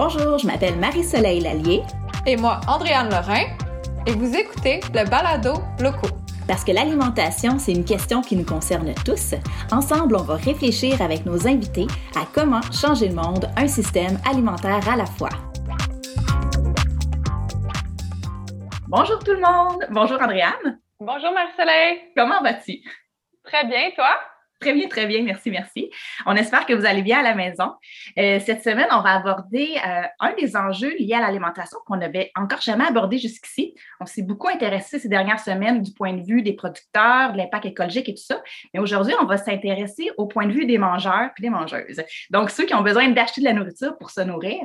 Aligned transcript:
Bonjour, 0.00 0.38
je 0.38 0.46
m'appelle 0.46 0.78
Marie-Soleil 0.78 1.40
Lallier. 1.40 1.82
Et 2.24 2.36
moi, 2.36 2.60
Andréane 2.68 3.10
Lorrain. 3.10 3.46
Et 4.06 4.12
vous 4.12 4.32
écoutez 4.32 4.78
le 4.94 5.04
balado 5.10 5.54
locaux. 5.80 6.14
Parce 6.46 6.62
que 6.62 6.70
l'alimentation, 6.70 7.58
c'est 7.58 7.72
une 7.72 7.84
question 7.84 8.22
qui 8.22 8.36
nous 8.36 8.44
concerne 8.44 8.94
tous. 9.04 9.34
Ensemble, 9.72 10.14
on 10.14 10.22
va 10.22 10.36
réfléchir 10.36 11.02
avec 11.02 11.26
nos 11.26 11.48
invités 11.48 11.88
à 12.14 12.20
comment 12.32 12.60
changer 12.70 13.08
le 13.08 13.16
monde, 13.16 13.50
un 13.56 13.66
système 13.66 14.20
alimentaire 14.24 14.88
à 14.88 14.94
la 14.94 15.06
fois. 15.06 15.30
Bonjour 18.86 19.18
tout 19.18 19.32
le 19.32 19.40
monde. 19.40 19.84
Bonjour 19.90 20.22
Andréane. 20.22 20.78
Bonjour 21.00 21.32
Marie-Soleil. 21.32 22.12
Comment 22.16 22.40
vas-tu? 22.40 22.84
Très 23.42 23.66
bien, 23.66 23.90
toi? 23.96 24.10
Très 24.60 24.72
bien, 24.72 24.88
très 24.88 25.06
bien, 25.06 25.22
merci, 25.22 25.52
merci. 25.52 25.88
On 26.26 26.34
espère 26.34 26.66
que 26.66 26.72
vous 26.72 26.84
allez 26.84 27.02
bien 27.02 27.20
à 27.20 27.22
la 27.22 27.36
maison. 27.36 27.74
Euh, 28.18 28.40
cette 28.44 28.64
semaine, 28.64 28.88
on 28.90 29.02
va 29.02 29.14
aborder 29.14 29.76
euh, 29.86 30.02
un 30.18 30.34
des 30.34 30.56
enjeux 30.56 30.96
liés 30.98 31.14
à 31.14 31.20
l'alimentation 31.20 31.78
qu'on 31.86 31.96
n'avait 31.96 32.32
encore 32.34 32.60
jamais 32.60 32.84
abordé 32.84 33.18
jusqu'ici. 33.18 33.76
On 34.00 34.06
s'est 34.06 34.22
beaucoup 34.22 34.48
intéressé 34.48 34.98
ces 34.98 35.08
dernières 35.08 35.38
semaines 35.38 35.80
du 35.80 35.92
point 35.92 36.12
de 36.12 36.26
vue 36.26 36.42
des 36.42 36.54
producteurs, 36.54 37.32
de 37.32 37.38
l'impact 37.38 37.66
écologique 37.66 38.08
et 38.08 38.14
tout 38.14 38.22
ça. 38.22 38.42
Mais 38.74 38.80
aujourd'hui, 38.80 39.14
on 39.20 39.26
va 39.26 39.36
s'intéresser 39.36 40.10
au 40.16 40.26
point 40.26 40.46
de 40.46 40.52
vue 40.52 40.66
des 40.66 40.78
mangeurs 40.78 41.30
et 41.38 41.40
des 41.40 41.50
mangeuses. 41.50 42.02
Donc, 42.30 42.50
ceux 42.50 42.64
qui 42.64 42.74
ont 42.74 42.82
besoin 42.82 43.08
d'acheter 43.10 43.40
de 43.40 43.46
la 43.46 43.52
nourriture 43.52 43.96
pour 43.96 44.10
se 44.10 44.22
nourrir. 44.22 44.58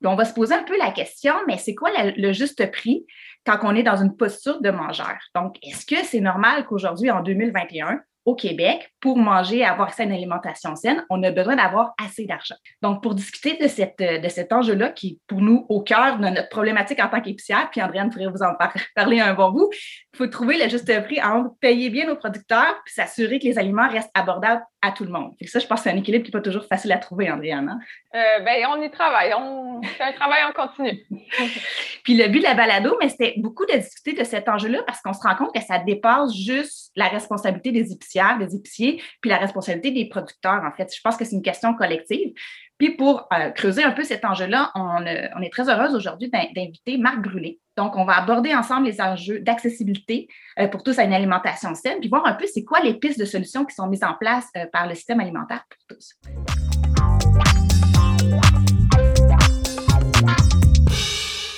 Puis 0.00 0.06
on 0.06 0.16
va 0.16 0.24
se 0.24 0.32
poser 0.32 0.54
un 0.54 0.62
peu 0.62 0.78
la 0.78 0.90
question, 0.90 1.34
mais 1.46 1.58
c'est 1.58 1.74
quoi 1.74 1.90
le 2.00 2.32
juste 2.32 2.70
prix 2.72 3.04
quand 3.44 3.58
on 3.62 3.74
est 3.74 3.82
dans 3.82 3.96
une 3.96 4.16
posture 4.16 4.62
de 4.62 4.70
mangeur? 4.70 5.18
Donc, 5.34 5.56
est-ce 5.62 5.84
que 5.84 6.02
c'est 6.02 6.20
normal 6.20 6.64
qu'aujourd'hui, 6.64 7.10
en 7.10 7.20
2021, 7.20 8.00
au 8.24 8.34
Québec, 8.34 8.90
pour 9.00 9.18
manger 9.18 9.58
et 9.58 9.64
avoir 9.64 9.88
accès 9.88 10.04
une 10.04 10.12
alimentation 10.12 10.74
saine, 10.76 11.04
on 11.10 11.22
a 11.22 11.30
besoin 11.30 11.56
d'avoir 11.56 11.94
assez 12.02 12.24
d'argent. 12.24 12.54
Donc, 12.82 13.02
pour 13.02 13.14
discuter 13.14 13.58
de 13.58 14.28
cet 14.28 14.52
enjeu-là, 14.52 14.90
qui 14.90 15.08
est 15.08 15.18
pour 15.26 15.40
nous 15.40 15.66
au 15.68 15.82
cœur 15.82 16.18
de 16.18 16.28
notre 16.28 16.48
problématique 16.48 17.00
en 17.00 17.08
tant 17.08 17.20
qu'épicière, 17.20 17.68
puis 17.70 17.82
Andréane 17.82 18.10
pourrait 18.10 18.28
vous 18.28 18.42
en 18.42 18.54
parler 18.94 19.20
un 19.20 19.34
bon 19.34 19.50
bout, 19.50 19.70
il 19.72 20.16
faut 20.16 20.26
trouver 20.26 20.56
le 20.62 20.68
juste 20.68 20.90
prix 21.04 21.20
entre 21.22 21.50
payer 21.60 21.90
bien 21.90 22.06
nos 22.06 22.16
producteurs 22.16 22.80
puis 22.84 22.94
s'assurer 22.94 23.38
que 23.38 23.44
les 23.44 23.58
aliments 23.58 23.88
restent 23.88 24.10
abordables 24.14 24.62
à 24.84 24.92
tout 24.92 25.04
le 25.04 25.10
monde. 25.10 25.32
Et 25.40 25.46
ça, 25.46 25.58
je 25.58 25.66
pense 25.66 25.80
que 25.80 25.84
c'est 25.84 25.94
un 25.94 25.96
équilibre 25.96 26.24
qui 26.24 26.30
n'est 26.30 26.38
pas 26.38 26.42
toujours 26.42 26.66
facile 26.66 26.92
à 26.92 26.98
trouver, 26.98 27.30
Andréane. 27.30 27.68
Hein? 27.68 27.78
Euh, 28.14 28.44
ben, 28.44 28.66
on 28.68 28.82
y 28.82 28.90
travaille. 28.90 29.32
On 29.34 29.82
fait 29.82 30.02
un 30.02 30.12
travail 30.12 30.42
en 30.44 30.52
continu. 30.52 31.02
puis 32.04 32.16
le 32.16 32.28
but 32.28 32.40
de 32.40 32.44
la 32.44 32.54
balado, 32.54 32.96
mais 33.00 33.08
c'était 33.08 33.34
beaucoup 33.38 33.64
de 33.64 33.72
discuter 33.72 34.12
de 34.12 34.24
cet 34.24 34.48
enjeu-là 34.48 34.82
parce 34.86 35.00
qu'on 35.00 35.14
se 35.14 35.22
rend 35.22 35.34
compte 35.36 35.54
que 35.54 35.62
ça 35.62 35.78
dépasse 35.78 36.34
juste 36.34 36.92
la 36.96 37.08
responsabilité 37.08 37.72
des 37.72 37.92
épicières, 37.92 38.38
des 38.38 38.54
épiciers, 38.54 39.02
puis 39.22 39.30
la 39.30 39.38
responsabilité 39.38 39.90
des 39.90 40.08
producteurs, 40.08 40.62
en 40.62 40.76
fait. 40.76 40.94
Je 40.94 41.00
pense 41.00 41.16
que 41.16 41.24
c'est 41.24 41.36
une 41.36 41.42
question 41.42 41.74
collective. 41.74 42.34
Puis 42.76 42.90
pour 42.90 43.26
euh, 43.32 43.50
creuser 43.50 43.84
un 43.84 43.92
peu 43.92 44.04
cet 44.04 44.24
enjeu-là, 44.24 44.70
on, 44.74 45.06
euh, 45.06 45.28
on, 45.36 45.42
est 45.42 45.52
très 45.52 45.70
heureuse 45.70 45.94
aujourd'hui 45.94 46.28
d'inviter 46.28 46.98
Marc 46.98 47.20
Brûlé. 47.20 47.60
Donc, 47.76 47.96
on 47.96 48.04
va 48.04 48.18
aborder 48.18 48.54
ensemble 48.54 48.86
les 48.86 49.00
enjeux 49.00 49.40
d'accessibilité 49.40 50.28
euh, 50.60 50.68
pour 50.68 50.84
tous 50.84 50.96
à 50.98 51.04
une 51.04 51.12
alimentation 51.12 51.74
saine, 51.74 51.98
puis 51.98 52.08
voir 52.08 52.24
un 52.24 52.34
peu 52.34 52.46
c'est 52.46 52.62
quoi 52.62 52.80
les 52.80 52.94
pistes 52.94 53.18
de 53.18 53.24
solutions 53.24 53.64
qui 53.64 53.74
sont 53.74 53.88
mises 53.88 54.04
en 54.04 54.14
place 54.14 54.46
par 54.72 54.86
le 54.86 54.94
système 54.94 55.18
alimentaire 55.18 55.64
pour 55.68 55.96
tous. 55.96 56.14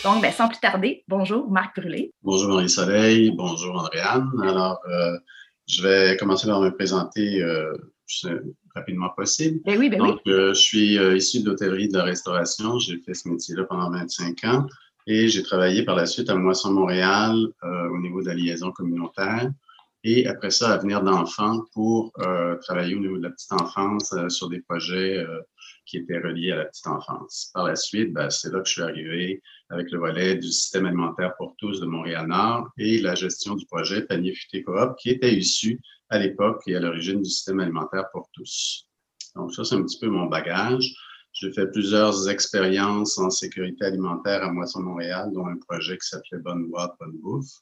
Donc, 0.05 0.23
ben, 0.23 0.33
sans 0.33 0.49
plus 0.49 0.61
tarder, 0.61 1.05
bonjour 1.09 1.51
Marc 1.51 1.79
Brûlé. 1.79 2.13
Bonjour 2.23 2.55
Marie-Soleil, 2.55 3.33
bonjour 3.37 3.79
Andréane. 3.79 4.31
Alors, 4.43 4.81
je 5.67 5.83
vais 5.83 6.17
commencer 6.17 6.47
par 6.47 6.61
me 6.61 6.71
présenter 6.71 7.43
rapidement 8.77 9.11
possible. 9.17 9.61
Ben 9.65 9.79
oui, 9.79 9.89
ben 9.89 9.99
Donc, 9.99 10.21
euh, 10.27 10.55
je 10.55 10.61
suis 10.61 10.99
euh, 10.99 11.17
issu 11.17 11.41
de 11.41 11.47
l'hôtellerie 11.47 11.89
de 11.89 11.97
la 11.97 12.05
restauration. 12.05 12.79
J'ai 12.79 12.99
fait 12.99 13.15
ce 13.15 13.29
métier-là 13.29 13.65
pendant 13.65 13.91
25 13.91 14.45
ans 14.45 14.67
et 15.07 15.29
j'ai 15.29 15.43
travaillé 15.43 15.85
par 15.85 15.97
la 15.97 16.07
suite 16.07 16.31
à 16.31 16.35
Moisson 16.35 16.73
Montréal 16.73 17.37
euh, 17.63 17.89
au 17.91 17.99
niveau 17.99 18.23
de 18.23 18.27
la 18.29 18.35
liaison 18.35 18.73
communautaire 18.73 19.51
et 20.05 20.27
après 20.27 20.51
ça, 20.51 20.73
à 20.73 20.79
venir 20.79 21.03
d'enfants 21.03 21.65
pour 21.73 22.13
travailler 22.63 22.95
au 22.95 23.01
niveau 23.01 23.19
de 23.19 23.25
la 23.25 23.31
petite 23.31 23.53
enfance 23.53 24.15
sur 24.29 24.49
des 24.49 24.61
projets 24.61 25.27
qui 25.87 25.97
étaient 25.99 26.19
reliés 26.19 26.53
à 26.53 26.57
la 26.57 26.65
petite 26.67 26.87
enfance. 26.87 27.51
Par 27.55 27.65
la 27.65 27.77
suite, 27.77 28.13
ben, 28.13 28.29
c'est 28.29 28.53
là 28.53 28.61
que 28.61 28.69
je 28.69 28.73
suis 28.73 28.83
arrivé 28.83 29.43
avec 29.71 29.91
le 29.91 29.99
volet 29.99 30.35
du 30.35 30.49
système 30.49 30.87
alimentaire 30.87 31.35
pour 31.37 31.55
tous 31.59 31.81
de 31.81 31.87
Montréal-Nord 31.87 32.69
et 32.77 33.01
la 33.01 33.15
gestion 33.15 33.55
du 33.55 33.67
projet 33.67 34.03
Panier 34.03 34.35
Futé 34.35 34.63
Coop 34.63 34.97
qui 34.99 35.11
était 35.11 35.35
issu 35.35 35.81
à 36.09 36.19
l'époque 36.19 36.63
et 36.67 36.77
à 36.77 36.81
l'origine 36.81 37.23
du 37.23 37.31
système 37.31 37.61
alimentaire 37.61 38.05
pour 38.13 38.29
tous. 38.33 38.89
Donc 39.35 39.55
ça, 39.55 39.65
c'est 39.65 39.75
un 39.77 39.83
petit 39.83 39.99
peu 39.99 40.09
mon 40.09 40.27
bagage. 40.27 40.95
J'ai 41.39 41.53
fait 41.53 41.67
plusieurs 41.67 42.31
expériences 42.31 43.19
en 43.19 43.29
sécurité 43.29 43.85
alimentaire 43.85 44.43
à 44.43 44.51
Moisson-Montréal, 44.51 45.31
dont 45.35 45.47
un 45.47 45.59
projet 45.59 45.99
qui 45.99 46.09
s'appelait 46.09 46.39
Bonne 46.39 46.71
Boîte, 46.71 46.95
Bonne 46.99 47.19
Bouffe 47.19 47.61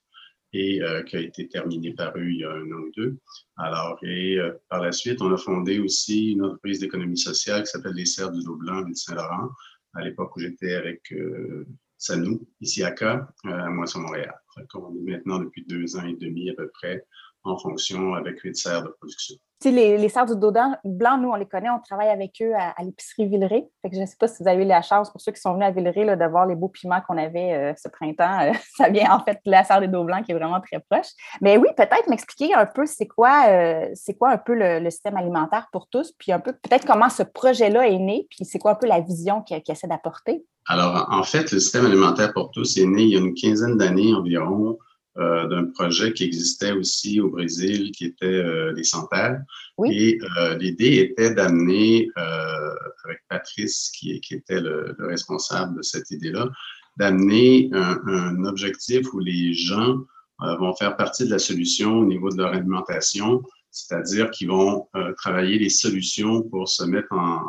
et 0.53 0.81
euh, 0.81 1.03
qui 1.03 1.17
a 1.17 1.21
été 1.21 1.49
terminé 1.49 1.93
par 1.93 2.17
eux 2.17 2.31
il 2.31 2.37
y 2.37 2.45
a 2.45 2.53
un 2.53 2.71
an 2.71 2.83
ou 2.83 2.93
deux. 2.97 3.19
Alors, 3.57 3.99
et 4.05 4.39
euh, 4.39 4.53
par 4.69 4.81
la 4.81 4.93
suite, 4.93 5.21
on 5.21 5.35
a 5.35 5.37
fondé 5.37 5.81
aussi 5.81 6.33
une 6.33 6.45
entreprise 6.45 6.79
d'économie 6.79 7.19
sociale 7.19 7.65
qui 7.65 7.71
s'appelle 7.71 7.95
Les 7.95 8.07
Serres 8.07 8.31
du 8.31 8.45
Dos 8.45 8.55
Blanc 8.55 8.83
de 8.83 8.95
Saint-Laurent, 8.95 9.51
à 9.95 10.05
l'époque 10.05 10.37
où 10.37 10.39
j'étais 10.39 10.77
avec 10.77 11.11
euh, 11.11 11.67
Sanou, 11.99 12.47
ici 12.61 12.85
à 12.85 12.93
Cas, 12.93 13.27
à 13.43 13.71
Moisson-Montréal. 13.71 14.35
On 14.75 14.95
est 14.95 15.11
maintenant 15.11 15.41
depuis 15.41 15.65
deux 15.67 15.97
ans 15.97 16.07
et 16.07 16.15
demi 16.15 16.49
à 16.49 16.55
peu 16.55 16.69
près 16.69 17.05
en 17.45 17.59
fonction 17.59 18.15
avec 18.15 18.41
huit 18.41 18.57
serres 18.57 18.83
de 18.83 18.89
production. 18.89 19.37
Les, 19.65 19.97
les 19.97 20.09
serres 20.11 20.27
du 20.27 20.37
dos 20.37 20.53
blanc, 20.85 21.19
nous, 21.19 21.31
on 21.31 21.37
les 21.37 21.47
connaît, 21.47 21.71
on 21.71 21.81
travaille 21.81 22.09
avec 22.09 22.33
eux 22.43 22.53
à, 22.55 22.75
l'épicerie 22.83 23.27
Villeray. 23.27 23.67
Fait 23.81 23.89
que 23.89 23.97
je 23.97 24.01
ne 24.03 24.07
sais 24.07 24.17
pas 24.19 24.29
si 24.29 24.43
vous 24.43 24.49
avez 24.49 24.63
eu 24.63 24.67
la 24.67 24.83
chance, 24.83 25.11
pour 25.11 25.23
ceux 25.23 25.33
qui 25.33 25.41
sont 25.41 25.55
venus 25.55 25.67
à 25.67 25.71
Villeray, 25.71 26.05
là, 26.05 26.17
de 26.17 26.25
voir 26.27 26.47
les 26.47 26.55
beaux 26.55 26.69
piments 26.69 27.01
qu'on 27.07 27.17
avait 27.17 27.55
euh, 27.55 27.73
ce 27.83 27.89
printemps. 27.89 28.41
Euh, 28.41 28.53
ça 28.77 28.91
vient 28.91 29.11
en 29.13 29.25
fait 29.25 29.41
de 29.45 29.51
la 29.51 29.65
serre 29.65 29.81
des 29.81 29.89
dos 29.89 30.05
blancs 30.05 30.25
qui 30.25 30.33
est 30.33 30.35
vraiment 30.35 30.61
très 30.61 30.81
proche. 30.91 31.07
Mais 31.41 31.57
oui, 31.57 31.69
peut-être 31.77 32.09
m'expliquer 32.09 32.53
un 32.53 32.67
peu 32.67 32.85
c'est 32.85 33.07
quoi, 33.07 33.47
euh, 33.49 33.89
c'est 33.95 34.15
quoi 34.15 34.33
un 34.33 34.39
peu 34.39 34.55
le, 34.55 34.91
système 34.91 35.17
alimentaire 35.17 35.69
pour 35.73 35.89
tous, 35.89 36.13
puis 36.19 36.31
un 36.31 36.41
peu 36.41 36.53
peut-être 36.53 36.87
comment 36.87 37.09
ce 37.09 37.23
projet-là 37.23 37.89
est 37.89 37.99
né, 37.99 38.27
puis 38.31 38.45
c'est 38.45 38.59
quoi 38.59 38.73
un 38.73 38.77
peu 38.77 38.87
la 38.87 39.01
vision 39.01 39.41
qu'il 39.43 39.61
essaie 39.67 39.89
d'apporter? 39.89 40.45
Alors, 40.67 41.09
en 41.11 41.23
fait, 41.23 41.51
le 41.53 41.59
système 41.59 41.87
alimentaire 41.87 42.33
pour 42.33 42.51
tous 42.51 42.77
est 42.77 42.87
né 42.87 43.03
il 43.03 43.09
y 43.09 43.17
a 43.17 43.19
une 43.19 43.35
quinzaine 43.35 43.77
d'années 43.77 44.15
environ 44.15 44.79
euh, 45.17 45.47
d'un 45.47 45.67
projet 45.67 46.13
qui 46.13 46.25
existait 46.25 46.73
aussi 46.73 47.21
au 47.21 47.31
Brésil, 47.31 47.93
qui 47.93 48.07
était 48.07 48.27
euh, 48.27 48.73
les 48.73 48.83
Santerres. 48.83 49.41
Et 49.87 50.19
euh, 50.39 50.59
l'idée 50.59 50.97
était 50.97 51.33
d'amener, 51.33 52.09
avec 52.17 53.21
Patrice, 53.29 53.93
qui, 53.95 54.21
qui 54.21 54.35
était 54.35 54.61
le, 54.61 54.97
responsable 54.99 55.77
de 55.77 55.83
cette 55.83 56.11
idée-là, 56.11 56.49
d'amener 56.97 57.71
un, 57.73 58.01
un, 58.07 58.45
objectif 58.45 59.13
où 59.13 59.21
les 59.21 59.55
gens 59.55 59.99
vont 60.41 60.75
faire 60.75 60.97
partie 60.97 61.27
de 61.27 61.31
la 61.31 61.39
solution 61.39 62.01
au 62.01 62.07
niveau 62.07 62.31
de 62.31 62.39
leur 62.39 62.53
alimentation, 62.53 63.41
c'est-à-dire 63.71 64.33
qu'ils 64.33 64.49
vont 64.49 64.89
travailler 65.17 65.61
les 65.61 65.71
solutions 65.71 66.43
pour 66.43 66.69
se 66.69 66.83
mettre 66.85 67.13
en, 67.13 67.41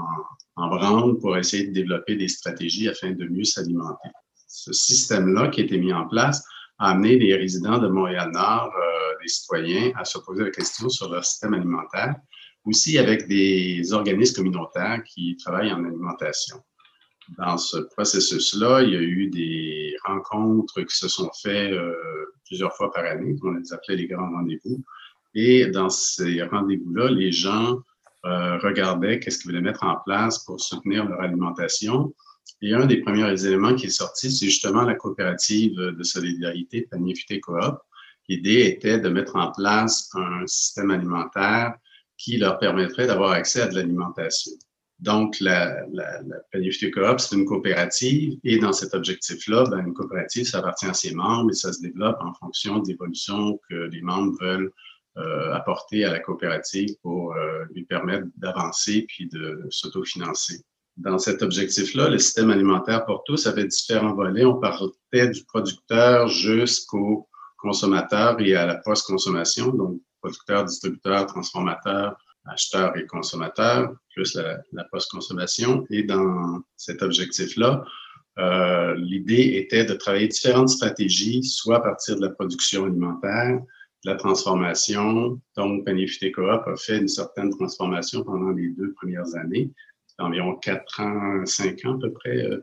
en 0.56 0.68
branle, 0.68 1.18
pour 1.18 1.36
essayer 1.36 1.68
de 1.68 1.74
développer 1.74 2.16
des 2.16 2.28
stratégies 2.28 2.90
afin 2.90 3.12
de 3.12 3.26
mieux 3.26 3.44
s'alimenter. 3.44 4.10
Ce 4.48 4.72
système-là 4.72 5.48
qui 5.48 5.62
a 5.62 5.64
été 5.64 5.80
mis 5.80 5.94
en 5.94 6.08
place, 6.08 6.44
amener 6.78 7.18
les 7.18 7.36
résidents 7.36 7.78
de 7.78 7.88
Montréal-Nord, 7.88 8.72
euh, 8.76 9.22
des 9.22 9.28
citoyens, 9.28 9.92
à 9.96 10.06
se 10.06 10.18
poser 10.20 10.44
la 10.44 10.52
question 10.52 10.90
sur 10.90 11.10
leur 11.12 11.26
système 11.26 11.54
alimentaire, 11.54 12.16
aussi 12.66 12.98
avec 12.98 13.28
des 13.28 13.94
organismes 13.94 14.36
communautaires 14.36 15.02
qui 15.04 15.38
travaillent 15.38 15.72
en 15.72 15.84
alimentation. 15.86 16.58
Dans 17.38 17.58
ce 17.58 17.78
processus-là, 17.78 18.84
il 18.84 18.94
y 18.94 18.96
a 18.96 19.02
eu 19.02 19.28
des 19.28 19.96
rencontres 20.06 20.82
qui 20.84 20.96
se 20.96 21.08
sont 21.08 21.32
faites 21.42 21.72
euh, 21.72 21.96
plusieurs 22.46 22.76
fois 22.76 22.92
par 22.92 23.06
année, 23.06 23.36
on 23.44 23.52
les 23.52 23.74
appelait 23.74 23.96
les 23.96 24.08
grands 24.08 24.30
rendez-vous. 24.30 24.84
Et 25.34 25.68
dans 25.68 25.90
ces 25.90 26.44
rendez-vous-là, 26.44 27.10
les 27.10 27.32
gens 27.32 27.80
euh, 28.26 28.58
regardaient 28.60 29.20
qu'est-ce 29.20 29.40
qu'ils 29.40 29.52
voulaient 29.52 29.62
mettre 29.62 29.84
en 29.84 29.98
place 30.06 30.44
pour 30.46 30.60
soutenir 30.62 31.06
leur 31.06 31.22
alimentation 31.22 32.14
et 32.62 32.74
un 32.74 32.86
des 32.86 33.02
premiers 33.02 33.46
éléments 33.46 33.76
qui 33.76 33.88
est 33.88 33.90
sorti, 33.90 34.32
c'est 34.32 34.46
justement 34.46 34.84
la 34.84 34.96
coopérative 34.96 35.76
de 35.76 36.04
solidarité 36.04 36.88
Panier 36.90 37.14
Coop. 37.42 37.78
L'idée 38.28 38.66
était 38.66 39.00
de 39.00 39.10
mettre 39.10 39.36
en 39.36 39.52
place 39.52 40.10
un 40.16 40.48
système 40.48 40.92
alimentaire 40.92 41.76
qui 42.18 42.38
leur 42.38 42.58
permettrait 42.58 43.08
d'avoir 43.08 43.32
accès 43.32 43.62
à 43.62 43.68
de 43.68 43.76
l'alimentation. 43.76 44.54
Donc, 45.00 45.40
la, 45.42 45.86
la, 45.92 46.22
Coop, 46.54 47.20
c'est 47.20 47.36
une 47.36 47.46
coopérative 47.46 48.40
et 48.44 48.58
dans 48.58 48.72
cet 48.72 48.94
objectif-là, 48.94 49.66
ben, 49.70 49.86
une 49.86 49.94
coopérative, 49.94 50.46
ça 50.46 50.60
appartient 50.60 50.88
à 50.88 50.94
ses 50.94 51.14
membres 51.14 51.52
et 51.52 51.56
ça 51.56 51.74
se 51.74 51.82
développe 51.82 52.18
en 52.22 52.34
fonction 52.34 52.80
de 52.80 52.88
l'évolution 52.88 53.60
que 53.70 53.76
les 53.76 54.02
membres 54.02 54.38
veulent 54.40 54.72
euh, 55.18 55.54
apporter 55.54 56.06
à 56.06 56.12
la 56.12 56.20
coopérative 56.20 56.96
pour 57.02 57.34
euh, 57.36 57.66
lui 57.74 57.84
permettre 57.84 58.28
d'avancer 58.38 59.06
puis 59.08 59.28
de 59.28 59.66
s'autofinancer 59.70 60.64
dans 60.98 61.18
cet 61.18 61.42
objectif-là, 61.42 62.10
le 62.10 62.18
système 62.20 62.52
alimentaire 62.52 63.06
pour 63.06 63.24
tous 63.26 63.48
avait 63.48 63.66
différents 63.66 64.14
volets. 64.14 64.46
On 64.46 64.60
partait 64.60 65.28
du 65.30 65.44
producteur 65.44 66.28
jusqu'au 66.28 67.28
consommateur 67.58 68.40
et 68.40 68.56
à 68.56 68.66
la 68.66 68.76
post-consommation, 68.76 69.70
donc 69.70 70.02
producteur, 70.22 70.64
distributeur, 70.66 71.26
transformateur, 71.26 72.16
acheteur 72.46 72.96
et 72.96 73.06
consommateur, 73.08 73.94
plus 74.14 74.36
la, 74.36 74.84
post-consommation. 74.86 75.86
Et 75.90 76.04
dans 76.04 76.62
cet 76.78 77.02
objectif-là, 77.02 77.84
euh, 78.38 78.96
l'idée 78.96 79.58
était 79.58 79.86
de 79.86 79.94
travailler 79.94 80.28
différentes 80.28 80.70
stratégies, 80.70 81.44
soit 81.44 81.78
à 81.78 81.82
partir 81.82 82.16
de 82.16 82.22
la 82.22 82.30
production 82.30 82.86
alimentaire, 82.86 83.60
de 84.06 84.10
la 84.12 84.16
transformation. 84.16 85.42
Donc, 85.58 85.86
Panifité 85.86 86.32
Coop 86.32 86.46
a 86.48 86.76
fait 86.78 87.00
une 87.00 87.08
certaine 87.08 87.50
transformation 87.50 88.24
pendant 88.24 88.52
les 88.52 88.70
deux 88.70 88.94
premières 88.94 89.36
années. 89.36 89.72
Environ 90.20 90.56
quatre 90.56 91.02
ans, 91.02 91.46
cinq 91.46 91.86
ans 91.86 91.96
à 91.96 92.00
peu 92.00 92.12
près, 92.12 92.38
euh, 92.38 92.62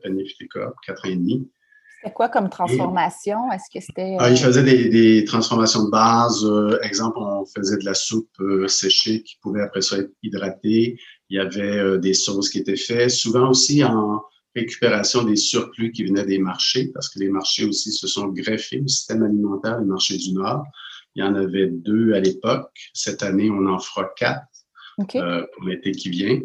Coop, 0.52 0.74
quatre 0.86 1.06
ans 1.06 1.10
et 1.10 1.16
demi. 1.16 1.48
C'était 2.02 2.14
quoi 2.14 2.28
comme 2.28 2.48
transformation? 2.48 3.52
Est-ce 3.52 3.70
que 3.72 3.84
c'était. 3.84 4.16
Ah, 4.18 4.30
il 4.30 4.36
faisait 4.36 4.64
des, 4.64 5.24
transformations 5.24 5.84
de 5.84 5.90
base. 5.90 6.44
exemple, 6.82 7.18
on 7.18 7.44
faisait 7.46 7.76
de 7.76 7.84
la 7.84 7.94
soupe 7.94 8.42
séchée 8.66 9.22
qui 9.22 9.36
pouvait 9.40 9.62
après 9.62 9.82
ça 9.82 9.98
être 9.98 10.10
hydratée. 10.22 10.98
Il 11.30 11.36
y 11.36 11.40
avait 11.40 11.98
des 12.00 12.14
sauces 12.14 12.50
qui 12.50 12.58
étaient 12.58 12.76
faites, 12.76 13.10
souvent 13.10 13.50
aussi 13.50 13.84
en 13.84 14.20
récupération 14.54 15.22
des 15.22 15.36
surplus 15.36 15.92
qui 15.92 16.04
venaient 16.04 16.24
des 16.24 16.38
marchés, 16.38 16.90
parce 16.92 17.08
que 17.08 17.18
les 17.18 17.28
marchés 17.28 17.64
aussi 17.64 17.92
se 17.92 18.06
sont 18.06 18.28
greffés 18.28 18.80
au 18.80 18.88
système 18.88 19.22
alimentaire, 19.22 19.78
le 19.78 19.86
marché 19.86 20.16
du 20.16 20.32
Nord. 20.32 20.64
Il 21.14 21.24
y 21.24 21.26
en 21.26 21.34
avait 21.34 21.68
deux 21.68 22.14
à 22.14 22.20
l'époque. 22.20 22.70
Cette 22.94 23.22
année, 23.22 23.50
on 23.50 23.66
en 23.66 23.78
fera 23.78 24.10
quatre 24.16 24.46
euh, 25.16 25.46
pour 25.54 25.64
l'été 25.64 25.92
qui 25.92 26.10
vient. 26.10 26.40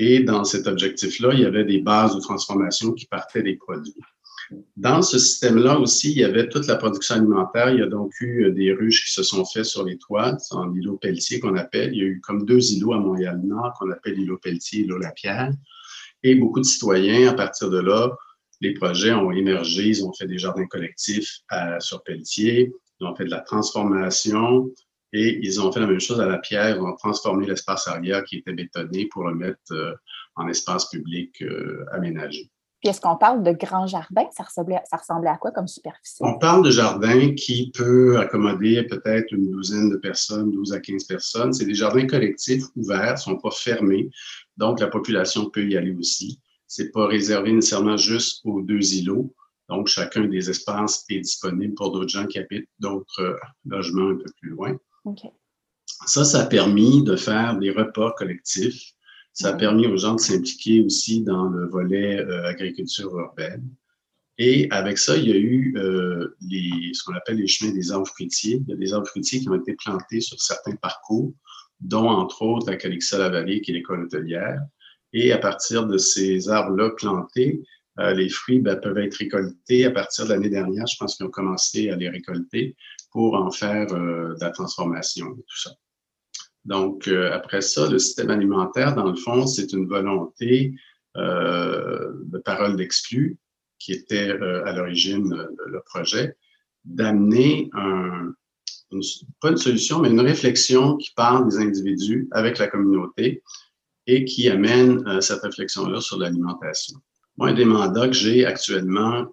Et 0.00 0.20
dans 0.20 0.44
cet 0.44 0.68
objectif-là, 0.68 1.30
il 1.34 1.40
y 1.40 1.44
avait 1.44 1.64
des 1.64 1.80
bases 1.80 2.14
de 2.14 2.20
transformation 2.20 2.92
qui 2.92 3.06
partaient 3.06 3.42
des 3.42 3.56
produits. 3.56 3.94
Dans 4.76 5.02
ce 5.02 5.18
système-là 5.18 5.78
aussi, 5.78 6.12
il 6.12 6.18
y 6.18 6.24
avait 6.24 6.48
toute 6.48 6.68
la 6.68 6.76
production 6.76 7.16
alimentaire. 7.16 7.70
Il 7.70 7.80
y 7.80 7.82
a 7.82 7.86
donc 7.86 8.12
eu 8.20 8.44
euh, 8.44 8.52
des 8.52 8.72
ruches 8.72 9.06
qui 9.06 9.12
se 9.12 9.24
sont 9.24 9.44
faites 9.44 9.64
sur 9.64 9.84
les 9.84 9.98
toits, 9.98 10.36
en 10.52 10.72
îlot 10.72 10.96
Pelletier 10.96 11.40
qu'on 11.40 11.56
appelle. 11.56 11.92
Il 11.92 11.98
y 11.98 12.02
a 12.02 12.06
eu 12.06 12.20
comme 12.20 12.46
deux 12.46 12.72
îlots 12.72 12.94
à 12.94 13.00
Montréal-Nord 13.00 13.74
qu'on 13.78 13.90
appelle 13.90 14.14
l'îlot 14.14 14.38
Pelletier 14.38 14.78
et 14.78 14.82
l'îlot 14.84 14.98
Lapierre. 14.98 15.50
Et 16.22 16.36
beaucoup 16.36 16.60
de 16.60 16.64
citoyens, 16.64 17.28
à 17.28 17.34
partir 17.34 17.68
de 17.68 17.78
là, 17.78 18.16
les 18.60 18.74
projets 18.74 19.12
ont 19.12 19.32
émergé. 19.32 19.88
Ils 19.88 20.04
ont 20.04 20.12
fait 20.12 20.26
des 20.26 20.38
jardins 20.38 20.66
collectifs 20.66 21.40
à, 21.48 21.80
sur 21.80 22.04
Pelletier, 22.04 22.72
ils 23.00 23.06
ont 23.06 23.14
fait 23.16 23.24
de 23.24 23.30
la 23.30 23.40
transformation 23.40 24.70
et 25.12 25.38
ils 25.42 25.60
ont 25.60 25.72
fait 25.72 25.80
la 25.80 25.86
même 25.86 26.00
chose 26.00 26.20
à 26.20 26.26
la 26.26 26.38
pierre. 26.38 26.76
Ils 26.76 26.82
ont 26.82 26.94
transformé 26.96 27.46
l'espace 27.46 27.88
arrière 27.88 28.24
qui 28.24 28.36
était 28.36 28.52
bétonné 28.52 29.06
pour 29.06 29.24
le 29.24 29.34
mettre 29.34 29.72
euh, 29.72 29.94
en 30.36 30.48
espace 30.48 30.88
public 30.88 31.42
euh, 31.42 31.84
aménagé. 31.92 32.50
Puis 32.80 32.90
est-ce 32.90 33.00
qu'on 33.00 33.16
parle 33.16 33.42
de 33.42 33.50
grands 33.50 33.88
jardins? 33.88 34.28
Ça 34.30 34.44
ressemblait, 34.44 34.78
ça 34.88 34.98
ressemblait 34.98 35.30
à 35.30 35.36
quoi 35.36 35.50
comme 35.50 35.66
superficie? 35.66 36.22
On 36.22 36.38
parle 36.38 36.64
de 36.64 36.70
jardins 36.70 37.34
qui 37.34 37.72
peut 37.74 38.18
accommoder 38.18 38.84
peut-être 38.84 39.32
une 39.32 39.50
douzaine 39.50 39.90
de 39.90 39.96
personnes, 39.96 40.52
12 40.52 40.72
à 40.74 40.80
15 40.80 41.04
personnes. 41.04 41.52
C'est 41.52 41.64
des 41.64 41.74
jardins 41.74 42.06
collectifs 42.06 42.64
ouverts, 42.76 43.14
ne 43.14 43.18
sont 43.18 43.36
pas 43.36 43.50
fermés. 43.50 44.10
Donc, 44.56 44.78
la 44.78 44.86
population 44.86 45.50
peut 45.50 45.64
y 45.64 45.76
aller 45.76 45.92
aussi. 45.92 46.40
C'est 46.68 46.92
pas 46.92 47.06
réservé 47.06 47.52
nécessairement 47.52 47.96
juste 47.96 48.42
aux 48.44 48.62
deux 48.62 48.94
îlots. 48.94 49.34
Donc, 49.68 49.88
chacun 49.88 50.26
des 50.26 50.48
espaces 50.48 51.04
est 51.10 51.20
disponible 51.20 51.74
pour 51.74 51.90
d'autres 51.90 52.08
gens 52.08 52.26
qui 52.26 52.38
habitent 52.38 52.70
d'autres 52.78 53.20
euh, 53.22 53.36
logements 53.66 54.10
un 54.10 54.16
peu 54.16 54.30
plus 54.40 54.50
loin. 54.50 54.78
Ça, 56.06 56.24
ça 56.24 56.40
a 56.42 56.46
permis 56.46 57.02
de 57.02 57.16
faire 57.16 57.58
des 57.58 57.70
repas 57.70 58.12
collectifs 58.12 58.94
ça 59.38 59.50
a 59.50 59.52
permis 59.52 59.86
aux 59.86 59.96
gens 59.96 60.16
de 60.16 60.20
s'impliquer 60.20 60.80
aussi 60.80 61.22
dans 61.22 61.48
le 61.48 61.68
volet 61.68 62.18
euh, 62.18 62.44
agriculture 62.46 63.16
urbaine. 63.16 63.64
Et 64.36 64.68
avec 64.72 64.98
ça, 64.98 65.16
il 65.16 65.28
y 65.28 65.32
a 65.32 65.36
eu 65.36 65.74
euh, 65.76 66.36
les, 66.40 66.92
ce 66.92 67.04
qu'on 67.04 67.14
appelle 67.14 67.36
les 67.36 67.46
chemins 67.46 67.70
des 67.70 67.92
arbres 67.92 68.08
fruitiers. 68.08 68.60
Il 68.66 68.70
y 68.70 68.72
a 68.72 68.76
des 68.76 68.92
arbres 68.92 69.06
fruitiers 69.06 69.38
qui 69.38 69.48
ont 69.48 69.54
été 69.54 69.74
plantés 69.74 70.20
sur 70.20 70.40
certains 70.40 70.74
parcours, 70.74 71.32
dont 71.78 72.08
entre 72.08 72.42
autres 72.42 72.68
la 72.68 72.76
Calixa-la-Vallée, 72.76 73.60
qui 73.60 73.70
est 73.70 73.74
l'école 73.74 74.04
hôtelière. 74.04 74.60
Et 75.12 75.30
à 75.30 75.38
partir 75.38 75.86
de 75.86 75.98
ces 75.98 76.48
arbres-là 76.48 76.90
plantés, 76.90 77.62
euh, 77.98 78.12
les 78.14 78.28
fruits 78.28 78.60
ben, 78.60 78.76
peuvent 78.76 78.98
être 78.98 79.16
récoltés 79.16 79.84
à 79.84 79.90
partir 79.90 80.26
de 80.26 80.30
l'année 80.30 80.50
dernière. 80.50 80.86
Je 80.86 80.96
pense 80.98 81.16
qu'ils 81.16 81.26
ont 81.26 81.30
commencé 81.30 81.90
à 81.90 81.96
les 81.96 82.08
récolter 82.08 82.76
pour 83.10 83.34
en 83.34 83.50
faire 83.50 83.86
de 83.86 84.36
la 84.40 84.50
transformation 84.50 85.26
et 85.26 85.42
tout 85.42 85.58
ça. 85.58 85.70
Donc, 86.68 87.08
euh, 87.08 87.32
après 87.32 87.62
ça, 87.62 87.88
le 87.88 87.98
système 87.98 88.28
alimentaire, 88.28 88.94
dans 88.94 89.06
le 89.06 89.16
fond, 89.16 89.46
c'est 89.46 89.72
une 89.72 89.86
volonté 89.86 90.74
euh, 91.16 92.12
de 92.24 92.38
parole 92.38 92.76
d'exclus 92.76 93.38
qui 93.78 93.92
était 93.92 94.28
euh, 94.28 94.64
à 94.66 94.72
l'origine 94.72 95.34
le 95.66 95.80
projet, 95.86 96.36
d'amener 96.84 97.70
pas 99.40 99.50
une 99.50 99.56
solution, 99.56 100.00
mais 100.00 100.10
une 100.10 100.20
réflexion 100.20 100.96
qui 100.96 101.12
parle 101.14 101.48
des 101.48 101.56
individus 101.58 102.28
avec 102.32 102.58
la 102.58 102.68
communauté 102.68 103.42
et 104.06 104.24
qui 104.24 104.48
amène 104.48 105.20
cette 105.20 105.42
réflexion-là 105.42 106.00
sur 106.00 106.18
l'alimentation. 106.18 106.98
Moi, 107.38 107.50
un 107.50 107.54
des 107.54 107.64
mandats 107.64 108.08
que 108.08 108.14
j'ai 108.14 108.44
actuellement 108.44 109.26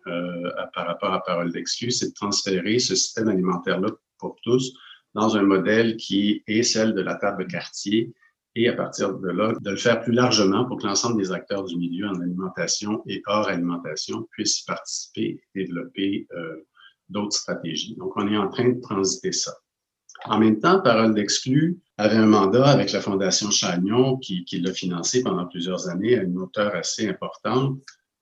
par 0.76 0.86
rapport 0.86 1.12
à 1.12 1.24
Parole 1.24 1.52
d'exclus, 1.52 1.90
c'est 1.90 2.10
de 2.10 2.14
transférer 2.14 2.78
ce 2.78 2.96
système 2.96 3.30
alimentaire-là 3.30 3.90
pour 4.20 4.36
tous 4.44 4.78
dans 5.16 5.36
un 5.36 5.42
modèle 5.42 5.98
qui 5.98 6.44
est 6.46 6.62
celle 6.62 6.94
de 6.94 7.02
la 7.02 7.16
table 7.16 7.46
de 7.46 7.52
quartier 7.52 8.14
et 8.54 8.70
à 8.70 8.74
partir 8.74 9.18
de 9.18 9.30
là, 9.30 9.54
de 9.60 9.72
le 9.72 9.76
faire 9.76 10.02
plus 10.02 10.14
largement 10.14 10.66
pour 10.66 10.78
que 10.78 10.86
l'ensemble 10.86 11.18
des 11.18 11.32
acteurs 11.32 11.64
du 11.64 11.78
milieu 11.78 12.08
en 12.08 12.22
alimentation 12.22 13.02
et 13.08 13.24
hors 13.26 13.48
alimentation 13.48 14.28
puissent 14.32 14.62
y 14.62 14.66
participer 14.66 15.42
et 15.56 15.64
développer 15.64 16.28
euh, 16.36 16.58
d'autres 17.10 17.36
stratégies. 17.36 17.96
Donc, 17.96 18.14
on 18.18 18.32
est 18.32 18.38
en 18.38 18.50
train 18.50 18.70
de 18.70 18.80
transiter 18.80 19.32
ça. 19.32 19.54
En 20.26 20.40
même 20.40 20.60
temps, 20.60 20.80
Parole 20.80 21.16
d'exclus 21.16 21.80
avait 21.98 22.18
un 22.18 22.26
mandat 22.26 22.68
avec 22.68 22.92
la 22.92 23.02
Fondation 23.02 23.52
Chagnon, 23.52 24.18
qui, 24.18 24.44
qui 24.44 24.60
l'a 24.60 24.74
financé 24.74 25.24
pendant 25.24 25.46
plusieurs 25.46 25.90
années 25.90 26.18
à 26.18 26.24
une 26.24 26.38
hauteur 26.38 26.76
assez 26.76 27.08
importante, 27.08 27.80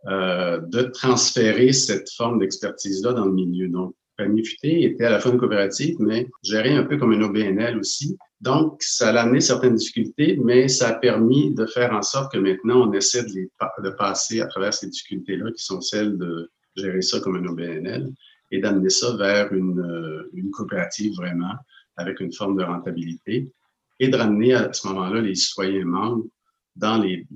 euh, 0.08 0.60
de 0.60 0.82
transférer 0.84 1.72
cette 1.74 2.10
forme 2.12 2.40
d'expertise-là 2.40 3.14
dans 3.14 3.26
le 3.26 3.34
milieu. 3.34 3.70
Donc, 3.70 3.96
Panier 4.18 4.44
était 4.64 5.06
à 5.06 5.10
la 5.10 5.20
fois 5.20 5.32
une 5.32 5.40
coopérative, 5.40 5.96
mais 6.00 6.30
gérée 6.44 6.76
un 6.76 6.84
peu 6.84 6.98
comme 6.98 7.14
une 7.14 7.24
OBNL 7.24 7.80
aussi. 7.80 8.18
Donc, 8.42 8.84
ça 8.84 9.10
a 9.10 9.22
amené 9.22 9.40
certaines 9.40 9.76
difficultés, 9.76 10.38
mais 10.44 10.68
ça 10.68 10.90
a 10.90 10.94
permis 10.94 11.54
de 11.56 11.66
faire 11.66 11.94
en 11.94 12.02
sorte 12.02 12.34
que 12.34 12.38
maintenant, 12.38 12.88
on 12.88 12.94
essaie 12.94 13.24
de, 13.24 13.30
les, 13.30 13.50
de 13.84 13.90
passer 13.92 14.42
à 14.42 14.48
travers 14.48 14.74
ces 14.74 14.88
difficultés-là, 14.88 15.52
qui 15.52 15.64
sont 15.64 15.82
celles 15.82 16.18
de 16.18 16.52
gérer 16.76 17.02
ça 17.02 17.20
comme 17.22 17.38
une 17.38 17.48
OBNL, 17.48 18.12
et 18.52 18.60
d'amener 18.60 18.90
ça 18.90 19.16
vers 19.16 19.52
une, 19.52 19.80
euh, 19.80 20.30
une, 20.34 20.52
coopérative 20.52 21.14
vraiment, 21.16 21.54
avec 21.98 22.20
une 22.20 22.34
forme 22.34 22.58
de 22.58 22.64
rentabilité, 22.64 23.50
et 24.00 24.08
de 24.08 24.18
ramener 24.18 24.54
à 24.54 24.72
ce 24.74 24.88
moment-là 24.88 25.22
les 25.22 25.36
citoyens 25.36 25.86
membres 25.86 26.26
dans 26.76 26.98
les, 26.98 27.28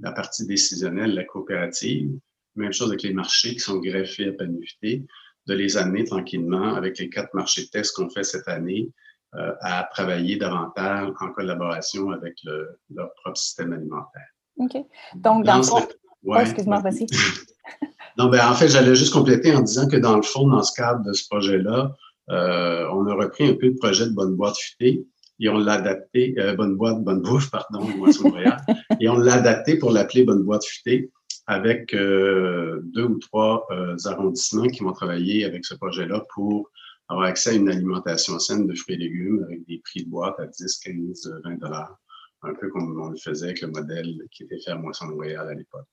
la 0.00 0.12
partie 0.12 0.46
décisionnelle 0.46 1.14
la 1.14 1.24
coopérative. 1.24 2.10
Même 2.54 2.72
chose 2.72 2.88
avec 2.88 3.02
les 3.02 3.12
marchés 3.12 3.52
qui 3.52 3.60
sont 3.60 3.78
greffés 3.78 4.28
à 4.28 4.32
Panifité 4.32 5.04
de 5.46 5.54
les 5.54 5.76
amener 5.76 6.04
tranquillement 6.04 6.74
avec 6.74 6.98
les 6.98 7.08
quatre 7.08 7.32
marchés 7.34 7.62
de 7.62 7.68
tests 7.68 7.94
qu'on 7.94 8.10
fait 8.10 8.24
cette 8.24 8.48
année 8.48 8.90
euh, 9.34 9.52
à 9.60 9.88
travailler 9.92 10.36
davantage 10.36 11.12
en 11.20 11.30
collaboration 11.32 12.10
avec 12.10 12.34
leur 12.44 13.10
propre 13.22 13.36
système 13.36 13.72
alimentaire. 13.72 14.28
OK. 14.56 14.76
Donc, 15.14 15.44
dans, 15.44 15.58
le 15.58 15.62
fond... 15.62 15.86
Oh, 16.24 16.36
excuse-moi, 16.36 16.80
vas-y. 16.80 17.06
non, 18.18 18.28
ben, 18.28 18.48
en 18.48 18.54
fait, 18.54 18.68
j'allais 18.68 18.94
juste 18.94 19.12
compléter 19.12 19.54
en 19.54 19.60
disant 19.60 19.88
que 19.88 19.96
dans 19.96 20.16
le 20.16 20.22
fond, 20.22 20.48
dans 20.48 20.62
ce 20.62 20.74
cadre 20.74 21.04
de 21.04 21.12
ce 21.12 21.26
projet-là, 21.28 21.94
euh, 22.30 22.88
on 22.92 23.06
a 23.06 23.14
repris 23.14 23.46
un 23.46 23.54
peu 23.54 23.66
le 23.66 23.76
projet 23.76 24.06
de 24.06 24.14
Bonne 24.14 24.34
Boîte 24.34 24.56
Futée 24.56 25.04
et 25.40 25.48
on 25.48 25.58
l'a 25.58 25.74
adapté, 25.74 26.34
euh, 26.38 26.54
Bonne 26.54 26.76
Boîte, 26.76 27.02
Bonne 27.02 27.22
Bouffe, 27.22 27.50
pardon, 27.50 27.80
et 29.00 29.08
on 29.08 29.16
l'a 29.16 29.34
adapté 29.34 29.78
pour 29.78 29.90
l'appeler 29.90 30.24
Bonne 30.24 30.42
Boîte 30.42 30.64
Futée 30.64 31.10
avec 31.46 31.94
euh, 31.94 32.80
deux 32.84 33.04
ou 33.04 33.18
trois 33.18 33.66
euh, 33.70 33.96
arrondissements 34.04 34.66
qui 34.66 34.82
vont 34.82 34.92
travailler 34.92 35.44
avec 35.44 35.64
ce 35.64 35.74
projet-là 35.74 36.24
pour 36.34 36.70
avoir 37.08 37.26
accès 37.26 37.50
à 37.50 37.52
une 37.54 37.68
alimentation 37.68 38.38
saine 38.38 38.66
de 38.66 38.74
fruits 38.74 38.96
et 38.96 38.98
légumes 38.98 39.44
avec 39.44 39.64
des 39.66 39.80
prix 39.84 40.04
de 40.04 40.10
boîte 40.10 40.40
à 40.40 40.46
10, 40.46 40.78
15, 40.78 41.40
20 41.44 41.54
dollars, 41.60 41.96
un 42.42 42.54
peu 42.54 42.68
comme 42.70 43.00
on 43.00 43.10
le 43.10 43.16
faisait 43.16 43.46
avec 43.46 43.60
le 43.60 43.68
modèle 43.68 44.16
qui 44.32 44.42
était 44.42 44.58
fait 44.58 44.72
à 44.72 44.76
Moisson 44.76 45.06
Royal 45.14 45.48
à 45.48 45.54
l'époque. 45.54 45.86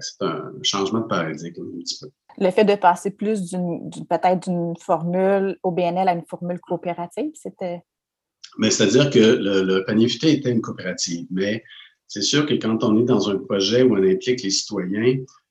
C'est 0.00 0.24
un 0.24 0.52
changement 0.62 1.00
de 1.00 1.06
paradigme 1.06 1.62
un 1.62 1.78
petit 1.78 1.98
peu. 2.00 2.10
Le 2.38 2.50
fait 2.50 2.64
de 2.64 2.74
passer 2.74 3.10
plus 3.10 3.42
d'une 3.42 3.88
peut-être 4.10 4.48
d'une 4.48 4.74
formule 4.78 5.56
au 5.62 5.70
BNL 5.70 6.08
à 6.08 6.12
une 6.12 6.26
formule 6.26 6.60
coopérative, 6.60 7.30
c'était. 7.34 7.82
Mais 8.58 8.70
c'est-à-dire 8.70 9.10
que 9.10 9.18
le, 9.18 9.62
le 9.62 9.84
était 10.28 10.50
une 10.50 10.60
coopérative, 10.60 11.26
mais 11.30 11.62
c'est 12.08 12.22
sûr 12.22 12.46
que 12.46 12.54
quand 12.54 12.84
on 12.84 13.00
est 13.00 13.04
dans 13.04 13.28
un 13.28 13.36
projet 13.36 13.82
où 13.82 13.94
on 13.94 14.02
implique 14.02 14.42
les 14.42 14.50
citoyens, 14.50 15.04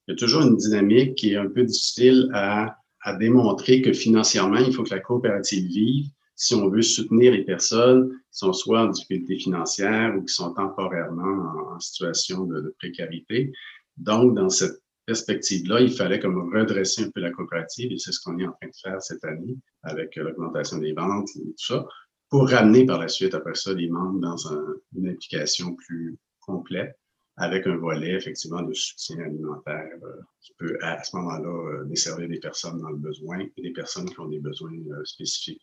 il 0.08 0.12
y 0.12 0.12
a 0.12 0.16
toujours 0.16 0.44
une 0.44 0.56
dynamique 0.56 1.16
qui 1.16 1.34
est 1.34 1.38
un 1.38 1.50
peu 1.50 1.64
difficile 1.64 2.30
à, 2.34 2.78
démontrer 3.20 3.84
que 3.84 3.94
financièrement, 3.94 4.58
il 4.58 4.74
faut 4.74 4.82
que 4.82 4.90
la 4.90 5.00
coopérative 5.00 5.68
vive 5.68 6.08
si 6.36 6.56
on 6.56 6.70
veut 6.70 6.82
soutenir 6.82 7.34
les 7.34 7.44
personnes 7.44 8.10
qui 8.10 8.40
sont 8.40 8.52
soit 8.52 8.82
en 8.82 8.88
difficulté 8.88 9.38
financière 9.38 10.16
ou 10.18 10.24
qui 10.24 10.34
sont 10.34 10.56
temporairement 10.56 11.76
en, 11.76 11.80
situation 11.80 12.46
de, 12.46 12.74
précarité. 12.80 13.52
Donc, 13.98 14.34
dans 14.34 14.50
cette 14.50 14.82
perspective-là, 15.06 15.82
il 15.82 15.92
fallait 15.92 16.20
comme 16.20 16.52
redresser 16.52 17.04
un 17.04 17.12
peu 17.12 17.22
la 17.22 17.30
coopérative 17.30 17.92
et 17.92 17.98
c'est 18.00 18.12
ce 18.12 18.20
qu'on 18.22 18.40
est 18.40 18.48
en 18.48 18.54
train 18.54 18.70
de 18.70 18.76
faire 18.82 19.00
cette 19.04 19.24
année 19.24 19.56
avec 19.84 20.16
l'augmentation 20.16 20.80
des 20.80 20.94
ventes 20.94 21.30
et 21.36 21.42
tout 21.44 21.54
ça, 21.58 21.86
pour 22.30 22.50
ramener 22.50 22.86
par 22.86 23.00
la 23.00 23.08
suite 23.08 23.34
après 23.34 23.56
ça 23.56 23.74
les 23.74 23.90
membres 23.90 24.20
dans 24.20 24.38
une 24.96 25.10
implication 25.10 25.76
plus, 25.76 26.18
complet 26.46 26.96
avec 27.38 27.68
un 27.68 27.76
volet 27.76 28.14
effectivement 28.14 28.62
de 28.62 28.74
soutien 28.74 29.20
alimentaire 29.20 29.90
euh, 30.04 30.22
qui 30.42 30.54
peut 30.58 30.78
à, 30.82 31.04
ce 31.04 31.16
moment-là 31.18 31.50
euh, 31.50 31.84
desservir 31.86 32.30
des 32.30 32.40
personnes 32.40 32.80
dans 32.80 32.90
le 32.90 32.98
besoin 32.98 33.40
et 33.40 33.62
des 33.62 33.74
personnes 33.74 34.10
qui 34.10 34.20
ont 34.20 34.28
des 34.28 34.40
besoins 34.40 34.72
euh, 34.72 35.04
spécifiques 35.04 35.62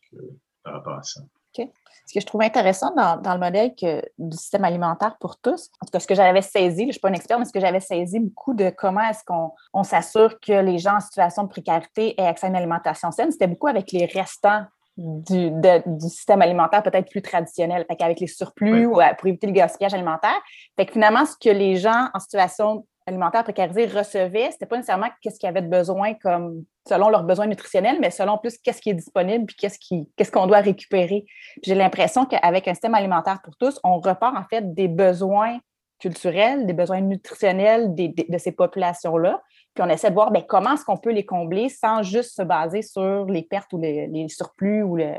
par 0.63 0.75
rapport 0.75 0.99
à 0.99 1.03
ça. 1.03 1.23
OK. 1.59 1.67
Ce 2.07 2.15
que 2.15 2.21
je 2.21 2.27
trouve 2.27 2.43
intéressant 2.43 2.95
dans, 2.95 3.33
le 3.33 3.39
modèle 3.39 3.75
du 4.19 4.37
système 4.37 4.65
alimentaire 4.65 5.17
pour 5.19 5.39
tous, 5.39 5.71
en 5.81 5.87
tout 5.87 5.93
cas, 5.93 6.01
ce 6.01 6.07
que 6.07 6.15
j'avais 6.15 6.43
saisi, 6.43 6.83
je 6.83 6.87
ne 6.87 6.93
suis 6.93 7.01
pas 7.01 7.09
une 7.09 7.15
experte, 7.15 7.39
mais 7.39 7.47
ce 7.47 7.53
que 7.53 7.61
j'avais 7.61 7.81
saisi 7.81 8.19
beaucoup 8.19 8.55
de 8.55 8.71
comment 8.71 9.03
est-ce 9.03 9.25
qu'on 9.25 9.53
on, 9.73 9.85
s'assure 9.85 10.41
que 10.41 10.53
les 10.53 10.79
gens 10.79 10.97
en 10.97 11.01
situation 11.01 11.45
de 11.45 11.49
précarité 11.49 12.21
aient 12.21 12.27
accès 12.27 12.47
à 12.47 12.49
une 12.49 12.57
alimentation 12.57 13.11
saine, 13.13 13.31
c'était 13.31 13.47
beaucoup 13.47 13.69
avec 13.69 13.93
les 13.93 14.07
restants 14.07 14.65
du, 14.97 15.51
du, 15.51 16.09
système 16.09 16.43
alimentaire 16.43 16.83
peut-être 16.83 17.11
plus 17.11 17.23
traditionnel, 17.23 17.87
avec 17.89 18.21
les 18.21 18.27
surplus 18.27 18.87
ou 18.87 19.01
pour 19.19 19.27
éviter 19.27 19.47
le 19.47 19.53
gaspillage 19.53 19.95
alimentaire. 19.95 20.41
Fait 20.77 20.87
que 20.87 20.93
finalement, 20.93 21.25
ce 21.25 21.37
que 21.37 21.51
les 21.51 21.77
gens 21.77 22.09
en 22.15 22.19
situation 22.19 22.87
alimentaire 23.07 23.43
précarisée 23.43 23.87
recevaient, 23.87 24.51
c'était 24.53 24.67
pas 24.67 24.77
nécessairement 24.77 25.09
qu'est-ce 25.21 25.39
qu'ils 25.39 25.49
avaient 25.49 25.63
de 25.63 25.69
besoin 25.69 26.15
comme 26.15 26.65
selon 26.89 27.09
leurs 27.09 27.25
besoins 27.25 27.47
nutritionnels, 27.47 27.99
mais 28.01 28.11
selon 28.11 28.39
plus 28.39 28.59
qu'est-ce 28.59 28.81
qui 28.81 28.91
est 28.91 28.95
disponible 28.95 29.47
puis 29.47 29.57
qu'est-ce 29.57 29.79
qui, 29.79 30.09
qu'est-ce 30.17 30.31
qu'on 30.31 30.47
doit 30.47 30.61
récupérer. 30.61 31.25
J'ai 31.63 31.75
l'impression 31.75 32.27
qu'avec 32.27 32.69
un 32.69 32.75
système 32.75 32.95
alimentaire 32.95 33.41
pour 33.43 33.57
tous, 33.57 33.81
on 33.85 33.99
repart 33.99 34.37
en 34.37 34.45
fait 34.45 34.75
des 34.75 34.89
besoins 34.89 35.59
culturels, 35.99 36.67
des 36.67 36.73
besoins 36.73 37.01
nutritionnels 37.01 37.95
de 37.95 38.39
ces 38.39 38.53
populations-là, 38.53 39.41
puis 39.75 39.83
on 39.83 39.89
essaie 39.89 40.11
de 40.11 40.15
voir 40.15 40.31
bien, 40.31 40.43
comment 40.47 40.75
est-ce 40.75 40.85
qu'on 40.85 40.99
peut 40.99 41.13
les 41.13 41.25
combler 41.25 41.69
sans 41.69 42.03
juste 42.03 42.37
se 42.37 42.43
baser 42.43 42.83
sur 42.83 43.25
les 43.25 43.43
pertes 43.43 43.73
ou 43.73 43.81
les, 43.81 44.27
surplus 44.29 44.83
ou 44.83 44.97
le. 44.97 45.13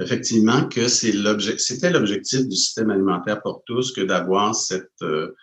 Effectivement, 0.00 0.68
c'était 0.70 1.90
l'objectif 1.90 2.48
du 2.48 2.56
système 2.56 2.90
alimentaire 2.90 3.42
pour 3.42 3.62
tous 3.66 3.92
que 3.92 4.00
d'avoir 4.00 4.54
cette, 4.54 4.88
euh, 5.02 5.34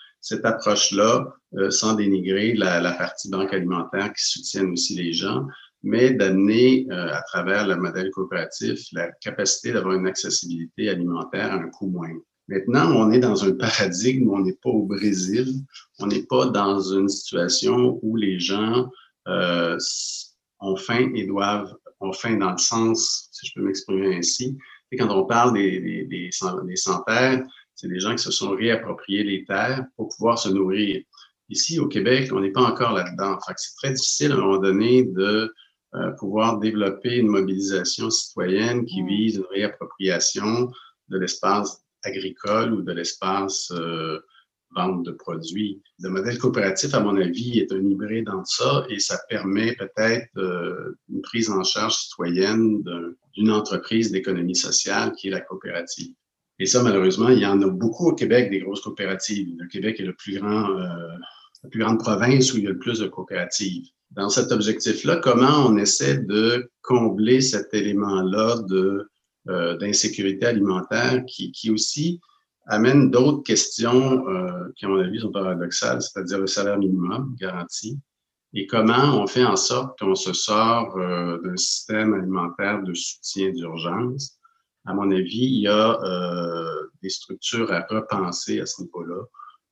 approche-là, 0.43 1.27
euh, 1.55 1.69
sans 1.69 1.93
dénigrer 1.93 2.53
la, 2.53 2.93
partie 2.93 3.29
banque 3.29 3.53
alimentaire 3.53 4.13
qui 4.13 4.23
soutienne 4.23 4.71
aussi 4.71 4.95
les 4.95 5.13
gens, 5.13 5.45
mais 5.83 6.11
d'amener 6.11 6.87
euh, 6.91 7.13
à 7.13 7.21
travers 7.23 7.67
le 7.67 7.75
modèle 7.75 8.09
coopératif 8.11 8.79
la 8.93 9.11
capacité 9.21 9.71
d'avoir 9.71 9.95
une 9.95 10.07
accessibilité 10.07 10.89
alimentaire 10.89 11.51
à 11.51 11.55
un 11.55 11.69
coût 11.69 11.87
moindre. 11.87 12.21
Maintenant, 12.49 12.91
on 12.95 13.11
est 13.11 13.19
dans 13.19 13.43
un 13.45 13.51
paradigme 13.51 14.27
où 14.27 14.35
on 14.35 14.39
n'est 14.39 14.57
pas 14.63 14.71
au 14.71 14.83
Brésil, 14.83 15.53
on 15.99 16.07
n'est 16.07 16.23
pas 16.23 16.47
dans 16.47 16.79
une 16.81 17.07
situation 17.07 17.99
où 18.01 18.15
les 18.15 18.39
gens 18.39 18.89
euh, 19.27 19.77
ont 20.59 20.75
faim 20.75 21.11
et 21.13 21.27
doivent, 21.27 21.75
ont 21.99 22.11
faim 22.11 22.37
dans 22.37 22.51
le 22.51 22.57
sens, 22.57 23.29
si 23.31 23.45
je 23.45 23.53
peux 23.53 23.61
m'exprimer 23.61 24.15
ainsi, 24.15 24.57
et 24.91 24.97
quand 24.97 25.09
on 25.15 25.25
parle 25.25 25.53
des, 25.53 25.79
des, 25.79 26.05
des, 26.05 26.75
sans-terres, 26.75 27.43
c'est 27.75 27.87
des 27.87 27.99
gens 27.99 28.15
qui 28.15 28.23
se 28.23 28.31
sont 28.31 28.55
réappropriés 28.55 29.23
les 29.23 29.45
terres 29.45 29.85
pour 29.95 30.09
pouvoir 30.09 30.39
se 30.39 30.49
nourrir. 30.49 31.03
Ici, 31.49 31.79
au 31.79 31.87
Québec, 31.87 32.31
on 32.33 32.39
n'est 32.39 32.51
pas 32.51 32.63
encore 32.63 32.93
là-dedans. 32.93 33.37
c'est 33.57 33.75
très 33.75 33.93
difficile 33.93 34.31
à 34.31 34.35
un 34.35 34.39
moment 34.39 34.57
donné 34.57 35.03
de 35.03 35.53
euh, 35.93 36.11
pouvoir 36.13 36.57
développer 36.57 37.17
une 37.17 37.27
mobilisation 37.27 38.09
citoyenne 38.09 38.85
qui 38.85 39.03
mm. 39.03 39.07
vise 39.07 39.35
une 39.35 39.45
réappropriation 39.51 40.71
de 41.09 41.17
l'espace 41.19 41.83
agricole 42.03 42.73
ou 42.73 42.81
de 42.81 42.91
l'espace 42.91 43.71
euh, 43.71 44.19
vente 44.75 45.03
de 45.03 45.11
produits. 45.11 45.81
Le 45.99 46.09
modèle 46.09 46.37
coopératif, 46.37 46.93
à 46.93 46.99
mon 46.99 47.17
avis, 47.17 47.59
est 47.59 47.71
un 47.71 47.83
hybride 47.83 48.29
entre 48.29 48.47
ça 48.47 48.85
et 48.89 48.99
ça 48.99 49.19
permet 49.29 49.75
peut-être 49.75 50.29
euh, 50.37 50.95
une 51.09 51.21
prise 51.21 51.49
en 51.49 51.63
charge 51.63 51.95
citoyenne 51.95 52.83
d'une 53.35 53.51
entreprise 53.51 54.11
d'économie 54.11 54.55
sociale 54.55 55.11
qui 55.13 55.27
est 55.27 55.31
la 55.31 55.41
coopérative. 55.41 56.13
Et 56.59 56.65
ça, 56.65 56.83
malheureusement, 56.83 57.29
il 57.29 57.39
y 57.39 57.45
en 57.45 57.61
a 57.61 57.67
beaucoup 57.67 58.09
au 58.09 58.15
Québec, 58.15 58.51
des 58.51 58.59
grosses 58.59 58.81
coopératives. 58.81 59.47
Le 59.57 59.67
Québec 59.67 59.99
est 59.99 60.03
euh, 60.03 60.13
la 61.63 61.69
plus 61.69 61.79
grande 61.79 61.99
province 61.99 62.53
où 62.53 62.57
il 62.57 62.65
y 62.65 62.67
a 62.67 62.71
le 62.71 62.77
plus 62.77 62.99
de 62.99 63.07
coopératives. 63.07 63.87
Dans 64.11 64.29
cet 64.29 64.51
objectif-là, 64.51 65.17
comment 65.17 65.67
on 65.67 65.77
essaie 65.77 66.17
de 66.17 66.69
combler 66.81 67.41
cet 67.41 67.73
élément-là 67.73 68.57
de 68.67 69.09
euh, 69.49 69.77
d'insécurité 69.77 70.45
alimentaire 70.45 71.23
qui, 71.25 71.51
qui, 71.51 71.71
aussi 71.71 72.19
amène 72.67 73.09
d'autres 73.09 73.41
questions 73.41 74.27
euh, 74.27 74.71
qui, 74.75 74.85
à 74.85 74.89
mon 74.89 74.99
avis, 74.99 75.19
sont 75.19 75.31
paradoxales, 75.31 76.03
c'est-à-dire 76.03 76.37
le 76.37 76.45
salaire 76.45 76.77
minimum 76.77 77.35
garanti 77.39 77.99
et 78.53 78.67
comment 78.67 79.19
on 79.19 79.25
fait 79.25 79.43
en 79.43 79.55
sorte 79.55 79.97
qu'on 79.97 80.13
se 80.13 80.33
sort 80.33 80.95
euh, 80.97 81.39
d'un 81.41 81.57
système 81.57 82.13
alimentaire 82.13 82.83
de 82.83 82.93
soutien 82.93 83.49
d'urgence. 83.49 84.37
À 84.85 84.93
mon 84.93 85.09
avis, 85.09 85.45
il 85.45 85.61
y 85.61 85.67
a 85.67 85.99
des 87.01 87.09
structures 87.09 87.71
à 87.71 87.85
repenser 87.89 88.59
à 88.59 88.65
ce 88.65 88.83
niveau-là 88.83 89.23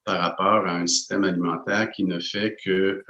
par 0.05 0.19
rapport 0.19 0.67
à 0.67 0.75
un 0.75 0.87
système 0.87 1.23
alimentaire 1.23 1.91
qui 1.91 2.03
ne 2.03 2.19
fait 2.19 2.57
que 2.63 3.03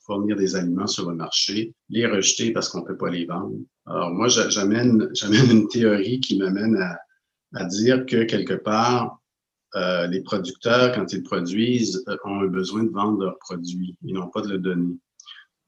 fournir 0.00 0.36
des 0.36 0.56
aliments 0.56 0.86
sur 0.86 1.08
le 1.10 1.16
marché, 1.16 1.74
les 1.88 2.06
rejeter 2.06 2.52
parce 2.52 2.68
qu'on 2.68 2.80
ne 2.80 2.86
peut 2.86 2.96
pas 2.96 3.10
les 3.10 3.26
vendre. 3.26 3.56
Alors 3.86 4.10
moi, 4.10 4.28
j'amène, 4.48 5.08
une 5.50 5.68
théorie 5.68 6.20
qui 6.20 6.38
m'amène 6.38 6.76
à, 7.54 7.64
dire 7.66 8.04
que 8.04 8.24
quelque 8.24 8.54
part, 8.54 9.20
euh, 9.76 10.06
les 10.08 10.20
producteurs, 10.20 10.94
quand 10.94 11.12
ils 11.12 11.22
produisent, 11.22 12.04
euh, 12.08 12.16
ont 12.24 12.40
un 12.40 12.46
besoin 12.46 12.84
de 12.84 12.90
vendre 12.90 13.22
leurs 13.22 13.38
produits. 13.38 13.96
Ils 14.02 14.14
n'ont 14.14 14.28
pas 14.28 14.42
de 14.42 14.48
le 14.48 14.58
donner. 14.58 14.98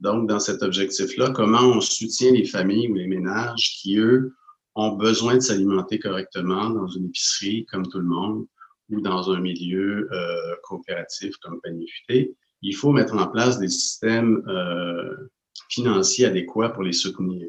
Donc, 0.00 0.28
dans 0.28 0.38
cet 0.38 0.62
objectif-là, 0.62 1.30
comment 1.30 1.62
on 1.62 1.80
soutient 1.80 2.32
les 2.32 2.44
familles 2.44 2.90
ou 2.90 2.94
les 2.94 3.06
ménages 3.06 3.76
qui, 3.80 3.96
eux, 3.98 4.34
ont 4.74 4.92
besoin 4.92 5.36
de 5.36 5.40
s'alimenter 5.40 5.98
correctement 5.98 6.70
dans 6.70 6.86
une 6.86 7.06
épicerie 7.06 7.66
comme 7.66 7.86
tout 7.86 7.98
le 7.98 8.06
monde, 8.06 8.46
ou 8.90 9.00
dans 9.00 9.30
un 9.30 9.40
milieu 9.40 10.08
euh, 10.12 10.54
coopératif 10.62 11.36
comme 11.38 11.60
Panifuté, 11.60 12.34
il 12.62 12.74
faut 12.74 12.92
mettre 12.92 13.14
en 13.14 13.28
place 13.28 13.58
des 13.58 13.68
systèmes 13.68 14.42
financiers 15.68 16.26
adéquats 16.26 16.70
pour 16.70 16.82
les 16.82 16.92
soutenir. 16.92 17.48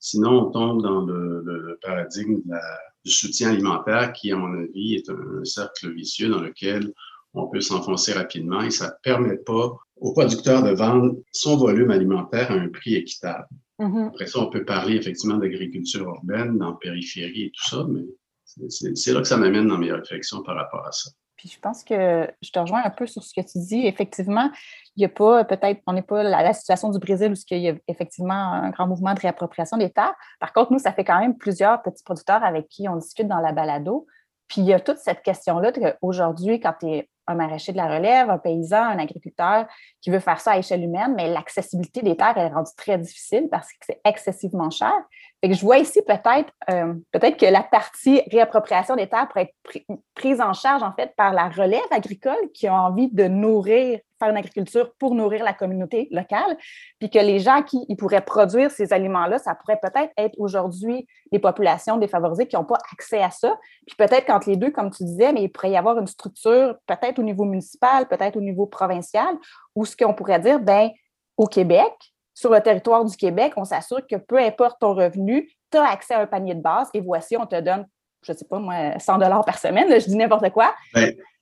Sinon, 0.00 0.46
on 0.46 0.50
tombe 0.50 0.82
dans 0.82 1.04
le, 1.04 1.42
le 1.42 1.78
paradigme 1.82 2.36
de 2.36 2.50
la, 2.50 2.60
du 3.04 3.10
soutien 3.10 3.50
alimentaire 3.50 4.12
qui, 4.12 4.32
à 4.32 4.36
mon 4.36 4.52
avis, 4.62 4.94
est 4.94 5.08
un, 5.10 5.44
cercle 5.44 5.92
vicieux 5.92 6.28
dans 6.28 6.40
lequel 6.40 6.92
on 7.34 7.48
peut 7.48 7.60
s'enfoncer 7.60 8.12
rapidement 8.12 8.62
et 8.62 8.70
ça 8.70 8.86
ne 8.86 8.92
permet 9.02 9.36
pas 9.36 9.76
au 9.96 10.12
producteur 10.12 10.62
de 10.62 10.70
vendre 10.70 11.16
son 11.32 11.56
volume 11.56 11.90
alimentaire 11.90 12.50
à 12.50 12.54
un 12.54 12.68
prix 12.68 12.94
équitable. 12.94 13.46
Mm-hmm. 13.78 14.08
Après 14.08 14.26
ça, 14.26 14.40
on 14.40 14.50
peut 14.50 14.64
parler 14.64 14.96
effectivement 14.96 15.36
d'agriculture 15.36 16.02
urbaine, 16.02 16.58
dans 16.58 16.74
périphérie 16.74 17.44
et 17.44 17.50
tout 17.50 17.68
ça, 17.68 17.86
mais 17.88 18.04
c'est 18.44 19.12
là 19.12 19.20
que 19.20 19.28
ça 19.28 19.36
m'amène 19.36 19.68
dans 19.68 19.78
mes 19.78 19.92
réflexions 19.92 20.42
par 20.42 20.56
rapport 20.56 20.86
à 20.86 20.92
ça. 20.92 21.10
Puis 21.38 21.48
je 21.48 21.58
pense 21.58 21.84
que 21.84 22.28
je 22.42 22.50
te 22.50 22.58
rejoins 22.58 22.82
un 22.84 22.90
peu 22.90 23.06
sur 23.06 23.22
ce 23.22 23.32
que 23.32 23.46
tu 23.46 23.58
dis. 23.58 23.86
Effectivement, 23.86 24.50
il 24.96 25.00
n'y 25.00 25.04
a 25.04 25.08
pas, 25.08 25.44
peut-être, 25.44 25.80
on 25.86 25.92
n'est 25.92 26.02
pas 26.02 26.22
la, 26.22 26.42
la, 26.42 26.52
situation 26.52 26.90
du 26.90 26.98
Brésil 26.98 27.32
où 27.32 27.36
il 27.52 27.58
y 27.58 27.68
a 27.70 27.74
effectivement 27.86 28.34
un 28.34 28.70
grand 28.70 28.88
mouvement 28.88 29.14
de 29.14 29.20
réappropriation 29.20 29.76
des 29.76 29.90
terres. 29.90 30.14
Par 30.40 30.52
contre, 30.52 30.72
nous, 30.72 30.80
ça 30.80 30.92
fait 30.92 31.04
quand 31.04 31.20
même 31.20 31.38
plusieurs 31.38 31.80
petits 31.82 32.02
producteurs 32.02 32.42
avec 32.42 32.68
qui 32.68 32.88
on 32.88 32.96
discute 32.96 33.28
dans 33.28 33.38
la 33.38 33.52
balado. 33.52 34.06
Puis 34.48 34.62
il 34.62 34.66
y 34.66 34.74
a 34.74 34.80
toute 34.80 34.98
cette 34.98 35.22
question-là 35.22 35.72
qu'aujourd'hui, 35.72 36.58
quand 36.58 36.74
tu 36.80 36.86
es 36.88 37.08
un 37.28 37.34
maraîcher 37.34 37.72
de 37.72 37.76
la 37.76 37.86
relève, 37.86 38.30
un 38.30 38.38
paysan, 38.38 38.82
un 38.82 38.98
agriculteur 38.98 39.66
qui 40.00 40.10
veut 40.10 40.18
faire 40.18 40.40
ça 40.40 40.52
à 40.52 40.58
échelle 40.58 40.82
humaine, 40.82 41.14
mais 41.14 41.28
l'accessibilité 41.28 42.00
des 42.02 42.16
terres 42.16 42.36
est 42.38 42.48
rendue 42.48 42.70
très 42.76 42.98
difficile 42.98 43.48
parce 43.50 43.68
que 43.68 43.78
c'est 43.82 44.00
excessivement 44.04 44.70
cher. 44.70 44.94
Fait 45.40 45.48
que 45.48 45.54
je 45.54 45.60
vois 45.60 45.78
ici 45.78 46.00
peut-être 46.06 46.52
euh, 46.70 46.94
peut-être 47.12 47.36
que 47.36 47.46
la 47.46 47.62
partie 47.62 48.22
réappropriation 48.30 48.96
des 48.96 49.08
terres 49.08 49.28
pourrait 49.28 49.54
être 49.64 50.00
prise 50.14 50.40
en 50.40 50.52
charge 50.52 50.82
en 50.82 50.92
fait 50.92 51.14
par 51.16 51.32
la 51.32 51.48
relève 51.48 51.80
agricole 51.90 52.50
qui 52.52 52.66
a 52.66 52.74
envie 52.74 53.08
de 53.12 53.24
nourrir 53.24 54.00
faire 54.18 54.30
une 54.30 54.36
agriculture 54.36 54.92
pour 54.98 55.14
nourrir 55.14 55.44
la 55.44 55.52
communauté 55.52 56.08
locale, 56.10 56.56
puis 56.98 57.08
que 57.08 57.18
les 57.18 57.38
gens 57.38 57.62
qui 57.62 57.86
pourraient 57.96 58.24
produire 58.24 58.70
ces 58.70 58.92
aliments-là, 58.92 59.38
ça 59.38 59.54
pourrait 59.54 59.78
peut-être 59.80 60.12
être, 60.16 60.34
aujourd'hui 60.38 61.06
les 61.32 61.38
populations 61.38 61.96
défavorisées 61.96 62.46
qui 62.46 62.56
n'ont 62.56 62.64
pas 62.64 62.78
accès 62.92 63.22
à 63.22 63.30
ça. 63.30 63.58
Puis 63.86 63.96
peut-être 63.96 64.26
quand 64.26 64.44
les 64.46 64.56
deux, 64.56 64.70
comme 64.70 64.90
tu 64.90 65.04
disais, 65.04 65.32
mais 65.32 65.44
il 65.44 65.48
pourrait 65.48 65.70
y 65.70 65.76
avoir 65.76 65.98
une 65.98 66.06
structure 66.06 66.76
peut-être 66.86 67.18
au 67.18 67.22
niveau 67.22 67.44
municipal, 67.44 68.08
peut-être 68.08 68.36
au 68.36 68.40
niveau 68.40 68.66
provincial, 68.66 69.36
où 69.74 69.84
ce 69.84 69.96
qu'on 69.96 70.14
pourrait 70.14 70.40
dire, 70.40 70.60
ben 70.60 70.90
au 71.36 71.46
Québec, 71.46 71.92
sur 72.38 72.52
le 72.52 72.60
territoire 72.60 73.04
du 73.04 73.16
Québec, 73.16 73.54
on 73.56 73.64
s'assure 73.64 74.06
que 74.06 74.14
peu 74.14 74.38
importe 74.38 74.78
ton 74.78 74.94
revenu, 74.94 75.50
tu 75.72 75.76
as 75.76 75.90
accès 75.90 76.14
à 76.14 76.20
un 76.20 76.26
panier 76.26 76.54
de 76.54 76.60
base 76.60 76.88
et 76.94 77.00
voici, 77.00 77.36
on 77.36 77.46
te 77.46 77.60
donne, 77.60 77.84
je 78.22 78.30
ne 78.30 78.36
sais 78.36 78.44
pas 78.44 78.60
moi, 78.60 78.96
100 78.96 79.18
dollars 79.18 79.44
par 79.44 79.58
semaine, 79.58 79.88
je 79.90 80.06
dis 80.06 80.14
n'importe 80.14 80.48
quoi. 80.50 80.72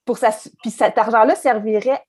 Pour 0.07 0.17
ça, 0.17 0.31
puis 0.63 0.71
cet 0.71 0.97
argent-là 0.97 1.35
servirait 1.35 2.03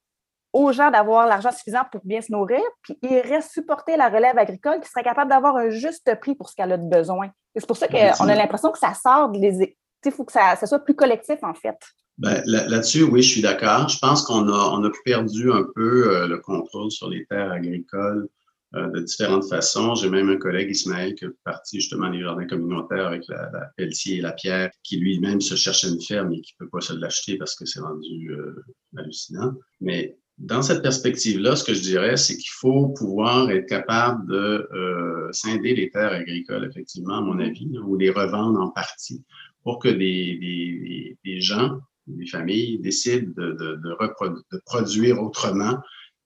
aux 0.53 0.72
gens 0.72 0.89
d'avoir 0.89 1.27
l'argent 1.27 1.51
suffisant 1.51 1.82
pour 1.91 2.00
bien 2.06 2.22
se 2.22 2.32
nourrir, 2.32 2.62
puis 2.82 2.96
reste 3.20 3.51
supporter 3.51 3.98
la 3.98 4.08
relève 4.08 4.38
agricole 4.38 4.79
qui 4.79 4.89
serait 4.89 5.03
capable 5.03 5.32
d'avoir 5.32 5.58
un 5.58 5.70
juste 5.70 6.10
prix 6.22 6.36
pour 6.36 6.48
ce 6.48 6.56
qu'elle 6.56 6.72
a 6.72 6.77
de 6.77 6.88
besoin. 6.88 7.29
C'est 7.58 7.67
pour 7.67 7.75
ça 7.75 7.89
qu'on 7.89 8.29
a 8.29 8.36
l'impression 8.36 8.72
que 8.72 8.79
ça 8.79 8.94
sort 8.94 9.27
des. 9.29 9.75
Il 10.06 10.12
faut 10.13 10.24
que 10.24 10.32
ça, 10.32 10.56
soit 10.65 10.79
plus 10.79 10.96
collectif, 10.96 11.39
en 11.41 11.53
fait. 11.53 11.75
Ben, 12.17 12.41
là-dessus, 12.46 13.03
oui, 13.03 13.22
je 13.22 13.32
suis 13.32 13.41
d'accord. 13.41 13.89
Je 13.89 14.00
pense 14.00 14.22
qu'on 14.22 14.48
a, 14.48 14.70
on 14.72 14.82
a 14.86 14.89
perdu 15.03 15.51
un 15.51 15.65
peu 15.75 16.15
euh, 16.15 16.27
le 16.27 16.38
contrôle 16.38 16.89
sur 16.89 17.10
les 17.10 17.25
terres 17.25 17.51
agricoles 17.51 18.29
de 18.74 19.00
différentes 19.00 19.48
façons. 19.48 19.96
J'ai 19.96 20.10
même 20.10 20.30
un 20.30 20.38
collègue, 20.38 20.70
Ismaël, 20.70 21.16
qui 21.16 21.26
est 21.26 21.30
parti 21.44 21.80
justement 21.80 22.10
les 22.10 22.22
jardins 22.22 22.46
communautaires 22.46 23.08
avec 23.08 23.24
la, 23.30 23.50
la 23.52 23.72
pelletier 23.78 24.18
et 24.18 24.22
la 24.22 24.34
pierre, 24.34 24.70
qui 24.84 24.98
lui-même 24.98 25.42
se 25.42 25.56
cherchait 25.56 25.90
une 25.90 26.02
ferme 26.02 26.34
et 26.34 26.42
qui 26.42 26.54
ne 26.60 26.66
peut 26.66 26.70
pas 26.70 26.82
se 26.82 26.94
l'acheter 26.94 27.38
parce 27.38 27.56
que 27.56 27.66
c'est 27.66 27.80
rendu 27.80 28.32
euh, 28.32 28.64
hallucinant. 28.98 29.54
Mais 29.80 30.18
dans 30.38 30.62
cette 30.62 30.84
perspective-là, 30.84 31.56
ce 31.56 31.64
que 31.64 31.74
je 31.74 31.82
dirais, 31.82 32.18
c'est 32.18 32.36
qu'il 32.36 32.52
faut 32.52 32.90
pouvoir 32.90 33.50
être 33.50 33.68
capable 33.68 34.28
de 34.30 34.68
euh, 34.74 35.32
scinder 35.32 35.74
les 35.74 35.90
terres 35.90 36.12
agricoles, 36.12 36.66
effectivement, 36.70 37.18
à 37.18 37.22
mon 37.22 37.40
avis, 37.40 37.70
ou 37.80 37.96
les 37.96 38.12
revendre 38.12 38.60
en 38.60 38.70
partie 38.70 39.24
pour 39.64 39.80
que 39.80 39.88
des, 39.88 40.38
des, 40.38 41.18
des 41.26 41.42
gens, 41.42 41.80
des 42.06 42.28
familles 42.28 42.80
décident 42.80 43.32
de, 43.36 43.52
de, 43.54 43.76
de, 43.76 44.36
de 44.52 44.62
produire 44.66 45.22
autrement 45.22 45.78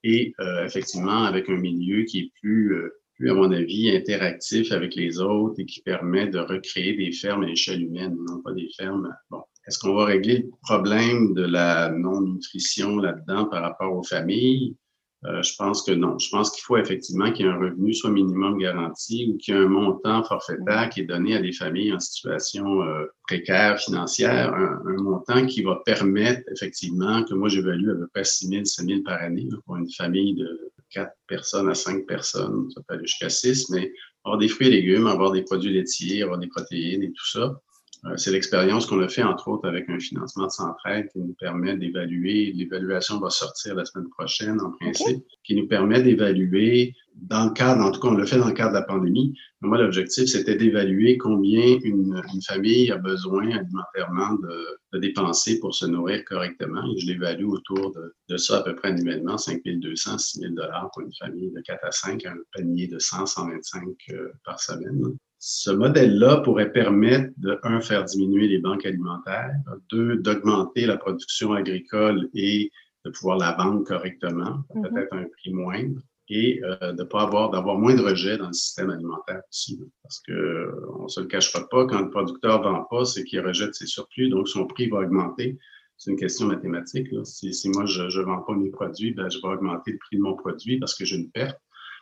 et 0.03 0.34
euh, 0.39 0.65
effectivement 0.65 1.24
avec 1.24 1.50
un 1.50 1.58
milieu 1.58 2.03
qui 2.03 2.20
est 2.20 2.31
plus, 2.41 2.74
euh, 2.74 2.89
plus, 3.15 3.29
à 3.29 3.34
mon 3.34 3.51
avis, 3.51 3.96
interactif 3.96 4.72
avec 4.72 4.96
les 4.96 5.20
autres 5.20 5.60
et 5.60 5.65
qui 5.65 5.81
permet 5.81 6.27
de 6.27 6.39
recréer 6.39 6.93
des 6.93 7.12
fermes 7.12 7.43
à 7.43 7.50
échelle 7.50 7.84
humaine, 7.84 8.17
non 8.27 8.41
pas 8.41 8.53
des 8.53 8.70
fermes. 8.77 9.13
Bon, 9.29 9.43
est-ce 9.67 9.77
qu'on 9.79 9.93
va 9.93 10.05
régler 10.05 10.39
le 10.39 10.51
problème 10.63 11.34
de 11.34 11.43
la 11.43 11.89
non-nutrition 11.89 12.98
là-dedans 12.98 13.46
par 13.46 13.62
rapport 13.62 13.96
aux 13.96 14.03
familles? 14.03 14.75
Euh, 15.25 15.43
je 15.43 15.55
pense 15.55 15.83
que 15.83 15.91
non. 15.91 16.17
Je 16.17 16.29
pense 16.29 16.49
qu'il 16.49 16.63
faut 16.63 16.77
effectivement 16.77 17.31
qu'il 17.31 17.45
y 17.45 17.49
ait 17.49 17.51
un 17.51 17.57
revenu 17.59 17.93
soit 17.93 18.09
minimum 18.09 18.57
garanti 18.57 19.31
ou 19.31 19.37
qu'il 19.37 19.53
y 19.53 19.57
ait 19.57 19.61
un 19.61 19.67
montant 19.67 20.23
forfaitaire 20.23 20.89
qui 20.89 21.01
est 21.01 21.05
donné 21.05 21.35
à 21.35 21.41
des 21.41 21.51
familles 21.51 21.93
en 21.93 21.99
situation 21.99 22.81
euh, 22.81 23.05
précaire 23.27 23.79
financière, 23.79 24.51
un, 24.53 24.81
montant 24.97 25.45
qui 25.45 25.61
va 25.61 25.79
permettre 25.85 26.41
effectivement 26.51 27.23
que 27.23 27.35
moi 27.35 27.49
j'évalue 27.49 27.89
à 27.91 27.95
peu 27.95 28.07
près 28.07 28.23
6 28.23 28.47
000, 28.47 28.65
7 28.65 28.85
000 28.87 29.01
par 29.03 29.21
année 29.21 29.47
pour 29.65 29.75
une 29.75 29.91
famille 29.91 30.33
de 30.33 30.71
4 30.89 31.11
personnes 31.27 31.69
à 31.69 31.75
5 31.75 32.07
personnes, 32.07 32.69
ça 32.71 32.81
peut 32.87 32.95
aller 32.95 33.05
jusqu'à 33.05 33.29
6, 33.29 33.69
mais 33.69 33.93
avoir 34.23 34.39
des 34.39 34.47
fruits 34.47 34.67
et 34.67 34.71
légumes, 34.71 35.05
avoir 35.05 35.31
des 35.31 35.43
produits 35.43 35.71
laitiers, 35.71 36.23
avoir 36.23 36.39
des 36.39 36.47
protéines 36.47 37.03
et 37.03 37.11
tout 37.11 37.27
ça. 37.27 37.61
Euh, 38.05 38.17
c'est 38.17 38.31
l'expérience 38.31 38.88
qu'on 38.88 39.00
a 39.01 39.08
fait, 39.08 39.24
entre 39.24 39.48
autres, 39.48 39.67
avec 39.67 39.88
un 39.89 40.00
financement 40.00 40.48
de 40.48 40.51
Centraide 40.51 41.08
qui 41.12 41.20
nous 41.20 41.36
permet 41.39 41.77
d'évaluer. 41.77 42.51
L'évaluation 42.53 43.20
va 43.20 43.29
sortir 43.29 43.75
la 43.75 43.86
semaine 43.86 44.10
prochaine, 44.10 44.60
en 44.60 44.72
principe, 44.72 45.24
qui 45.43 45.55
nous 45.55 45.67
permet 45.67 46.01
d'évaluer, 46.01 46.96
dans 47.15 47.46
le 47.46 47.51
cadre, 47.51 47.84
en 47.84 47.91
tout 47.91 48.00
cas, 48.00 48.08
on 48.08 48.15
l'a 48.15 48.25
fait 48.25 48.38
dans 48.38 48.48
le 48.48 48.53
cadre 48.53 48.72
de 48.72 48.75
la 48.75 48.84
pandémie. 48.84 49.38
Mais 49.62 49.67
moi, 49.67 49.77
l'objectif, 49.77 50.25
c'était 50.25 50.55
d'évaluer 50.55 51.17
combien 51.17 51.77
une, 51.84 52.22
famille 52.48 52.91
a 52.91 52.98
besoin 52.98 53.51
alimentairement 53.51 54.36
de, 54.36 55.00
dépenser 55.00 55.60
pour 55.60 55.75
se 55.75 55.86
nourrir 55.86 56.24
correctement. 56.25 56.84
Et 56.96 57.00
je 57.00 57.08
l'évalue 57.08 57.46
autour 57.46 57.93
de, 58.29 58.38
ça 58.38 58.60
à 58.60 58.63
peu 58.63 58.75
près 58.75 58.89
annuellement, 58.89 59.38
5 59.38 59.62
200, 59.63 60.17
6 60.17 60.39
000 60.39 60.53
pour 60.93 61.01
une 61.03 61.13
famille 61.13 61.51
de 61.51 61.62
4 61.62 61.86
à 61.86 61.91
5, 61.91 62.25
un 62.25 62.36
panier 62.53 62.88
de 62.88 62.98
100, 62.98 63.25
125 63.25 63.84
euh, 64.12 64.31
par 64.43 64.60
semaine 64.60 65.15
ce 65.43 65.71
modèle-là 65.71 66.38
pourrait 66.38 66.71
permettre 66.71 67.33
de, 67.38 67.60
un, 67.63 67.81
faire 67.81 68.05
diminuer 68.05 68.48
les 68.48 68.60
banques 68.60 68.86
alimentaires, 68.86 69.55
deux, 69.89 70.17
d'augmenter 70.17 70.86
la 70.86 70.98
production 70.98 71.53
agricole 71.53 72.29
et 72.36 72.71
de 73.03 73.10
pouvoir 73.10 73.39
la 73.39 73.53
vendre 73.53 73.83
correctement, 73.83 74.63
mm-hmm. 74.75 74.81
peut-être 74.83 75.13
à 75.13 75.17
un 75.17 75.25
prix 75.25 75.51
moindre, 75.51 76.00
et 76.29 76.62
euh, 76.63 76.93
de 76.93 77.03
pas 77.03 77.24
avoir, 77.24 77.50
d'avoir 77.50 77.79
moins 77.79 77.95
de 77.95 78.03
rejets 78.03 78.38
dans 78.38 78.48
le 78.48 78.53
système 78.53 78.91
alimentaire 78.91 79.41
aussi. 79.50 79.81
Parce 80.03 80.19
que 80.19 80.71
on 81.00 81.07
se 81.07 81.19
le 81.19 81.25
cachera 81.25 81.67
pas, 81.67 81.88
quand 81.88 82.01
le 82.01 82.12
producteur 82.12 82.62
vend 82.62 82.86
pas, 82.91 83.03
c'est 83.05 83.24
qu'il 83.24 83.39
rejette 83.39 83.74
ses 83.74 83.88
surplus, 83.88 84.29
donc 84.29 84.48
son 84.48 84.67
prix 84.67 84.89
va 84.89 85.00
augmenter. 85.00 85.57
C'est 85.98 86.12
une 86.12 86.17
question 86.17 86.45
mathématique. 86.45 87.07
Si, 87.24 87.51
si, 87.51 87.69
moi, 87.69 87.86
je 87.86 88.03
ne 88.03 88.24
vends 88.24 88.43
pas 88.43 88.55
mes 88.55 88.69
produits, 88.69 89.12
ben, 89.12 89.27
je 89.29 89.39
vais 89.39 89.48
augmenter 89.48 89.93
le 89.93 89.98
prix 89.98 90.17
de 90.17 90.21
mon 90.21 90.36
produit 90.36 90.77
parce 90.79 90.95
que 90.95 91.03
j'ai 91.03 91.15
une 91.15 91.31
perte 91.31 91.60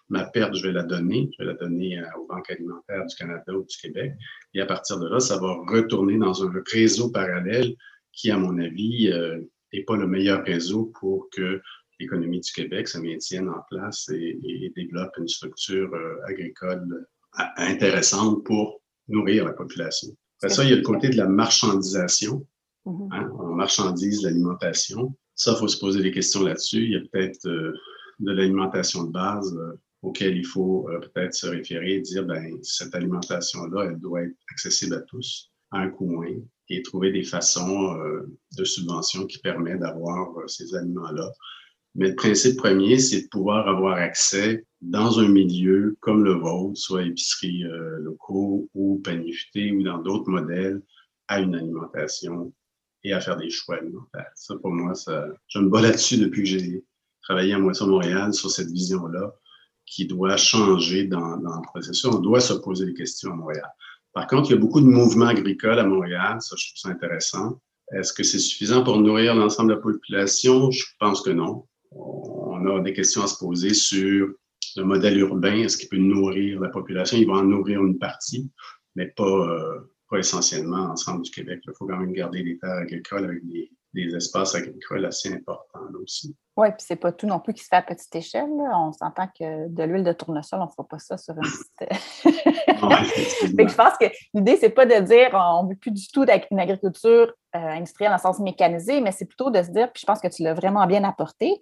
ma 0.10 0.26
perte, 0.26 0.56
je 0.56 0.64
vais 0.64 0.74
la 0.74 0.84
donner. 0.84 1.30
Je 1.38 1.44
vais 1.44 1.52
la 1.52 1.58
donner 1.58 2.02
aux 2.18 2.26
banques 2.26 2.50
alimentaires 2.50 3.06
du 3.06 3.16
Canada 3.16 3.54
ou 3.54 3.64
du 3.64 3.78
Québec. 3.78 4.14
Et 4.54 4.62
à 4.62 4.66
partir 4.66 5.00
de 5.00 5.08
là, 5.08 5.20
ça 5.20 5.38
va 5.38 5.54
retourner 5.68 6.18
dans 6.18 6.44
un 6.44 6.52
réseau 6.72 7.12
parallèle 7.12 7.76
qui, 8.12 8.32
à 8.32 8.38
mon 8.38 8.58
avis, 8.60 9.06
n'est 9.08 9.14
euh, 9.80 9.86
pas 9.88 9.96
le 9.96 10.08
meilleur 10.08 10.44
réseau 10.44 10.92
pour 11.00 11.30
que 11.30 11.62
l'économie 12.00 12.40
du 12.40 12.52
Québec 12.52 12.88
se 12.88 12.98
maintienne 12.98 13.50
en 13.50 13.62
place 13.70 14.10
et, 14.10 14.72
développe 14.76 15.12
une 15.18 15.28
structure 15.28 15.94
euh, 15.94 16.16
agricole 16.26 17.08
euh, 17.40 17.44
intéressante 17.58 18.44
pour 18.46 18.82
nourrir 19.08 19.46
la 19.46 19.54
population. 19.54 20.10
Après 20.38 20.54
ça, 20.54 20.64
il 20.64 20.70
y 20.70 20.74
a 20.74 20.78
le 20.78 20.82
côté 20.82 21.10
de 21.10 21.18
la 21.18 21.28
marchandisation. 21.28 22.46
Mm-hmm. 22.86 23.10
Hein. 23.12 23.30
On 23.40 23.56
marchandise 23.56 24.24
l'alimentation. 24.24 25.16
Ça, 25.36 25.54
il 25.56 25.60
faut 25.60 25.68
se 25.68 25.80
poser 25.80 26.02
des 26.02 26.12
questions 26.12 26.44
là-dessus. 26.44 26.84
Il 26.84 26.92
y 26.92 26.96
a 26.96 27.02
peut-être 27.12 27.44
de 27.46 28.32
l'alimentation 28.32 29.04
de 29.04 29.12
base 29.12 29.58
auquel 30.02 30.38
il 30.38 30.46
faut 30.46 30.90
euh, 30.90 31.00
peut-être 31.00 31.34
se 31.34 31.48
référer 31.48 31.96
et 31.96 32.02
dire, 32.02 32.26
ben, 32.26 32.58
cette 32.64 32.96
alimentation-là, 32.96 33.90
elle 33.90 34.00
doit 34.00 34.24
être 34.24 34.36
accessible 34.52 34.96
à 34.96 35.02
tous 35.02 35.52
à 35.72 35.80
un 35.80 35.90
coût 35.90 36.08
moindre 36.08 36.44
et 36.70 36.82
trouver 36.82 37.12
des 37.12 37.24
façons 37.24 37.96
euh, 37.98 38.22
de 38.58 38.64
subvention 38.64 39.26
qui 39.28 39.40
permettent 39.40 39.82
d'avoir 39.82 40.38
euh, 40.40 40.48
ces 40.48 40.74
aliments-là. 40.76 41.32
Mais 41.96 42.10
le 42.10 42.16
principe 42.16 42.58
premier, 42.58 42.98
c'est 43.00 43.24
de 43.24 43.28
pouvoir 43.28 43.68
avoir 43.68 43.98
accès 43.98 44.66
dans 44.82 45.20
un 45.20 45.28
milieu 45.28 45.98
comme 46.00 46.24
le 46.24 46.34
vôtre, 46.34 46.78
soit 46.78 47.04
épicerie 47.04 47.64
locaux 47.98 48.70
ou 48.76 49.02
panier 49.04 49.34
ou 49.74 49.84
dans 49.84 49.98
d'autres 49.98 50.30
modèles, 50.30 50.82
à 51.28 51.40
une 51.40 51.56
alimentation 51.56 52.54
et 53.04 53.12
à 53.12 53.20
faire 53.20 53.38
des 53.38 53.50
choix 53.50 53.78
alimentaires. 53.78 54.32
Ça, 54.36 54.56
pour 54.58 54.72
moi, 54.72 54.94
ça, 54.94 55.28
je 55.48 55.60
me 55.60 55.68
bats 55.68 55.82
là-dessus 55.82 56.18
depuis 56.18 56.44
que 56.44 56.50
j'ai 56.50 56.84
travaillé 57.24 57.54
à 57.54 57.60
Moisson 57.60 57.88
Montréal 57.88 58.34
sur 58.34 58.52
cette 58.52 58.70
vision-là 58.70 59.34
qui 59.90 60.06
doit 60.06 60.38
changer 60.38 61.06
dans, 61.06 61.38
dans, 61.38 61.56
le 61.56 61.62
processus. 61.64 62.06
On 62.06 62.20
doit 62.20 62.40
se 62.40 62.54
poser 62.54 62.86
des 62.86 62.94
questions 62.94 63.32
à 63.32 63.36
Montréal. 63.36 63.70
Par 64.14 64.28
contre, 64.28 64.50
il 64.50 64.54
y 64.54 64.58
a 64.58 64.60
beaucoup 64.60 64.82
de 64.82 64.86
mouvements 64.86 65.28
agricoles 65.28 65.80
à 65.80 65.84
Montréal. 65.84 66.38
Ça, 66.42 66.56
je 66.58 66.68
trouve 66.68 66.78
ça 66.78 66.90
intéressant. 66.90 67.60
Est-ce 67.92 68.14
que 68.14 68.24
c'est 68.24 68.40
suffisant 68.40 68.84
pour 68.84 69.00
nourrir 69.00 69.36
l'ensemble 69.36 69.70
de 69.70 69.76
la 69.76 69.82
population? 69.82 70.70
Je 70.72 70.86
pense 71.00 71.22
que 71.22 71.32
non. 71.32 71.66
On 71.92 72.66
a 72.68 72.82
des 72.82 72.94
questions 72.94 73.24
à 73.24 73.28
se 73.28 73.38
poser 73.40 73.74
sur 73.74 74.30
le 74.76 74.84
modèle 74.84 75.18
urbain. 75.18 75.56
Est-ce 75.56 75.78
qu'il 75.78 75.90
peut 75.90 75.98
nourrir 75.98 76.60
la 76.60 76.70
population? 76.70 77.18
Il 77.18 77.28
va 77.28 77.34
en 77.34 77.44
nourrir 77.44 77.84
une 77.84 77.98
partie, 77.98 78.52
mais 78.96 79.08
pas, 79.08 79.24
euh, 79.24 79.80
pas 80.10 80.20
essentiellement 80.20 80.88
l'ensemble 80.88 81.24
du 81.24 81.32
Québec. 81.32 81.62
Il 81.66 81.74
faut 81.78 81.88
quand 81.88 81.98
même 81.98 82.14
garder 82.14 82.44
des 82.44 82.60
terres 82.60 82.78
agricoles 82.78 83.26
avec 83.26 83.48
des, 83.48 83.72
des 83.94 84.16
espaces 84.16 84.56
agricoles 84.56 85.06
assez 85.06 85.34
importants 85.34 85.80
là 85.80 86.00
aussi. 86.04 86.36
Oui, 86.58 86.68
puis 86.72 86.86
c'est 86.86 86.98
pas 86.98 87.12
tout 87.12 87.26
non 87.26 87.40
plus 87.40 87.54
qui 87.54 87.64
se 87.64 87.70
fait 87.70 87.78
à 87.78 87.82
petite 87.82 88.14
échelle. 88.16 88.50
On 88.50 88.92
s'entend 88.92 89.28
que 89.28 89.68
de 89.70 89.84
l'huile 89.84 90.04
de 90.04 90.12
tournesol, 90.12 90.60
on 90.60 90.66
ne 90.66 90.70
fera 90.70 90.88
pas 90.88 91.00
ça 91.00 91.18
sur 91.18 91.34
une 91.36 91.42
petite. 91.42 91.90
je 93.70 93.76
pense 93.76 93.98
que 93.98 94.06
l'idée, 94.34 94.58
c'est 94.58 94.70
pas 94.70 94.86
de 94.86 95.00
dire 95.00 95.30
on 95.34 95.64
ne 95.64 95.70
veut 95.70 95.76
plus 95.76 95.92
du 95.92 96.08
tout 96.10 96.26
une 96.52 96.60
agriculture 96.60 97.34
euh, 97.56 97.60
industrielle 97.60 98.12
le 98.12 98.20
sens 98.20 98.40
mécanisé, 98.40 99.02
mais 99.02 99.12
c'est 99.12 99.26
plutôt 99.26 99.50
de 99.50 99.62
se 99.64 99.70
dire, 99.70 99.92
puis 99.92 100.02
je 100.02 100.06
pense 100.06 100.20
que 100.20 100.28
tu 100.28 100.44
l'as 100.44 100.54
vraiment 100.54 100.86
bien 100.86 101.04
apporté. 101.04 101.60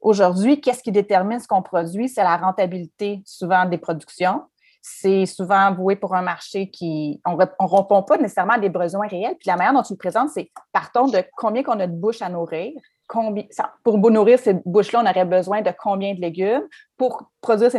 Aujourd'hui, 0.00 0.60
qu'est-ce 0.60 0.82
qui 0.82 0.90
détermine 0.90 1.38
ce 1.38 1.46
qu'on 1.46 1.62
produit? 1.62 2.08
C'est 2.08 2.24
la 2.24 2.36
rentabilité 2.36 3.22
souvent 3.24 3.64
des 3.66 3.78
productions 3.78 4.42
c'est 4.82 5.26
souvent 5.26 5.72
voué 5.72 5.94
pour 5.94 6.14
un 6.16 6.22
marché 6.22 6.68
qui, 6.68 7.20
on 7.24 7.36
ne 7.36 7.76
répond 7.76 8.02
pas 8.02 8.18
nécessairement 8.18 8.54
à 8.54 8.58
des 8.58 8.68
besoins 8.68 9.06
réels. 9.06 9.36
Puis 9.38 9.46
la 9.46 9.56
manière 9.56 9.72
dont 9.72 9.82
tu 9.82 9.92
le 9.92 9.98
présentes, 9.98 10.30
c'est 10.30 10.50
partons 10.72 11.06
de 11.06 11.22
combien 11.36 11.62
qu'on 11.62 11.78
a 11.78 11.86
de 11.86 11.94
bouches 11.94 12.20
à 12.20 12.28
nourrir. 12.28 12.72
Pour 13.84 14.10
nourrir 14.10 14.38
ces 14.38 14.54
bouches-là, 14.64 15.02
on 15.04 15.08
aurait 15.08 15.24
besoin 15.26 15.60
de 15.60 15.70
combien 15.78 16.14
de 16.14 16.20
légumes. 16.20 16.66
Pour 16.96 17.30
produire 17.40 17.70
ces, 17.70 17.78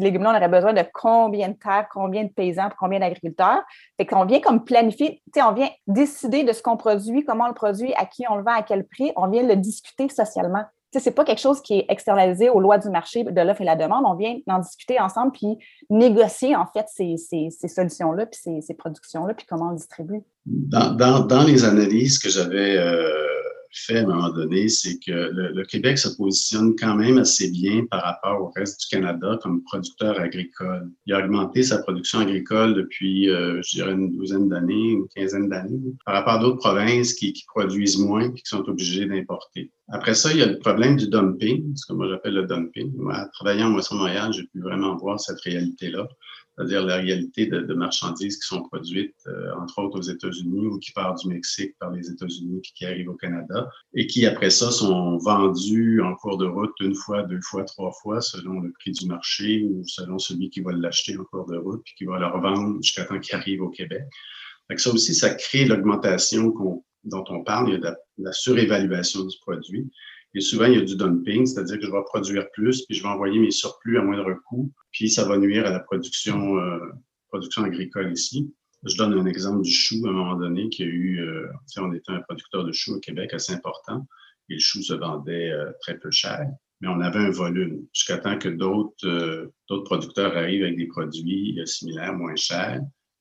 légumes-là, 0.00 0.30
on 0.32 0.36
aurait 0.36 0.48
besoin 0.48 0.72
de 0.72 0.84
combien 0.94 1.48
de 1.48 1.54
terres, 1.54 1.88
combien 1.92 2.24
de 2.24 2.30
paysans, 2.30 2.68
combien 2.78 3.00
d'agriculteurs. 3.00 3.62
Fait 3.96 4.06
qu'on 4.06 4.24
vient 4.24 4.40
comme 4.40 4.64
planifier, 4.64 5.20
on 5.36 5.52
vient 5.52 5.68
décider 5.86 6.44
de 6.44 6.52
ce 6.52 6.62
qu'on 6.62 6.76
produit, 6.76 7.24
comment 7.24 7.44
on 7.44 7.48
le 7.48 7.54
produit, 7.54 7.92
à 7.94 8.06
qui 8.06 8.24
on 8.30 8.36
le 8.36 8.44
vend, 8.44 8.54
à 8.54 8.62
quel 8.62 8.86
prix. 8.86 9.12
On 9.16 9.26
vient 9.26 9.42
le 9.42 9.56
discuter 9.56 10.08
socialement 10.08 10.64
ce 10.92 10.98
n'est 11.04 11.14
pas 11.14 11.24
quelque 11.24 11.40
chose 11.40 11.60
qui 11.60 11.78
est 11.78 11.86
externalisé 11.88 12.48
aux 12.48 12.60
lois 12.60 12.78
du 12.78 12.88
marché 12.88 13.24
de 13.24 13.40
l'offre 13.40 13.60
et 13.60 13.64
la 13.64 13.76
demande. 13.76 14.04
On 14.06 14.14
vient 14.14 14.38
d'en 14.46 14.58
discuter 14.58 14.98
ensemble 15.00 15.32
puis 15.32 15.58
négocier 15.90 16.56
en 16.56 16.66
fait 16.66 16.86
ces, 16.88 17.16
solutions-là, 17.68 18.26
puis 18.26 18.62
ces, 18.62 18.74
productions-là, 18.74 19.34
puis 19.34 19.46
comment 19.48 19.70
on 19.70 19.74
distribue. 19.74 20.22
Dans, 20.46 21.20
dans, 21.26 21.44
les 21.44 21.64
analyses 21.64 22.18
que 22.18 22.30
j'avais 22.30 22.78
euh, 22.78 23.12
fait 23.72 23.98
à 23.98 24.02
un 24.02 24.06
moment 24.06 24.30
donné, 24.30 24.68
c'est 24.68 24.98
que 24.98 25.30
le, 25.32 25.64
Québec 25.64 25.98
se 25.98 26.08
positionne 26.08 26.74
quand 26.76 26.94
même 26.94 27.18
assez 27.18 27.50
bien 27.50 27.84
par 27.90 28.02
rapport 28.02 28.42
au 28.42 28.52
reste 28.56 28.80
du 28.80 28.86
Canada 28.88 29.38
comme 29.42 29.62
producteur 29.62 30.18
agricole. 30.18 30.90
Il 31.06 31.14
a 31.14 31.24
augmenté 31.24 31.62
sa 31.62 31.78
production 31.78 32.20
agricole 32.20 32.74
depuis, 32.74 33.28
euh, 33.28 33.60
je 33.62 33.76
dirais, 33.76 33.92
une 33.92 34.12
douzaine 34.16 34.48
d'années, 34.48 34.92
une 34.92 35.08
quinzaine 35.14 35.48
d'années, 35.48 35.80
par 36.06 36.14
rapport 36.14 36.34
à 36.34 36.38
d'autres 36.38 36.58
provinces 36.58 37.14
qui, 37.14 37.34
produisent 37.48 37.98
moins 37.98 38.30
et 38.30 38.34
qui 38.34 38.42
sont 38.44 38.68
obligées 38.68 39.06
d'importer. 39.06 39.70
Après 39.88 40.14
ça, 40.14 40.32
il 40.32 40.38
y 40.38 40.42
a 40.42 40.46
le 40.46 40.58
problème 40.58 40.96
du 40.96 41.08
dumping, 41.08 41.74
ce 41.76 41.86
que 41.86 41.92
moi 41.92 42.08
j'appelle 42.08 42.34
le 42.34 42.46
dumping. 42.46 42.92
Moi, 42.96 43.26
travaillant 43.32 43.68
en 43.68 43.70
Moisson 43.70 43.96
Montréal, 43.96 44.32
j'ai 44.32 44.44
pu 44.44 44.60
vraiment 44.60 44.96
voir 44.96 45.18
cette 45.18 45.40
réalité-là 45.40 46.06
c'est-à-dire 46.58 46.84
la 46.84 46.96
réalité 46.96 47.46
de, 47.46 47.74
marchandises 47.74 48.36
qui 48.36 48.46
sont 48.48 48.62
produites, 48.62 49.14
euh, 49.28 49.54
entre 49.60 49.78
autres 49.78 49.98
aux 49.98 50.02
États-Unis 50.02 50.66
ou 50.66 50.78
qui 50.80 50.90
partent 50.90 51.20
du 51.22 51.28
Mexique 51.28 51.76
par 51.78 51.92
les 51.92 52.10
États-Unis 52.10 52.60
puis 52.62 52.72
qui 52.74 52.84
arrivent 52.84 53.10
au 53.10 53.14
Canada 53.14 53.68
et 53.94 54.08
qui, 54.08 54.26
après 54.26 54.50
ça, 54.50 54.72
sont 54.72 55.18
vendues 55.18 56.02
en 56.02 56.16
cours 56.16 56.36
de 56.36 56.46
route 56.46 56.72
une 56.80 56.96
fois, 56.96 57.22
deux 57.22 57.40
fois, 57.42 57.62
trois 57.62 57.92
fois 58.02 58.20
selon 58.20 58.60
le 58.60 58.72
prix 58.72 58.90
du 58.90 59.06
marché 59.06 59.62
ou 59.62 59.84
selon 59.84 60.18
celui 60.18 60.50
qui 60.50 60.60
va 60.60 60.72
l'acheter 60.72 61.16
en 61.16 61.24
cours 61.24 61.46
de 61.46 61.56
route 61.56 61.80
puis 61.84 61.94
qui 61.96 62.04
va 62.06 62.18
le 62.18 62.26
revendre 62.26 62.82
jusqu'à 62.82 63.04
temps 63.04 63.20
qu'il 63.20 63.36
arrive 63.36 63.62
au 63.62 63.70
Québec. 63.70 64.02
Donc 64.68 64.80
ça 64.80 64.90
aussi, 64.90 65.14
ça 65.14 65.30
crée 65.34 65.64
l'augmentation 65.64 66.52
dont 67.04 67.24
on 67.28 67.44
parle, 67.44 67.68
il 67.68 67.72
y 67.74 67.76
a 67.76 67.78
de 67.90 67.96
la, 68.18 68.32
surévaluation 68.32 69.24
du 69.24 69.36
produit. 69.40 69.88
Et 70.34 70.40
souvent, 70.40 70.66
il 70.66 70.74
y 70.74 70.78
a 70.78 70.84
du 70.84 70.96
dumping, 70.96 71.46
c'est-à-dire 71.46 71.78
que 71.78 71.86
je 71.86 71.90
vais 71.90 72.02
produire 72.04 72.50
plus, 72.52 72.84
puis 72.86 72.96
je 72.96 73.02
vais 73.02 73.08
envoyer 73.08 73.38
mes 73.38 73.50
surplus 73.50 73.98
à 73.98 74.02
moindre 74.02 74.34
coût, 74.46 74.70
puis 74.92 75.08
ça 75.08 75.24
va 75.24 75.38
nuire 75.38 75.66
à 75.66 75.70
la 75.70 75.80
production, 75.80 76.58
euh, 76.58 76.78
production 77.28 77.64
agricole 77.64 78.12
ici. 78.12 78.52
Je 78.84 78.96
donne 78.96 79.14
un 79.14 79.26
exemple 79.26 79.62
du 79.62 79.70
chou 79.70 79.96
à 80.06 80.10
un 80.10 80.12
moment 80.12 80.36
donné 80.36 80.68
qui 80.68 80.82
a 80.82 80.86
eu, 80.86 81.20
euh, 81.20 81.48
on 81.78 81.92
était 81.92 82.12
un 82.12 82.20
producteur 82.20 82.64
de 82.64 82.72
chou 82.72 82.94
au 82.94 83.00
Québec 83.00 83.32
assez 83.32 83.52
important 83.52 84.06
et 84.50 84.54
le 84.54 84.60
chou 84.60 84.82
se 84.82 84.94
vendait 84.94 85.50
euh, 85.50 85.72
très 85.80 85.98
peu 85.98 86.10
cher, 86.10 86.46
mais 86.80 86.88
on 86.88 87.00
avait 87.00 87.18
un 87.18 87.30
volume 87.30 87.86
jusqu'à 87.92 88.18
temps 88.18 88.38
que 88.38 88.48
d'autres 88.48 89.52
producteurs 89.84 90.36
arrivent 90.36 90.62
avec 90.62 90.76
des 90.76 90.86
produits 90.86 91.58
similaires, 91.64 92.14
moins 92.14 92.36
chers 92.36 92.80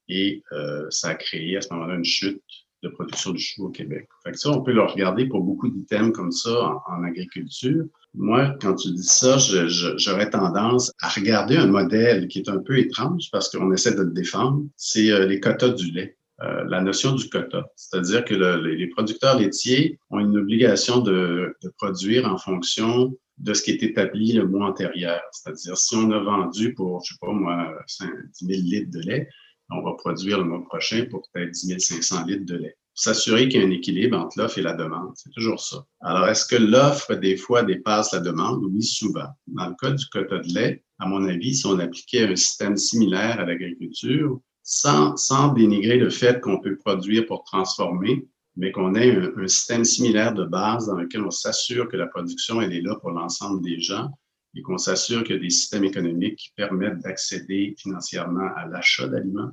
et 0.09 0.41
ça 0.89 1.09
a 1.09 1.15
créé 1.15 1.57
à 1.57 1.61
ce 1.61 1.73
moment-là 1.73 1.95
une 1.95 2.05
chute 2.05 2.41
de 2.83 2.89
production 2.89 3.31
de 3.31 3.37
chou 3.37 3.65
au 3.65 3.69
Québec. 3.69 4.07
Fait 4.23 4.35
ça, 4.35 4.51
on 4.51 4.61
peut 4.61 4.73
le 4.73 4.83
regarder 4.83 5.25
pour 5.25 5.41
beaucoup 5.41 5.69
d'items 5.69 6.11
comme 6.15 6.31
ça 6.31 6.75
en, 6.87 7.03
agriculture. 7.03 7.85
Moi, 8.13 8.55
quand 8.61 8.75
tu 8.75 8.91
dis 8.91 9.03
ça, 9.03 9.37
j'aurais 9.37 10.29
tendance 10.29 10.91
à 11.01 11.09
regarder 11.09 11.57
un 11.57 11.67
modèle 11.67 12.27
qui 12.27 12.39
est 12.39 12.49
un 12.49 12.59
peu 12.59 12.77
étrange 12.77 13.29
parce 13.31 13.49
qu'on 13.49 13.71
essaie 13.71 13.95
de 13.95 14.01
le 14.01 14.11
défendre, 14.11 14.63
c'est 14.75 15.11
euh, 15.11 15.25
les 15.25 15.39
quotas 15.39 15.69
du 15.69 15.91
lait. 15.91 16.17
Euh, 16.43 16.63
la 16.67 16.81
notion 16.81 17.15
du 17.15 17.29
quota, 17.29 17.65
c'est-à-dire 17.75 18.23
que 18.23 18.35
les 18.35 18.87
producteurs 18.89 19.39
laitiers 19.39 19.97
ont 20.11 20.19
une 20.19 20.37
obligation 20.37 20.99
de, 20.99 21.57
produire 21.79 22.31
en 22.31 22.37
fonction 22.37 23.11
de 23.39 23.53
ce 23.55 23.63
qui 23.63 23.71
est 23.71 23.81
établi 23.81 24.33
le 24.33 24.47
mois 24.47 24.67
antérieur. 24.67 25.21
C'est-à-dire, 25.31 25.75
si 25.77 25.95
on 25.95 26.11
a 26.11 26.19
vendu 26.19 26.75
pour, 26.75 27.03
je 27.03 27.13
sais 27.13 27.19
pas 27.19 27.31
moi, 27.31 27.73
10 28.39 28.45
000 28.45 28.61
litres 28.61 28.91
de 28.91 28.99
lait, 28.99 29.29
on 29.69 29.81
va 29.81 29.93
produire 29.93 30.37
le 30.37 30.45
mois 30.45 30.63
prochain 30.63 31.05
pour 31.09 31.21
peut-être 31.33 31.51
10 31.51 31.79
500 31.79 32.25
litres 32.25 32.45
de 32.45 32.55
lait. 32.55 32.77
S'assurer 32.93 33.47
qu'il 33.47 33.61
y 33.61 33.63
a 33.63 33.67
un 33.67 33.71
équilibre 33.71 34.17
entre 34.17 34.39
l'offre 34.39 34.57
et 34.57 34.63
la 34.63 34.73
demande, 34.73 35.11
c'est 35.15 35.29
toujours 35.31 35.59
ça. 35.59 35.85
Alors, 36.01 36.27
est-ce 36.27 36.47
que 36.47 36.55
l'offre, 36.55 37.13
des 37.13 37.37
fois, 37.37 37.61
dépasse 37.61 38.11
la 38.13 38.21
demande? 38.21 38.63
Oui, 38.63 38.81
souvent. 38.81 39.27
Dans 39.45 39.67
le 39.67 39.75
cas 39.79 39.91
du 39.91 40.05
quota 40.07 40.39
de 40.39 40.51
lait, 40.51 40.83
à 40.97 41.07
mon 41.07 41.27
avis, 41.27 41.55
si 41.55 41.67
on 41.67 41.77
appliquait 41.77 42.23
un 42.23 42.35
système 42.35 42.75
similaire 42.75 43.39
à 43.39 43.45
l'agriculture, 43.45 44.39
sans, 44.63 45.15
sans 45.15 45.49
dénigrer 45.49 45.97
le 45.97 46.09
fait 46.09 46.41
qu'on 46.41 46.59
peut 46.59 46.75
produire 46.77 47.25
pour 47.27 47.43
transformer, 47.43 48.27
mais 48.55 48.71
qu'on 48.71 48.95
ait 48.95 49.15
un, 49.15 49.47
système 49.47 49.85
similaire 49.85 50.33
de 50.33 50.43
base 50.43 50.87
dans 50.87 50.95
lequel 50.95 51.23
on 51.23 51.31
s'assure 51.31 51.87
que 51.87 51.95
la 51.95 52.07
production, 52.07 52.61
elle 52.61 52.73
est 52.73 52.81
là 52.81 52.95
pour 52.95 53.11
l'ensemble 53.11 53.61
des 53.61 53.79
gens, 53.79 54.09
et 54.55 54.61
qu'on 54.61 54.77
s'assure 54.77 55.23
qu'il 55.23 55.35
y 55.35 55.39
a 55.39 55.41
des 55.41 55.49
systèmes 55.49 55.83
économiques 55.83 56.37
qui 56.37 56.51
permettent 56.55 56.99
d'accéder 56.99 57.75
financièrement 57.77 58.49
à 58.55 58.65
l'achat 58.67 59.07
d'aliments, 59.07 59.51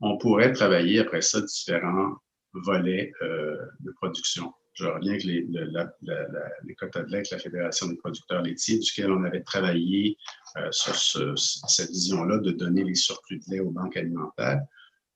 on 0.00 0.16
pourrait 0.18 0.52
travailler 0.52 0.98
après 0.98 1.20
ça 1.20 1.40
différents 1.40 2.16
volets 2.52 3.12
euh, 3.22 3.56
de 3.80 3.92
production. 3.92 4.52
Je 4.74 4.86
reviens 4.86 5.12
avec 5.12 5.24
les, 5.24 5.42
les 5.42 6.74
quotas 6.74 7.02
de 7.02 7.10
lait 7.10 7.18
avec 7.18 7.30
la 7.30 7.38
Fédération 7.38 7.86
des 7.88 7.96
producteurs 7.96 8.42
laitiers, 8.42 8.78
duquel 8.78 9.12
on 9.12 9.24
avait 9.24 9.42
travaillé 9.42 10.16
euh, 10.56 10.68
sur 10.70 10.94
cette 11.36 11.90
vision-là 11.90 12.38
de 12.38 12.50
donner 12.50 12.84
les 12.84 12.94
surplus 12.94 13.38
de 13.38 13.44
lait 13.52 13.60
aux 13.60 13.70
banques 13.70 13.96
alimentaires. 13.96 14.60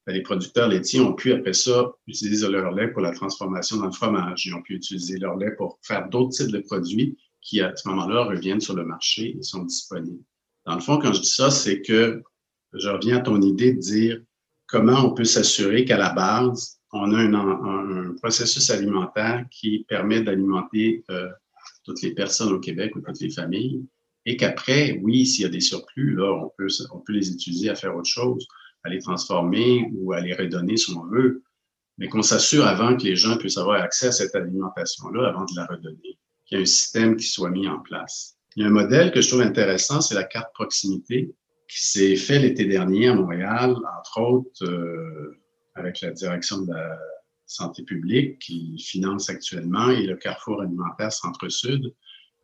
Ben, 0.07 0.13
les 0.13 0.23
producteurs 0.23 0.69
laitiers 0.69 1.01
ont 1.01 1.15
pu, 1.15 1.33
après 1.33 1.55
ça, 1.55 1.93
utiliser 2.07 2.49
leur 2.49 2.73
lait 2.73 2.89
pour 2.89 3.01
la 3.01 3.13
transformation 3.13 3.79
dans 3.79 3.87
le 3.87 3.93
fromage. 3.93 4.45
Ils 4.45 4.55
ont 4.55 4.61
pu 4.61 4.75
utiliser 4.75 5.19
leur 5.19 5.37
lait 5.37 5.53
pour 5.53 5.79
faire 5.83 6.09
d'autres 6.11 6.37
types 6.37 6.51
de 6.51 6.59
produits 6.59 7.17
qui, 7.45 7.61
à 7.61 7.77
ce 7.77 7.87
moment-là, 7.89 8.25
reviennent 8.25 8.61
sur 8.61 8.75
le 8.75 8.85
marché 8.85 9.37
et 9.39 9.43
sont 9.43 9.63
disponibles. 9.63 10.25
Dans 10.67 10.75
le 10.75 10.81
fond, 10.81 10.99
quand 10.99 11.13
je 11.13 11.21
dis 11.21 11.29
ça, 11.29 11.51
c'est 11.51 11.83
que 11.83 12.23
je 12.73 12.89
reviens 12.89 13.19
à 13.19 13.21
ton 13.21 13.41
idée 13.41 13.75
de 13.75 13.79
dire 13.79 14.21
comment 14.67 15.05
on 15.05 15.15
peut 15.15 15.25
s'assurer 15.25 15.85
qu'à 15.85 15.99
la 15.99 16.13
base, 16.13 16.81
on 16.93 17.13
a 17.13 17.19
un, 17.19 18.15
processus 18.23 18.71
alimentaire 18.71 19.45
qui 19.51 19.85
permet 19.89 20.23
d'alimenter 20.23 21.05
euh, 21.11 21.29
toutes 21.85 22.01
les 22.01 22.15
personnes 22.15 22.53
au 22.53 22.61
Québec 22.61 22.97
ou 22.97 23.01
toutes 23.01 23.21
les 23.21 23.31
familles 23.31 23.85
et 24.25 24.37
qu'après, 24.39 24.99
oui, 25.03 25.27
s'il 25.27 25.43
y 25.43 25.45
a 25.45 25.51
des 25.51 25.61
surplus, 25.61 26.15
là, 26.15 26.33
on 26.33 26.51
peut, 26.57 26.69
on 26.93 27.01
peut 27.01 27.13
les 27.13 27.31
utiliser 27.31 27.69
à 27.69 27.75
faire 27.75 27.95
autre 27.95 28.09
chose, 28.09 28.47
à 28.85 28.89
les 28.89 29.01
transformer 29.01 29.91
ou 29.93 30.13
à 30.13 30.21
les 30.21 30.35
redonner 30.35 30.79
si 30.79 30.93
on 30.93 31.05
veut, 31.05 31.43
mais 31.99 32.09
qu'on 32.09 32.23
s'assure 32.23 32.67
avant 32.67 32.97
que 32.97 33.05
les 33.05 33.17
gens 33.17 33.37
puissent 33.37 33.59
avoir 33.59 33.83
accès 33.83 34.07
à 34.07 34.13
cette 34.13 34.35
alimentation-là 34.35 35.29
avant 35.29 35.45
de 35.45 35.57
la 35.57 35.67
redonner 35.67 36.19
un 36.55 36.65
système 36.65 37.17
qui 37.17 37.27
soit 37.27 37.51
mis 37.51 37.69
en 37.69 37.81
place. 37.81 38.37
Il 38.57 38.63
y 38.63 38.65
a 38.65 38.69
un 38.69 38.73
modèle 38.73 39.11
que 39.11 39.21
je 39.21 39.29
trouve 39.29 39.41
intéressant, 39.41 40.01
c'est 40.01 40.15
la 40.15 40.25
carte 40.25 40.53
proximité, 40.55 41.35
qui 41.69 41.87
s'est 41.87 42.17
fait 42.17 42.39
l'été 42.39 42.67
dernier 42.67 43.09
à 43.09 43.15
Montréal, 43.15 43.77
entre 43.99 44.21
autres 44.21 44.65
euh, 44.65 45.41
avec 45.75 46.01
la 46.01 46.13
direction 46.13 46.63
de 46.63 46.73
la 46.73 46.99
santé 47.47 47.83
publique 47.83 48.39
qui 48.39 48.79
finance 48.79 49.29
actuellement 49.29 49.91
et 49.91 50.07
le 50.07 50.17
Carrefour 50.17 50.63
alimentaire 50.63 51.13
Centre-Sud. 51.13 51.93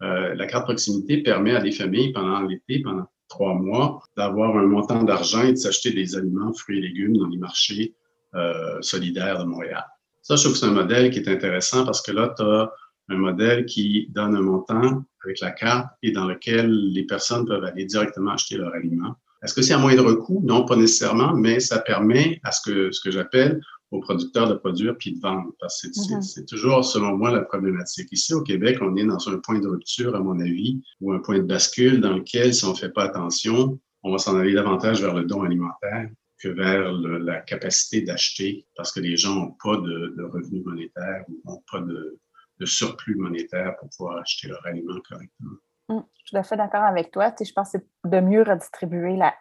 Euh, 0.02 0.34
la 0.34 0.46
carte 0.46 0.64
proximité 0.64 1.22
permet 1.22 1.54
à 1.54 1.60
des 1.60 1.72
familles 1.72 2.12
pendant 2.12 2.40
l'été, 2.42 2.80
pendant 2.80 3.06
trois 3.28 3.54
mois, 3.54 4.02
d'avoir 4.16 4.56
un 4.56 4.66
montant 4.66 5.04
d'argent 5.04 5.42
et 5.42 5.52
de 5.52 5.56
s'acheter 5.56 5.92
des 5.92 6.16
aliments, 6.16 6.52
fruits 6.52 6.78
et 6.78 6.82
légumes 6.82 7.16
dans 7.16 7.28
les 7.28 7.38
marchés 7.38 7.94
euh, 8.34 8.80
solidaires 8.80 9.38
de 9.38 9.44
Montréal. 9.44 9.84
Ça, 10.22 10.36
je 10.36 10.42
trouve 10.42 10.54
que 10.54 10.58
c'est 10.58 10.66
un 10.66 10.72
modèle 10.72 11.10
qui 11.10 11.20
est 11.20 11.28
intéressant 11.28 11.84
parce 11.84 12.02
que 12.02 12.12
là, 12.12 12.34
tu 12.36 12.42
as 12.42 12.70
un 13.10 13.16
modèle 13.16 13.66
qui 13.66 14.08
donne 14.10 14.36
un 14.36 14.40
montant 14.40 15.04
avec 15.24 15.40
la 15.40 15.50
carte 15.50 15.88
et 16.02 16.12
dans 16.12 16.26
lequel 16.26 16.70
les 16.92 17.04
personnes 17.04 17.44
peuvent 17.46 17.64
aller 17.64 17.84
directement 17.84 18.32
acheter 18.32 18.56
leur 18.56 18.72
aliment. 18.74 19.14
Est-ce 19.42 19.54
que 19.54 19.62
c'est 19.62 19.74
à 19.74 19.78
moindre 19.78 20.12
coût? 20.14 20.40
Non, 20.44 20.64
pas 20.64 20.76
nécessairement, 20.76 21.34
mais 21.34 21.60
ça 21.60 21.78
permet 21.78 22.40
à 22.44 22.52
ce 22.52 22.60
que, 22.62 22.92
ce 22.92 23.00
que 23.00 23.10
j'appelle 23.10 23.60
aux 23.90 24.00
producteurs 24.00 24.48
de 24.48 24.54
produire 24.54 24.96
puis 24.98 25.14
de 25.14 25.20
vendre. 25.20 25.50
Parce 25.58 25.82
que 25.82 25.88
c'est 26.20 26.46
toujours, 26.46 26.84
selon 26.84 27.16
moi, 27.16 27.32
la 27.32 27.40
problématique. 27.40 28.08
Ici, 28.12 28.32
au 28.34 28.42
Québec, 28.42 28.78
on 28.80 28.96
est 28.96 29.04
dans 29.04 29.28
un 29.28 29.38
point 29.38 29.58
de 29.58 29.66
rupture, 29.66 30.14
à 30.14 30.20
mon 30.20 30.38
avis, 30.38 30.80
ou 31.00 31.12
un 31.12 31.18
point 31.18 31.38
de 31.38 31.44
bascule 31.44 32.00
dans 32.00 32.14
lequel, 32.14 32.54
si 32.54 32.64
on 32.64 32.72
ne 32.72 32.76
fait 32.76 32.90
pas 32.90 33.04
attention, 33.04 33.80
on 34.02 34.12
va 34.12 34.18
s'en 34.18 34.38
aller 34.38 34.54
davantage 34.54 35.00
vers 35.00 35.14
le 35.14 35.24
don 35.24 35.42
alimentaire 35.42 36.08
que 36.38 36.48
vers 36.48 36.92
la 36.92 37.40
capacité 37.40 38.00
d'acheter 38.00 38.66
parce 38.74 38.92
que 38.92 39.00
les 39.00 39.16
gens 39.16 39.34
n'ont 39.34 39.54
pas 39.62 39.76
de, 39.76 40.14
de 40.16 40.22
revenus 40.22 40.64
monétaires 40.64 41.24
ou 41.28 41.40
n'ont 41.44 41.62
pas 41.70 41.80
de, 41.80 42.18
de 42.60 42.66
surplus 42.66 43.16
monétaire 43.16 43.76
pour 43.78 43.88
pouvoir 43.96 44.18
acheter 44.18 44.48
leur 44.48 44.64
aliment 44.66 45.00
correctement. 45.08 45.56
Hum, 45.88 46.04
je 46.12 46.18
suis 46.18 46.30
tout 46.30 46.36
à 46.36 46.42
fait 46.42 46.56
d'accord 46.56 46.84
avec 46.84 47.10
toi. 47.10 47.32
je 47.40 47.52
pense 47.52 47.72
que 47.72 47.78
c'est 47.78 48.10
de 48.10 48.20
mieux 48.20 48.42
redistribuer 48.42 49.16
la, 49.16 49.34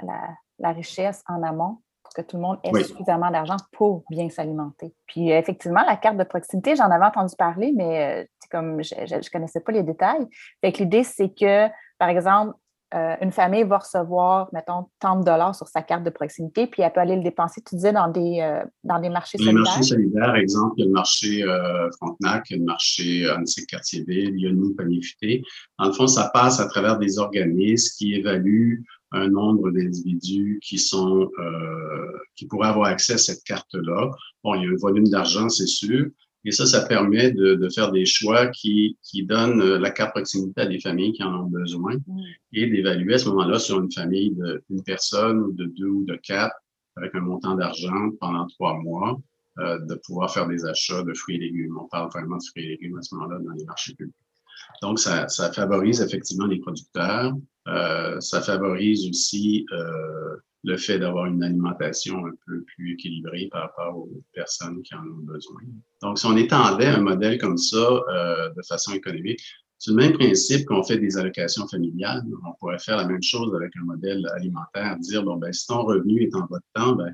la, 0.57 0.71
richesse 0.71 1.23
en 1.27 1.43
amont 1.43 1.77
pour 2.01 2.13
que 2.13 2.21
tout 2.21 2.37
le 2.37 2.41
monde 2.41 2.59
ait 2.63 2.83
suffisamment 2.83 3.29
d'argent 3.29 3.57
pour 3.73 4.03
bien 4.09 4.29
s'alimenter. 4.29 4.95
Puis 5.05 5.29
effectivement, 5.29 5.83
la 5.85 5.95
carte 5.95 6.17
de 6.17 6.23
proximité, 6.23 6.75
j'en 6.75 6.89
avais 6.89 7.05
entendu 7.05 7.35
parler, 7.37 7.71
mais 7.75 8.23
euh, 8.23 8.25
comme 8.49 8.83
je 8.83 8.95
ne 8.95 9.29
connaissais 9.31 9.59
pas 9.59 9.71
les 9.71 9.83
détails. 9.83 10.27
Fait 10.61 10.71
l'idée, 10.71 11.03
c'est 11.03 11.29
que, 11.29 11.67
par 11.97 12.09
exemple, 12.09 12.55
euh, 12.95 13.15
une 13.21 13.31
famille 13.31 13.63
va 13.63 13.77
recevoir, 13.77 14.49
mettons, 14.51 14.87
tant 14.99 15.19
de 15.19 15.23
dollars 15.23 15.53
sur 15.53 15.67
sa 15.67 15.83
carte 15.83 16.03
de 16.03 16.09
proximité, 16.09 16.65
puis 16.65 16.81
elle 16.81 16.91
peut 16.91 16.99
aller 16.99 17.15
le 17.15 17.21
dépenser, 17.21 17.61
tu 17.61 17.75
disais, 17.75 17.93
dans 17.93 18.07
des, 18.07 18.39
euh, 18.41 18.63
dans 18.83 18.99
des 18.99 19.09
marchés 19.09 19.37
solidaires. 19.37 19.55
Les 19.57 19.61
marchés 19.61 19.83
solidaires, 19.83 20.35
exemple, 20.35 20.73
il 20.77 20.81
y 20.81 20.83
a 20.83 20.87
le 20.87 20.93
marché 20.93 21.43
euh, 21.43 21.91
Frontenac, 21.97 22.49
il 22.49 22.53
y 22.53 22.55
a 22.55 22.59
le 22.59 22.65
marché 22.65 23.29
Annecy 23.29 23.65
Cartierville, 23.67 24.33
il 24.35 24.41
y 24.41 24.47
a 24.47 24.51
nous, 24.51 24.73
Panier 24.73 25.01
Futé. 25.03 25.43
En 25.77 25.87
le 25.87 25.93
fond, 25.93 26.07
ça 26.07 26.31
passe 26.33 26.59
à 26.59 26.67
travers 26.67 26.97
des 26.97 27.19
organismes 27.19 27.93
qui 27.97 28.15
évaluent 28.15 28.83
un 29.11 29.27
nombre 29.27 29.69
d'individus 29.71 30.59
qui 30.63 30.77
sont 30.77 31.29
qui 32.35 32.45
pourraient 32.45 32.69
avoir 32.69 32.89
accès 32.89 33.13
à 33.13 33.17
cette 33.17 33.43
carte-là. 33.43 34.11
Bon, 34.43 34.53
il 34.53 34.63
y 34.63 34.67
a 34.67 34.69
un 34.69 34.75
volume 34.79 35.07
d'argent, 35.07 35.49
c'est 35.49 35.67
sûr, 35.67 36.05
et 36.49 36.51
ça, 36.51 36.65
ça 36.65 36.81
permet 36.81 37.31
de, 37.31 37.53
de 37.53 37.69
faire 37.69 37.91
des 37.91 38.05
choix 38.05 38.47
qui, 38.47 38.97
qui 39.03 39.23
donnent 39.23 39.61
euh, 39.61 39.77
la 39.77 39.91
carte 39.91 40.11
proximité 40.11 40.61
à 40.61 40.65
des 40.65 40.79
familles 40.79 41.13
qui 41.13 41.23
en 41.23 41.43
ont 41.43 41.47
besoin 41.47 41.95
mm. 41.95 42.21
et 42.53 42.67
d'évaluer 42.67 43.13
à 43.13 43.17
ce 43.19 43.29
moment-là 43.29 43.59
sur 43.59 43.79
une 43.79 43.91
famille 43.91 44.35
d'une 44.69 44.83
personne 44.83 45.39
ou 45.41 45.51
de 45.51 45.65
deux 45.65 45.85
ou 45.87 46.05
de 46.05 46.15
quatre 46.15 46.55
avec 46.97 47.13
un 47.13 47.21
montant 47.21 47.55
d'argent 47.55 48.09
pendant 48.19 48.47
trois 48.47 48.77
mois, 48.79 49.19
euh, 49.59 49.79
de 49.79 49.95
pouvoir 49.95 50.33
faire 50.33 50.47
des 50.47 50.65
achats 50.65 51.03
de 51.03 51.13
fruits 51.13 51.35
et 51.35 51.39
légumes. 51.39 51.77
On 51.77 51.87
parle 51.87 52.09
vraiment 52.09 52.37
de 52.37 52.43
fruits 52.43 52.65
et 52.65 52.69
légumes 52.69 52.97
à 52.97 53.01
ce 53.01 53.13
moment-là 53.15 53.39
dans 53.39 53.51
les 53.51 53.65
marchés 53.65 53.93
publics. 53.93 54.15
Donc, 54.81 54.99
ça, 54.99 55.27
ça 55.27 55.51
favorise 55.51 56.01
effectivement 56.01 56.45
les 56.45 56.59
producteurs. 56.59 57.33
Euh, 57.67 58.19
ça 58.19 58.41
favorise 58.41 59.07
aussi 59.07 59.65
euh, 59.71 60.35
le 60.63 60.77
fait 60.77 60.99
d'avoir 60.99 61.25
une 61.25 61.41
alimentation 61.43 62.25
un 62.25 62.31
peu 62.45 62.63
plus 62.63 62.93
équilibrée 62.93 63.47
par 63.51 63.61
rapport 63.63 63.97
aux 63.97 64.23
personnes 64.33 64.81
qui 64.81 64.93
en 64.93 65.03
ont 65.03 65.23
besoin. 65.23 65.61
Donc, 66.01 66.19
si 66.19 66.25
on 66.25 66.35
étendait 66.35 66.87
un 66.87 67.01
modèle 67.01 67.37
comme 67.37 67.57
ça 67.57 67.77
euh, 67.77 68.49
de 68.49 68.61
façon 68.67 68.93
économique, 68.93 69.41
c'est 69.77 69.91
le 69.91 69.97
même 69.97 70.13
principe 70.13 70.65
qu'on 70.65 70.83
fait 70.83 70.97
des 70.97 71.17
allocations 71.17 71.65
familiales. 71.67 72.21
On 72.45 72.53
pourrait 72.59 72.79
faire 72.79 72.97
la 72.97 73.07
même 73.07 73.23
chose 73.23 73.55
avec 73.55 73.71
un 73.81 73.85
modèle 73.85 74.27
alimentaire, 74.35 74.97
dire, 74.99 75.23
bon, 75.23 75.37
ben, 75.37 75.53
si 75.53 75.67
ton 75.67 75.83
revenu 75.83 76.23
est 76.23 76.35
en 76.35 76.45
votre 76.47 76.65
temps, 76.73 76.95
ben, 76.95 77.13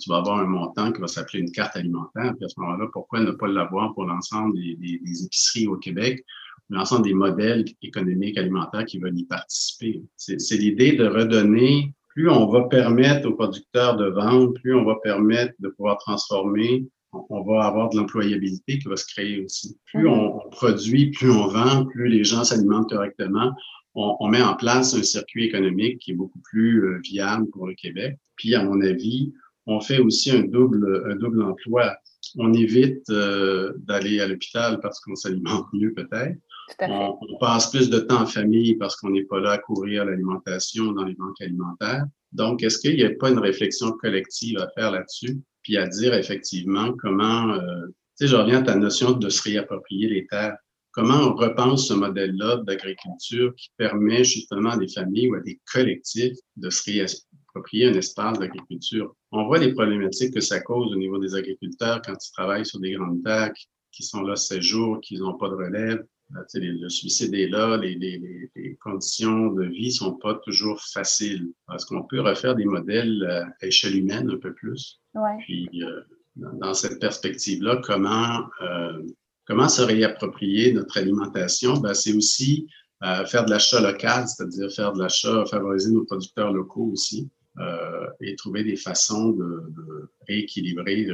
tu 0.00 0.08
vas 0.08 0.16
avoir 0.16 0.38
un 0.38 0.46
montant 0.46 0.92
qui 0.92 1.00
va 1.00 1.06
s'appeler 1.06 1.40
une 1.40 1.52
carte 1.52 1.76
alimentaire. 1.76 2.34
Puis 2.36 2.44
à 2.44 2.48
ce 2.48 2.58
moment-là, 2.60 2.86
pourquoi 2.92 3.20
ne 3.20 3.32
pas 3.32 3.48
l'avoir 3.48 3.92
pour 3.92 4.04
l'ensemble 4.04 4.56
des, 4.56 4.76
des, 4.76 5.24
épiceries 5.24 5.68
au 5.68 5.76
Québec, 5.76 6.24
l'ensemble 6.70 7.04
des 7.04 7.14
modèles 7.14 7.64
économiques 7.82 8.38
alimentaires 8.38 8.86
qui 8.86 8.98
veulent 8.98 9.18
y 9.18 9.24
participer? 9.24 10.02
C'est 10.16 10.56
l'idée 10.56 10.92
de 10.92 11.06
redonner 11.06 11.94
plus 12.20 12.28
on 12.28 12.46
va 12.48 12.64
permettre 12.64 13.26
aux 13.28 13.34
producteurs 13.34 13.96
de 13.96 14.06
vendre, 14.10 14.52
plus 14.60 14.74
on 14.74 14.84
va 14.84 14.96
permettre 15.02 15.54
de 15.60 15.68
pouvoir 15.68 15.96
transformer, 15.98 16.86
on 17.12 17.42
va 17.42 17.64
avoir 17.64 17.88
de 17.88 17.96
l'employabilité 17.96 18.78
qui 18.78 18.88
va 18.88 18.96
se 18.96 19.06
créer 19.06 19.42
aussi. 19.42 19.78
Plus 19.86 20.06
on, 20.06 20.38
produit, 20.50 21.10
plus 21.12 21.30
on 21.30 21.46
vend, 21.48 21.86
plus 21.86 22.08
les 22.08 22.22
gens 22.22 22.44
s'alimentent 22.44 22.90
correctement. 22.90 23.54
On, 23.94 24.28
met 24.28 24.42
en 24.42 24.54
place 24.54 24.94
un 24.94 25.02
circuit 25.02 25.46
économique 25.46 25.98
qui 25.98 26.12
est 26.12 26.14
beaucoup 26.14 26.40
plus 26.44 26.84
euh, 26.84 27.00
viable 27.02 27.48
pour 27.50 27.66
le 27.66 27.74
Québec. 27.74 28.18
Puis, 28.36 28.54
à 28.54 28.62
mon 28.62 28.80
avis, 28.82 29.32
on 29.66 29.80
fait 29.80 29.98
aussi 29.98 30.30
un 30.30 30.42
double, 30.42 31.10
un 31.10 31.16
double 31.16 31.42
emploi. 31.42 31.96
On 32.36 32.52
évite 32.52 33.08
euh, 33.10 33.72
d'aller 33.78 34.20
à 34.20 34.28
l'hôpital 34.28 34.78
parce 34.80 35.00
qu'on 35.00 35.16
s'alimente 35.16 35.66
mieux 35.72 35.92
peut-être. 35.92 36.38
On, 36.80 37.18
on, 37.20 37.38
passe 37.38 37.70
plus 37.70 37.90
de 37.90 37.98
temps 37.98 38.22
en 38.22 38.26
famille 38.26 38.74
parce 38.76 38.96
qu'on 38.96 39.10
n'est 39.10 39.24
pas 39.24 39.40
là 39.40 39.52
à 39.52 39.58
couvrir 39.58 40.04
l'alimentation 40.04 40.92
dans 40.92 41.04
les 41.04 41.14
banques 41.14 41.40
alimentaires. 41.40 42.04
Donc, 42.32 42.62
est-ce 42.62 42.78
qu'il 42.78 42.96
n'y 42.96 43.04
a 43.04 43.10
pas 43.10 43.30
une 43.30 43.38
réflexion 43.38 43.92
collective 43.92 44.58
à 44.58 44.68
faire 44.76 44.90
là-dessus? 44.90 45.40
puis 45.62 45.76
à 45.76 45.86
dire 45.86 46.14
effectivement 46.14 46.92
comment, 46.94 47.50
euh, 47.50 47.86
tu 48.18 48.26
sais, 48.26 48.28
je 48.28 48.36
reviens 48.36 48.60
à 48.60 48.62
ta 48.62 48.74
notion 48.76 49.12
de 49.12 49.28
se 49.28 49.42
réapproprier 49.42 50.08
les 50.08 50.26
terres. 50.26 50.56
Comment 50.92 51.18
on 51.18 51.34
repense 51.34 51.86
ce 51.88 51.94
modèle-là 51.94 52.62
d'agriculture 52.66 53.54
qui 53.56 53.70
permet 53.76 54.24
justement 54.24 54.70
à 54.70 54.76
des 54.76 54.88
familles 54.88 55.30
ou 55.30 55.36
à 55.36 55.40
des 55.40 55.60
collectifs 55.72 56.36
de 56.56 56.68
se 56.68 56.82
réapproprier 56.90 57.86
un 57.86 57.94
espace 57.94 58.38
d'agriculture? 58.38 59.14
On 59.30 59.46
voit 59.46 59.58
les 59.58 59.72
problématiques 59.72 60.34
que 60.34 60.40
ça 60.40 60.60
cause 60.60 60.92
au 60.92 60.96
niveau 60.96 61.18
des 61.18 61.36
agriculteurs 61.36 62.02
quand 62.04 62.14
ils 62.14 62.32
travaillent 62.32 62.66
sur 62.66 62.80
des 62.80 62.92
grandes 62.92 63.22
terres 63.22 63.52
qui 63.92 64.02
sont 64.02 64.22
là 64.22 64.34
ces 64.34 64.60
jours, 64.60 65.00
qui 65.00 65.16
n'ont 65.16 65.38
pas 65.38 65.48
de 65.48 65.54
relève. 65.54 66.04
Euh, 66.36 66.42
le 66.54 66.88
suicide 66.88 67.34
est 67.34 67.48
là, 67.48 67.76
les, 67.76 67.94
les, 67.94 68.18
les, 68.54 68.76
conditions 68.76 69.52
de 69.52 69.64
vie 69.64 69.90
sont 69.90 70.14
pas 70.14 70.34
toujours 70.44 70.80
faciles. 70.80 71.52
Est-ce 71.74 71.86
qu'on 71.86 72.04
peut 72.04 72.20
refaire 72.20 72.54
des 72.54 72.64
modèles 72.64 73.24
à 73.60 73.66
échelle 73.66 73.96
humaine 73.96 74.30
un 74.30 74.38
peu 74.38 74.54
plus? 74.54 75.00
Ouais. 75.14 75.36
Puis, 75.40 75.68
euh, 75.82 76.00
dans, 76.36 76.74
cette 76.74 77.00
perspective-là, 77.00 77.80
comment, 77.84 78.44
euh, 78.62 79.02
comment 79.46 79.68
se 79.68 79.82
réapproprier 79.82 80.72
notre 80.72 80.98
alimentation? 80.98 81.78
Ben, 81.78 81.94
c'est 81.94 82.14
aussi 82.14 82.68
euh, 83.02 83.24
faire 83.24 83.44
de 83.44 83.50
l'achat 83.50 83.80
local, 83.80 84.26
c'est-à-dire 84.28 84.70
faire 84.70 84.92
de 84.92 85.00
l'achat, 85.00 85.44
favoriser 85.46 85.90
nos 85.90 86.04
producteurs 86.04 86.52
locaux 86.52 86.90
aussi. 86.92 87.28
Euh, 87.58 88.06
et 88.20 88.36
trouver 88.36 88.62
des 88.62 88.76
façons 88.76 89.30
de, 89.30 89.64
de 89.76 90.08
rééquilibrer 90.28 91.08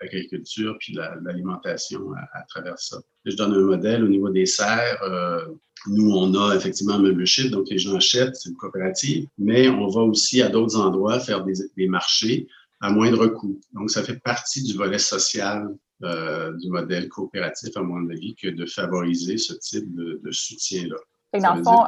l'agriculture 0.00 0.76
puis 0.80 0.98
l'alimentation 1.22 2.12
à, 2.12 2.40
à, 2.40 2.42
travers 2.48 2.78
ça. 2.78 2.98
Je 3.24 3.36
donne 3.36 3.54
un 3.54 3.60
modèle 3.60 4.02
au 4.02 4.08
niveau 4.08 4.28
des 4.28 4.46
serres. 4.46 5.00
Euh, 5.04 5.46
nous, 5.86 6.10
on 6.10 6.34
a 6.34 6.56
effectivement 6.56 6.94
un 6.94 6.98
membership, 6.98 7.52
donc 7.52 7.68
les 7.70 7.78
gens 7.78 7.94
achètent, 7.94 8.34
c'est 8.34 8.48
une 8.48 8.56
coopérative, 8.56 9.28
mais 9.38 9.68
on 9.68 9.86
va 9.86 10.00
aussi 10.00 10.42
à 10.42 10.48
d'autres 10.48 10.76
endroits 10.76 11.20
faire 11.20 11.44
des, 11.44 11.54
des, 11.76 11.86
marchés 11.86 12.48
à 12.80 12.90
moindre 12.90 13.28
coût. 13.28 13.60
Donc, 13.72 13.90
ça 13.90 14.02
fait 14.02 14.18
partie 14.18 14.64
du 14.64 14.76
volet 14.76 14.98
social 14.98 15.68
euh, 16.02 16.52
du 16.58 16.68
modèle 16.68 17.08
coopératif, 17.08 17.76
à 17.76 17.82
mon 17.82 18.10
avis, 18.10 18.34
que 18.34 18.48
de 18.48 18.66
favoriser 18.66 19.38
ce 19.38 19.54
type 19.54 19.94
de, 19.94 20.20
de 20.22 20.32
soutien-là. 20.32 20.96
Et 21.32 21.38
dans 21.38 21.54
le 21.54 21.62
fond, 21.62 21.84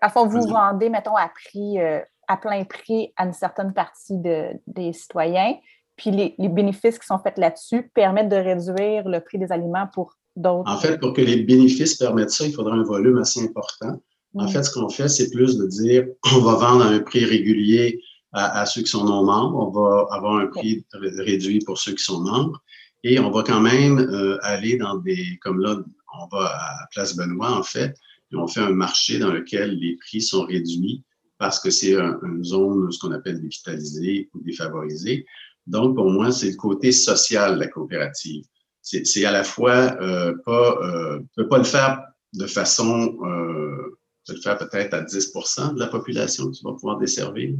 à 0.00 0.08
fond, 0.08 0.26
vous 0.26 0.46
vendez, 0.46 0.88
mettons, 0.88 1.16
à 1.16 1.28
prix 1.28 1.78
euh, 1.80 2.00
à 2.30 2.36
plein 2.36 2.64
prix 2.64 3.12
à 3.16 3.26
une 3.26 3.32
certaine 3.32 3.72
partie 3.74 4.16
de, 4.16 4.50
des 4.68 4.92
citoyens. 4.92 5.54
Puis 5.96 6.12
les, 6.12 6.34
les, 6.38 6.48
bénéfices 6.48 6.98
qui 6.98 7.06
sont 7.06 7.18
faits 7.18 7.38
là-dessus 7.38 7.90
permettent 7.92 8.28
de 8.28 8.36
réduire 8.36 9.08
le 9.08 9.18
prix 9.20 9.38
des 9.38 9.50
aliments 9.50 9.88
pour 9.92 10.14
d'autres. 10.36 10.70
En 10.70 10.78
fait, 10.78 10.98
pour 10.98 11.12
que 11.12 11.20
les 11.20 11.42
bénéfices 11.42 11.96
permettent 11.96 12.30
ça, 12.30 12.46
il 12.46 12.54
faudra 12.54 12.74
un 12.74 12.84
volume 12.84 13.18
assez 13.18 13.42
important. 13.42 14.00
En 14.34 14.44
mm. 14.44 14.48
fait, 14.48 14.62
ce 14.62 14.70
qu'on 14.70 14.88
fait, 14.88 15.08
c'est 15.08 15.30
plus 15.30 15.58
de 15.58 15.66
dire 15.66 16.06
on 16.32 16.40
va 16.40 16.54
vendre 16.54 16.84
à 16.84 16.88
un 16.88 17.00
prix 17.00 17.24
régulier 17.24 18.00
à, 18.32 18.60
à, 18.60 18.66
ceux 18.66 18.82
qui 18.82 18.90
sont 18.90 19.04
non 19.04 19.24
membres, 19.24 19.58
on 19.58 19.70
va 19.70 20.06
avoir 20.14 20.36
un 20.36 20.46
prix 20.46 20.86
réduit 20.92 21.58
pour 21.66 21.78
ceux 21.78 21.94
qui 21.94 22.04
sont 22.04 22.20
membres, 22.20 22.62
et 23.02 23.18
on 23.18 23.30
va 23.32 23.42
quand 23.42 23.60
même 23.60 23.98
euh, 23.98 24.38
aller 24.42 24.76
dans 24.76 24.98
des, 24.98 25.36
comme 25.42 25.60
là, 25.60 25.78
on 26.16 26.28
va 26.28 26.46
à 26.46 26.86
Place 26.92 27.16
Benoît, 27.16 27.58
en 27.58 27.64
fait, 27.64 27.96
et 28.32 28.36
on 28.36 28.46
fait 28.46 28.60
un 28.60 28.70
marché 28.70 29.18
dans 29.18 29.32
lequel 29.32 29.76
les 29.80 29.96
prix 29.96 30.22
sont 30.22 30.44
réduits 30.44 31.02
parce 31.40 31.58
que 31.58 31.70
c'est 31.70 31.94
une 31.94 32.44
zone, 32.44 32.92
ce 32.92 32.98
qu'on 32.98 33.12
appelle 33.12 33.40
dévitalisée 33.40 34.28
ou 34.34 34.42
défavorisée. 34.42 35.24
Donc, 35.66 35.96
pour 35.96 36.10
moi, 36.10 36.32
c'est 36.32 36.50
le 36.50 36.56
côté 36.56 36.92
social 36.92 37.54
de 37.54 37.60
la 37.60 37.66
coopérative. 37.66 38.44
C'est 38.82 39.24
à 39.24 39.32
la 39.32 39.42
fois 39.42 39.96
euh, 40.02 40.34
pas, 40.44 40.78
euh, 40.82 41.18
peut 41.34 41.48
pas 41.48 41.56
le 41.56 41.64
faire 41.64 42.02
de 42.34 42.46
façon, 42.46 43.16
euh, 43.24 43.98
peut 44.26 44.34
le 44.34 44.40
faire 44.42 44.58
peut-être 44.58 44.92
à 44.92 45.02
10% 45.02 45.74
de 45.74 45.80
la 45.80 45.86
population 45.86 46.50
que 46.50 46.56
tu 46.56 46.62
vas 46.62 46.72
pouvoir 46.72 46.98
desservir 46.98 47.56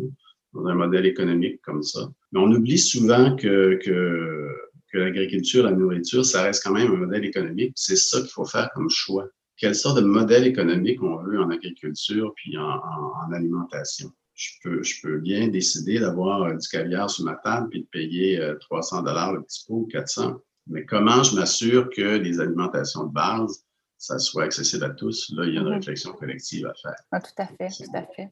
dans 0.53 0.67
un 0.67 0.75
modèle 0.75 1.07
économique 1.07 1.63
comme 1.63 1.83
ça. 1.83 2.07
Mais 2.33 2.41
on 2.41 2.53
oublie 2.53 2.79
souvent 2.79 3.35
que, 3.35 3.79
que 3.83 4.99
l'agriculture, 4.99 5.65
la 5.65 5.73
nourriture, 5.73 6.27
ça 6.27 6.43
reste 6.43 6.63
quand 6.65 6.75
même 6.75 6.93
un 6.93 6.97
modèle 6.97 7.25
économique. 7.25 7.73
C'est 7.77 7.97
ça 7.97 8.21
qu'il 8.21 8.31
faut 8.31 8.45
faire 8.45 8.69
comme 8.75 8.91
choix 8.91 9.27
quelle 9.61 9.75
sorte 9.75 9.97
de 9.97 10.05
modèle 10.05 10.47
économique 10.47 11.03
on 11.03 11.17
veut 11.19 11.41
en 11.41 11.51
agriculture 11.51 12.33
puis 12.35 12.57
en, 12.57 13.33
alimentation. 13.33 14.11
Je 14.35 14.49
peux, 14.63 14.83
je 14.83 15.03
peux 15.03 15.19
bien 15.19 15.49
décider 15.49 16.01
d'avoir 16.01 16.43
euh, 16.43 16.55
du 16.55 16.67
caviar 16.67 17.11
sur 17.11 17.27
ma 17.27 17.37
table 17.37 17.69
puis 17.69 17.83
de 17.83 17.87
payer 17.87 18.55
300 18.61 19.01
euh, 19.01 19.03
dollars 19.03 19.35
le 19.35 19.43
petit 19.43 19.67
pot 19.69 19.81
ou 19.81 19.87
400. 19.87 20.41
Mais 20.67 20.87
comment 20.87 21.23
je 21.23 21.37
m'assure 21.37 21.91
que 21.91 22.17
les 22.17 22.41
alimentations 22.41 23.05
de 23.05 23.13
base, 23.13 23.65
ça 23.99 24.19
soit 24.19 24.45
accessible 24.45 24.85
à 24.85 24.91
tous? 24.91 25.31
Là, 25.37 25.45
il 25.45 25.55
y 25.55 25.59
a 25.59 25.61
une 25.61 25.67
mm-hmm. 25.67 25.75
réflexion 25.75 26.13
collective 26.13 26.67
à 26.67 26.73
faire. 26.81 26.97
Ah, 27.13 27.21
tout 27.21 27.31
à 27.37 27.47
fait, 27.47 27.69
tout 27.69 27.91
à 27.95 28.03
fait. 28.17 28.31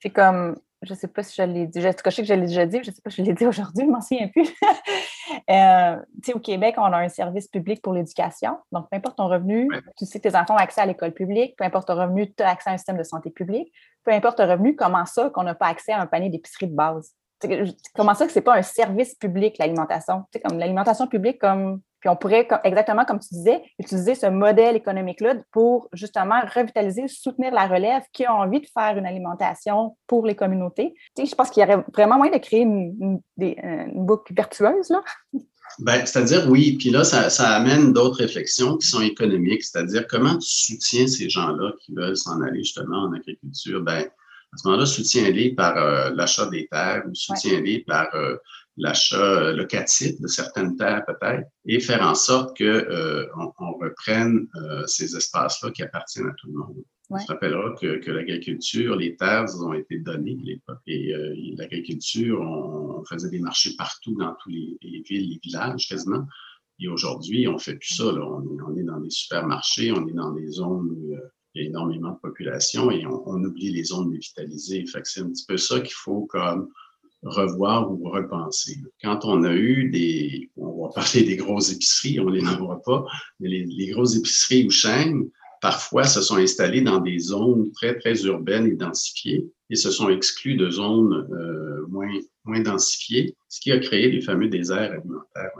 C'est 0.00 0.10
comme, 0.10 0.56
je 0.82 0.92
ne 0.92 0.98
sais 0.98 1.08
pas 1.08 1.24
si 1.24 1.34
je 1.36 1.42
l'ai 1.42 1.66
dit, 1.66 1.80
je, 1.80 1.88
je 1.88 2.10
sais 2.10 2.22
que 2.22 2.28
je 2.28 2.34
l'ai 2.34 2.46
déjà 2.46 2.66
dit, 2.66 2.78
je 2.82 2.90
ne 2.90 2.94
sais 2.94 3.02
pas 3.02 3.10
si 3.10 3.22
je 3.22 3.26
l'ai 3.26 3.34
dit 3.34 3.46
aujourd'hui, 3.46 3.82
je 3.82 3.88
ne 3.88 3.92
m'en 3.92 4.00
souviens 4.00 4.28
plus. 4.28 4.48
Euh, 5.50 5.96
au 6.34 6.38
Québec, 6.38 6.74
on 6.78 6.84
a 6.84 6.98
un 6.98 7.08
service 7.08 7.48
public 7.48 7.82
pour 7.82 7.92
l'éducation. 7.92 8.58
Donc, 8.72 8.88
peu 8.90 8.96
importe 8.96 9.16
ton 9.16 9.28
revenu, 9.28 9.68
tu 9.96 10.06
sais 10.06 10.20
que 10.20 10.28
tes 10.28 10.36
enfants 10.36 10.54
ont 10.54 10.58
accès 10.58 10.80
à 10.80 10.86
l'école 10.86 11.12
publique, 11.12 11.56
peu 11.56 11.64
importe 11.64 11.88
ton 11.88 11.96
revenu, 11.96 12.32
tu 12.32 12.42
as 12.42 12.50
accès 12.50 12.70
à 12.70 12.72
un 12.74 12.76
système 12.76 12.98
de 12.98 13.02
santé 13.02 13.30
publique. 13.30 13.72
Peu 14.04 14.12
importe 14.12 14.38
ton 14.38 14.48
revenu, 14.48 14.76
comment 14.76 15.06
ça 15.06 15.30
qu'on 15.30 15.42
n'a 15.42 15.54
pas 15.54 15.66
accès 15.66 15.92
à 15.92 16.00
un 16.00 16.06
panier 16.06 16.30
d'épicerie 16.30 16.68
de 16.68 16.74
base? 16.74 17.14
Comment 17.94 18.14
ça 18.14 18.26
que 18.26 18.32
ce 18.32 18.38
n'est 18.38 18.44
pas 18.44 18.56
un 18.56 18.62
service 18.62 19.14
public, 19.14 19.56
l'alimentation? 19.58 20.24
Comme 20.44 20.58
l'alimentation 20.58 21.06
publique, 21.06 21.38
comme 21.38 21.80
puis 22.00 22.08
on 22.08 22.16
pourrait, 22.16 22.48
exactement 22.64 23.04
comme 23.04 23.20
tu 23.20 23.34
disais, 23.34 23.62
utiliser 23.78 24.14
ce 24.14 24.26
modèle 24.26 24.76
économique-là 24.76 25.34
pour 25.52 25.88
justement 25.92 26.40
revitaliser, 26.54 27.08
soutenir 27.08 27.52
la 27.52 27.66
relève 27.66 28.02
qui 28.12 28.24
a 28.24 28.34
envie 28.34 28.60
de 28.60 28.66
faire 28.66 28.96
une 28.96 29.06
alimentation 29.06 29.96
pour 30.06 30.26
les 30.26 30.34
communautés. 30.34 30.94
Tu 31.14 31.22
sais, 31.22 31.30
je 31.30 31.34
pense 31.34 31.50
qu'il 31.50 31.62
y 31.62 31.64
aurait 31.64 31.84
vraiment 31.94 32.16
moyen 32.16 32.32
de 32.32 32.38
créer 32.38 32.62
une, 32.62 33.20
boucle 33.94 34.34
vertueuse. 34.34 34.88
Là. 34.90 35.02
Ben, 35.78 36.04
c'est-à-dire, 36.04 36.50
oui, 36.50 36.76
puis 36.78 36.90
là, 36.90 37.04
ça, 37.04 37.30
ça 37.30 37.50
amène 37.50 37.92
d'autres 37.92 38.18
réflexions 38.18 38.76
qui 38.76 38.88
sont 38.88 39.02
économiques, 39.02 39.62
c'est-à-dire 39.62 40.06
comment 40.08 40.36
tu 40.38 40.48
soutiens 40.48 41.06
ces 41.06 41.28
gens-là 41.28 41.72
qui 41.80 41.94
veulent 41.94 42.16
s'en 42.16 42.40
aller 42.42 42.64
justement 42.64 43.04
en 43.04 43.12
agriculture? 43.12 43.80
Ben, 43.82 44.08
à 44.52 44.56
ce 44.56 44.66
moment-là, 44.66 44.86
soutiens-les 44.86 45.54
par 45.54 45.76
euh, 45.76 46.10
l'achat 46.10 46.46
des 46.46 46.66
terres 46.66 47.04
ou 47.08 47.14
soutiens-les 47.14 47.84
par 47.86 48.12
euh, 48.14 48.36
l'achat 48.80 49.52
locatif 49.52 50.20
de 50.20 50.26
certaines 50.26 50.76
terres 50.76 51.04
peut-être, 51.06 51.46
et 51.66 51.80
faire 51.80 52.02
en 52.02 52.14
sorte 52.14 52.56
que 52.56 52.64
euh, 52.64 53.26
on, 53.58 53.72
reprenne 53.72 54.48
euh, 54.56 54.86
ces 54.86 55.16
espaces-là 55.16 55.70
qui 55.70 55.82
appartiennent 55.82 56.28
à 56.28 56.34
tout 56.38 56.48
le 56.48 56.58
monde. 56.58 56.84
On 57.10 57.18
se 57.18 57.26
rappellera 57.26 57.74
que, 57.80 57.96
que 57.98 58.10
l'agriculture, 58.10 58.94
les 58.94 59.16
terres 59.16 59.46
ont 59.60 59.72
été 59.72 59.98
données 59.98 60.38
à 60.40 60.44
l'époque. 60.44 60.78
Et 60.86 61.12
euh, 61.12 61.34
l'agriculture, 61.56 62.40
on, 62.40 63.04
faisait 63.04 63.30
des 63.30 63.40
marchés 63.40 63.74
partout 63.76 64.14
dans 64.14 64.36
tous 64.40 64.50
les, 64.50 64.78
les 64.82 65.00
villes, 65.00 65.30
les 65.30 65.40
villages 65.42 65.88
quasiment. 65.88 66.24
Et 66.78 66.86
aujourd'hui, 66.86 67.48
on 67.48 67.58
fait 67.58 67.74
plus 67.74 67.96
ça. 67.96 68.04
Là. 68.04 68.20
On, 68.24 68.42
est, 68.42 68.62
on, 68.62 68.76
est, 68.76 68.84
dans 68.84 69.00
des 69.00 69.10
supermarchés, 69.10 69.90
on 69.90 70.06
est 70.06 70.12
dans 70.12 70.32
des 70.32 70.46
zones 70.48 70.90
où 70.90 71.16
il 71.54 71.62
y 71.62 71.64
a 71.64 71.68
énormément 71.68 72.12
de 72.12 72.18
population 72.18 72.92
et 72.92 73.04
on, 73.06 73.28
on 73.28 73.42
oublie 73.42 73.72
les 73.72 73.84
zones 73.84 74.10
dévitalisées. 74.10 74.86
Fait 74.86 75.02
que 75.02 75.08
c'est 75.08 75.22
un 75.22 75.30
petit 75.30 75.46
peu 75.48 75.56
ça 75.56 75.80
qu'il 75.80 75.94
faut 75.94 76.26
comme 76.26 76.68
revoir 77.22 77.90
ou 77.90 78.08
repenser. 78.08 78.78
Quand 79.02 79.24
on 79.24 79.44
a 79.44 79.52
eu 79.52 79.90
des, 79.90 80.50
on 80.56 80.86
va 80.86 80.92
parler 80.92 81.22
des 81.22 81.36
grosses 81.36 81.72
épiceries, 81.72 82.20
on 82.20 82.28
les 82.28 82.42
nommera 82.42 82.80
pas, 82.82 83.04
mais 83.38 83.48
les, 83.48 83.88
grosses 83.88 84.16
épiceries 84.16 84.66
ou 84.66 84.70
chaînes, 84.70 85.28
parfois 85.60 86.04
se 86.04 86.22
sont 86.22 86.36
installées 86.36 86.80
dans 86.80 87.00
des 87.00 87.18
zones 87.18 87.70
très, 87.72 87.98
très 87.98 88.24
urbaines 88.24 88.66
et 88.66 88.76
densifiées 88.76 89.46
et 89.68 89.76
se 89.76 89.90
sont 89.90 90.08
exclues 90.08 90.56
de 90.56 90.70
zones 90.70 91.28
euh, 91.32 91.86
moins, 91.88 92.10
moins 92.44 92.60
densifiées, 92.60 93.34
ce 93.48 93.60
qui 93.60 93.70
a 93.72 93.78
créé 93.78 94.10
les 94.10 94.22
fameux 94.22 94.48
déserts 94.48 94.92
alimentaires. 94.92 95.50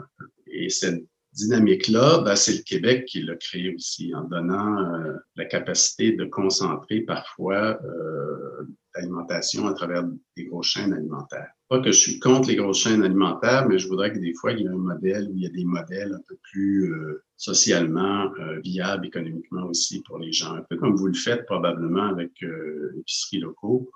Et 0.47 0.69
cette 0.69 1.05
dynamique-là, 1.33 2.19
ben, 2.19 2.35
c'est 2.35 2.57
le 2.57 2.63
Québec 2.63 3.05
qui 3.05 3.21
l'a 3.21 3.35
créé 3.35 3.73
aussi 3.73 4.13
en 4.13 4.23
donnant 4.23 4.93
euh, 4.93 5.13
la 5.35 5.45
capacité 5.45 6.11
de 6.11 6.25
concentrer 6.25 7.01
parfois 7.01 7.79
euh, 7.85 8.67
l'alimentation 8.95 9.67
à 9.67 9.73
travers 9.73 10.03
des 10.35 10.45
grosses 10.45 10.67
chaînes 10.67 10.93
alimentaires. 10.93 11.51
Pas 11.69 11.79
que 11.79 11.91
je 11.91 11.97
suis 11.97 12.19
contre 12.19 12.49
les 12.49 12.55
grosses 12.55 12.79
chaînes 12.79 13.03
alimentaires, 13.03 13.67
mais 13.67 13.79
je 13.79 13.87
voudrais 13.87 14.11
que 14.11 14.19
des 14.19 14.33
fois, 14.33 14.51
il 14.51 14.59
y 14.59 14.63
ait 14.65 14.69
un 14.69 14.75
modèle 14.75 15.29
où 15.29 15.35
il 15.35 15.43
y 15.43 15.45
a 15.45 15.49
des 15.49 15.63
modèles 15.63 16.13
un 16.13 16.21
peu 16.27 16.37
plus 16.51 16.91
euh, 16.91 17.23
socialement 17.37 18.31
euh, 18.39 18.59
viables 18.59 19.05
économiquement 19.05 19.63
aussi 19.67 20.03
pour 20.03 20.19
les 20.19 20.31
gens. 20.31 20.53
Un 20.53 20.63
peu 20.69 20.77
comme 20.77 20.95
vous 20.95 21.07
le 21.07 21.13
faites 21.13 21.45
probablement 21.45 22.07
avec 22.07 22.31
euh, 22.43 22.91
l'épicerie 22.95 23.39
locaux 23.39 23.89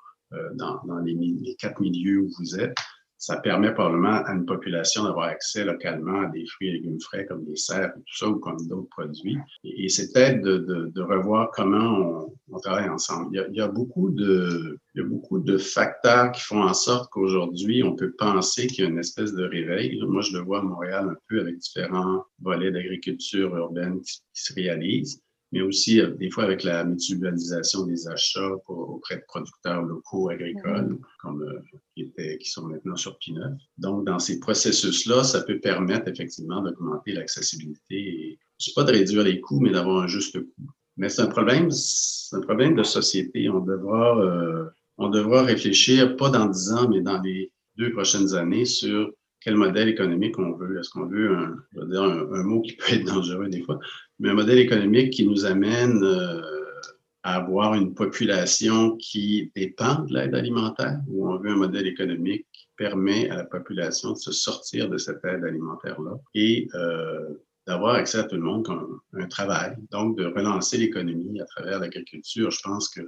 dans, 0.55 0.81
dans 0.85 0.99
les, 0.99 1.55
quatre 1.59 1.79
milieux 1.79 2.19
où 2.19 2.29
vous 2.39 2.59
êtes. 2.59 2.75
Ça 3.17 3.37
permet 3.37 3.73
probablement 3.73 4.23
à 4.25 4.33
une 4.33 4.45
population 4.45 5.03
d'avoir 5.03 5.27
accès 5.27 5.63
localement 5.63 6.21
à 6.21 6.27
des 6.27 6.45
fruits 6.45 6.69
et 6.69 6.71
légumes 6.73 6.99
frais 6.99 7.25
comme 7.25 7.45
des 7.45 7.55
serres 7.55 7.93
et 7.95 7.99
tout 7.99 8.17
ça 8.17 8.27
ou 8.27 8.39
comme 8.39 8.57
d'autres 8.67 8.89
produits. 8.89 9.37
Et, 9.63 9.89
c'est 9.89 10.11
peut-être 10.11 10.41
de, 10.41 11.01
revoir 11.01 11.51
comment 11.51 12.29
on, 12.51 12.59
travaille 12.59 12.89
ensemble. 12.89 13.29
Il 13.31 13.55
y, 13.55 13.61
a, 13.61 13.67
beaucoup 13.67 14.09
de, 14.09 15.57
facteurs 15.57 16.31
qui 16.31 16.41
font 16.41 16.61
en 16.61 16.73
sorte 16.73 17.09
qu'aujourd'hui, 17.11 17.83
on 17.83 17.95
peut 17.95 18.13
penser 18.17 18.67
qu'il 18.67 18.83
y 18.83 18.87
a 18.87 18.89
une 18.89 18.99
espèce 18.99 19.33
de 19.33 19.43
réveil. 19.43 19.99
Moi, 20.07 20.21
je 20.21 20.37
le 20.37 20.43
vois 20.43 20.59
à 20.59 20.63
Montréal 20.63 21.09
un 21.09 21.17
peu 21.29 21.41
avec 21.41 21.57
différents 21.57 22.25
volets 22.41 22.71
d'agriculture 22.71 23.55
urbaine 23.55 24.01
qui 24.01 24.21
se 24.33 24.53
réalisent 24.53 25.21
mais 25.51 25.61
aussi 25.61 26.01
euh, 26.01 26.11
des 26.15 26.29
fois 26.29 26.43
avec 26.43 26.63
la 26.63 26.83
mutualisation 26.83 27.85
des 27.85 28.07
achats 28.07 28.51
auprès 28.67 29.17
de 29.17 29.23
producteurs 29.27 29.83
locaux 29.83 30.29
agricoles, 30.29 30.93
mm-hmm. 30.93 31.19
comme 31.19 31.41
euh, 31.43 31.59
qui, 31.95 32.03
étaient, 32.03 32.37
qui 32.37 32.49
sont 32.49 32.67
maintenant 32.67 32.95
sur 32.95 33.17
P9. 33.19 33.55
Donc, 33.77 34.05
dans 34.05 34.19
ces 34.19 34.39
processus-là, 34.39 35.23
ça 35.23 35.43
peut 35.43 35.59
permettre 35.59 36.07
effectivement 36.07 36.61
d'augmenter 36.61 37.13
l'accessibilité 37.13 37.95
et, 37.95 38.39
je 38.57 38.71
pas 38.73 38.85
de 38.85 38.91
réduire 38.93 39.23
les 39.23 39.41
coûts, 39.41 39.59
mais 39.59 39.71
d'avoir 39.71 40.03
un 40.03 40.07
juste 40.07 40.39
coût. 40.39 40.71
Mais 40.95 41.09
c'est 41.09 41.21
un 41.21 41.27
problème, 41.27 41.69
c'est 41.71 42.37
un 42.37 42.41
problème 42.41 42.75
de 42.75 42.83
société. 42.83 43.49
On 43.49 43.59
devra, 43.59 44.17
euh, 44.17 44.69
on 44.97 45.09
devra 45.09 45.43
réfléchir, 45.43 46.15
pas 46.15 46.29
dans 46.29 46.45
dix 46.45 46.71
ans, 46.71 46.87
mais 46.87 47.01
dans 47.01 47.21
les 47.21 47.51
deux 47.77 47.91
prochaines 47.91 48.33
années, 48.33 48.63
sur 48.63 49.11
quel 49.45 49.55
modèle 49.57 49.89
économique 49.89 50.39
on 50.39 50.53
veut. 50.53 50.79
Est-ce 50.79 50.89
qu'on 50.89 51.05
veut 51.05 51.37
un, 51.37 51.55
je 51.75 51.85
dire 51.85 52.01
un, 52.01 52.43
mot 52.43 52.61
qui 52.61 52.73
peut 52.73 52.93
être 52.93 53.05
dangereux 53.05 53.47
des 53.47 53.61
fois, 53.61 53.79
mais 54.19 54.29
un 54.29 54.33
modèle 54.33 54.57
économique 54.57 55.13
qui 55.13 55.25
nous 55.25 55.45
amène 55.45 56.03
euh, 56.03 56.41
à 57.21 57.35
avoir 57.35 57.75
une 57.75 57.93
population 57.93 58.97
qui 58.97 59.51
dépend 59.55 60.01
de 60.01 60.15
l'aide 60.15 60.33
alimentaire 60.33 60.99
ou 61.07 61.29
on 61.29 61.37
veut 61.37 61.51
un 61.51 61.57
modèle 61.57 61.85
économique 61.85 62.47
qui 62.53 62.67
permet 62.75 63.29
à 63.29 63.35
la 63.35 63.43
population 63.43 64.13
de 64.13 64.17
se 64.17 64.31
sortir 64.31 64.89
de 64.89 64.97
cette 64.97 65.23
aide 65.23 65.43
alimentaire-là 65.43 66.17
et 66.33 66.67
euh, 66.73 67.29
d'avoir 67.67 67.95
accès 67.95 68.17
à 68.17 68.23
tout 68.23 68.35
le 68.37 68.41
monde 68.41 68.65
comme 68.65 68.99
un 69.13 69.27
travail, 69.27 69.75
donc 69.91 70.17
de 70.17 70.25
relancer 70.25 70.79
l'économie 70.79 71.39
à 71.39 71.45
travers 71.45 71.79
l'agriculture. 71.79 72.49
Je 72.49 72.61
pense 72.63 72.89
que 72.89 73.01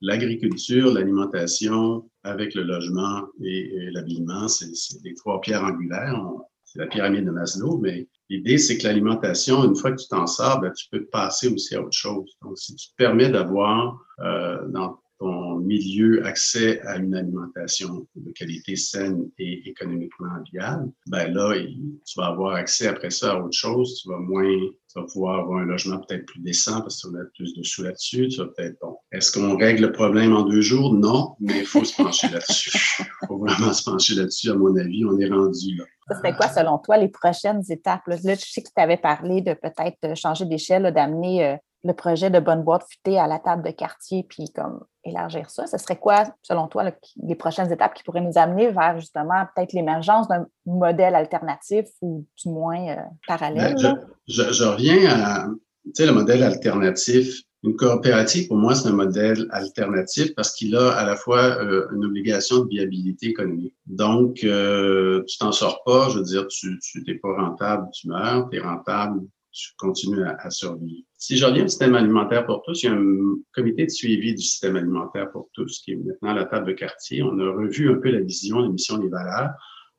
l'agriculture, 0.00 0.92
l'alimentation 0.92 2.08
avec 2.24 2.54
le 2.54 2.62
logement 2.62 3.26
et, 3.42 3.90
l'habillement, 3.92 4.48
c'est 4.48 4.70
les 5.04 5.14
trois 5.14 5.40
pierres 5.40 5.64
angulaires. 5.64 6.20
C'est 6.64 6.78
la 6.78 6.86
pyramide 6.86 7.24
de 7.24 7.32
Maslow, 7.32 7.78
mais 7.78 8.06
l'idée, 8.28 8.56
c'est 8.56 8.78
que 8.78 8.84
l'alimentation, 8.84 9.64
une 9.64 9.74
fois 9.74 9.90
que 9.90 10.00
tu 10.00 10.06
t'en 10.06 10.28
sors, 10.28 10.60
ben, 10.60 10.70
tu 10.70 10.86
peux 10.88 11.04
passer 11.06 11.48
aussi 11.48 11.74
à 11.74 11.80
autre 11.80 11.96
chose. 11.96 12.30
Donc, 12.42 12.56
si 12.58 12.76
tu 12.76 12.90
te 12.90 12.94
permets 12.96 13.28
d'avoir 13.28 13.98
euh, 14.20 14.68
dans 14.68 14.99
ton 15.20 15.56
milieu 15.56 16.24
accès 16.26 16.80
à 16.86 16.96
une 16.96 17.14
alimentation 17.14 18.06
de 18.16 18.32
qualité 18.32 18.74
saine 18.74 19.28
et 19.38 19.68
économiquement 19.68 20.42
viable, 20.50 20.90
ben 21.06 21.32
là, 21.32 21.54
tu 22.06 22.18
vas 22.18 22.28
avoir 22.28 22.54
accès 22.54 22.88
après 22.88 23.10
ça 23.10 23.32
à 23.32 23.38
autre 23.38 23.56
chose. 23.56 24.00
Tu 24.00 24.08
vas 24.08 24.18
moins, 24.18 24.48
tu 24.48 24.98
vas 24.98 25.04
pouvoir 25.04 25.40
avoir 25.40 25.60
un 25.60 25.66
logement 25.66 25.98
peut-être 25.98 26.24
plus 26.24 26.40
décent 26.40 26.80
parce 26.80 26.96
que 26.96 27.08
tu 27.08 27.12
vas 27.12 27.18
mettre 27.18 27.32
plus 27.34 27.54
de 27.54 27.62
sous 27.62 27.82
là-dessus. 27.82 28.28
Tu 28.28 28.38
vas 28.38 28.46
peut-être, 28.46 28.78
bon, 28.80 28.96
est-ce 29.12 29.30
qu'on 29.30 29.56
règle 29.58 29.82
le 29.82 29.92
problème 29.92 30.34
en 30.34 30.42
deux 30.42 30.62
jours? 30.62 30.94
Non, 30.94 31.36
mais 31.38 31.60
il 31.60 31.66
faut 31.66 31.84
se 31.84 32.02
pencher 32.02 32.28
là-dessus. 32.32 32.72
Il 32.98 33.26
faut 33.28 33.38
vraiment 33.38 33.74
se 33.74 33.84
pencher 33.84 34.14
là-dessus. 34.14 34.50
À 34.50 34.54
mon 34.54 34.74
avis, 34.74 35.04
on 35.04 35.18
est 35.18 35.28
rendu 35.28 35.76
là. 35.76 35.84
Ça 36.08 36.16
serait 36.16 36.34
quoi, 36.34 36.48
selon 36.48 36.78
toi, 36.78 36.96
les 36.96 37.08
prochaines 37.08 37.62
étapes? 37.68 38.06
Là, 38.06 38.16
je 38.16 38.34
sais 38.36 38.62
que 38.62 38.68
tu 38.74 38.82
avais 38.82 38.96
parlé 38.96 39.42
de 39.42 39.52
peut-être 39.52 40.16
changer 40.16 40.46
d'échelle, 40.46 40.92
d'amener 40.92 41.46
euh, 41.46 41.56
le 41.84 41.92
projet 41.92 42.30
de 42.30 42.38
bonne 42.40 42.62
boîte 42.62 42.84
futée 42.90 43.18
à 43.18 43.26
la 43.26 43.38
table 43.38 43.62
de 43.64 43.70
quartier, 43.70 44.26
puis 44.28 44.50
comme 44.54 44.84
élargir 45.04 45.48
ça. 45.50 45.66
Ce 45.66 45.78
serait 45.78 45.98
quoi, 45.98 46.24
selon 46.42 46.68
toi, 46.68 46.90
les 47.22 47.34
prochaines 47.34 47.72
étapes 47.72 47.94
qui 47.94 48.02
pourraient 48.02 48.20
nous 48.20 48.36
amener 48.36 48.70
vers 48.70 48.98
justement 48.98 49.46
peut-être 49.54 49.72
l'émergence 49.72 50.28
d'un 50.28 50.46
modèle 50.66 51.14
alternatif 51.14 51.86
ou 52.02 52.26
du 52.42 52.50
moins 52.50 52.88
euh, 52.88 52.96
parallèle? 53.26 53.74
Ben, 53.80 53.98
je, 54.28 54.64
reviens 54.64 55.08
à 55.10 55.46
le 55.98 56.12
modèle 56.12 56.42
alternatif. 56.42 57.42
Une 57.62 57.76
coopérative, 57.76 58.48
pour 58.48 58.56
moi, 58.56 58.74
c'est 58.74 58.88
un 58.88 58.92
modèle 58.92 59.46
alternatif 59.50 60.34
parce 60.34 60.54
qu'il 60.54 60.74
a 60.76 60.92
à 60.92 61.04
la 61.04 61.14
fois 61.14 61.62
euh, 61.62 61.88
une 61.94 62.06
obligation 62.06 62.60
de 62.60 62.68
viabilité 62.68 63.26
économique. 63.26 63.74
Donc, 63.84 64.44
euh, 64.44 65.22
tu 65.28 65.36
t'en 65.36 65.52
sors 65.52 65.82
pas, 65.84 66.08
je 66.08 66.18
veux 66.18 66.24
dire, 66.24 66.46
tu 66.46 66.78
n'es 67.06 67.16
pas 67.16 67.34
rentable, 67.34 67.88
tu 67.92 68.08
meurs, 68.08 68.48
tu 68.48 68.56
es 68.56 68.60
rentable, 68.60 69.20
tu 69.52 69.72
continues 69.76 70.24
à, 70.24 70.36
à, 70.40 70.50
survivre. 70.50 71.04
Si 71.20 71.36
je 71.36 71.44
reviens 71.44 71.66
au 71.66 71.68
système 71.68 71.94
alimentaire 71.94 72.46
pour 72.46 72.62
tous, 72.62 72.82
il 72.82 72.86
y 72.86 72.88
a 72.88 72.94
un 72.94 73.36
comité 73.52 73.84
de 73.84 73.90
suivi 73.90 74.34
du 74.34 74.40
système 74.40 74.76
alimentaire 74.76 75.30
pour 75.30 75.50
tous 75.52 75.82
qui 75.84 75.92
est 75.92 75.96
maintenant 75.96 76.30
à 76.30 76.34
la 76.34 76.46
table 76.46 76.68
de 76.68 76.72
quartier. 76.72 77.22
On 77.22 77.38
a 77.38 77.50
revu 77.52 77.90
un 77.90 77.96
peu 77.96 78.10
la 78.10 78.20
vision, 78.20 78.60
la 78.60 78.70
mission, 78.70 78.96
les 78.96 79.10
valeurs 79.10 79.50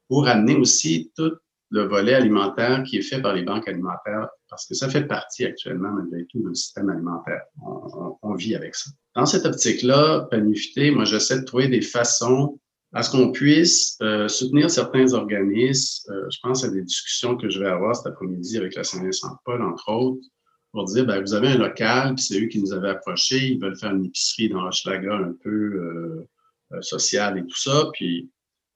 pour 0.08 0.28
amener 0.28 0.56
aussi 0.56 1.12
tout 1.16 1.32
le 1.70 1.84
volet 1.84 2.16
alimentaire 2.16 2.82
qui 2.84 2.98
est 2.98 3.04
fait 3.04 3.22
par 3.22 3.36
les 3.36 3.44
banques 3.44 3.68
alimentaires 3.68 4.30
parce 4.50 4.66
que 4.66 4.74
ça 4.74 4.90
fait 4.90 5.06
partie 5.06 5.46
actuellement, 5.46 5.92
malgré 5.92 6.26
tout, 6.26 6.40
du 6.40 6.56
système 6.56 6.90
alimentaire. 6.90 7.44
On, 7.64 8.18
on, 8.24 8.34
vit 8.34 8.56
avec 8.56 8.74
ça. 8.74 8.90
Dans 9.16 9.28
cette 9.28 9.46
optique-là, 9.46 10.28
Panifité, 10.32 10.90
moi, 10.90 11.06
j'essaie 11.06 11.40
de 11.40 11.46
trouver 11.46 11.68
des 11.68 11.82
façons 11.82 12.60
à 12.94 13.04
ce 13.04 13.12
qu'on 13.12 13.32
puisse 13.32 13.96
euh, 14.02 14.28
soutenir 14.28 14.72
certains 14.72 15.14
organismes. 15.14 16.12
Euh, 16.12 16.26
je 16.32 16.40
pense 16.42 16.64
à 16.66 16.70
des 16.70 16.82
discussions 16.82 17.38
que 17.38 17.48
je 17.48 17.60
vais 17.60 17.70
avoir 17.70 17.96
cet 17.96 18.08
après-midi 18.08 18.58
avec 18.58 18.74
la 18.74 18.84
Saint-Vincent-Paul, 18.84 19.62
entre 19.62 19.90
autres, 19.90 20.28
pour 20.72 20.86
dire, 20.86 21.06
ben, 21.06 21.22
vous 21.22 21.34
avez 21.34 21.50
un 21.50 21.58
local, 21.58 22.16
puis 22.16 22.24
c'est 22.24 22.42
eux 22.42 22.48
qui 22.48 22.62
nous 22.62 22.74
avaient 22.74 22.90
approchés, 22.90 23.50
ils 23.50 23.60
veulent 23.60 23.78
faire 23.78 23.92
une 23.92 24.06
épicerie 24.06 24.50
dans 24.50 24.66
Hochelaga 24.66 25.16
un 25.16 25.34
peu 25.44 25.50
euh, 25.50 26.30
euh, 26.74 26.82
sociale 26.82 27.40
et 27.40 27.46
tout 27.46 27.58
ça. 27.58 27.90
Puis 27.94 28.30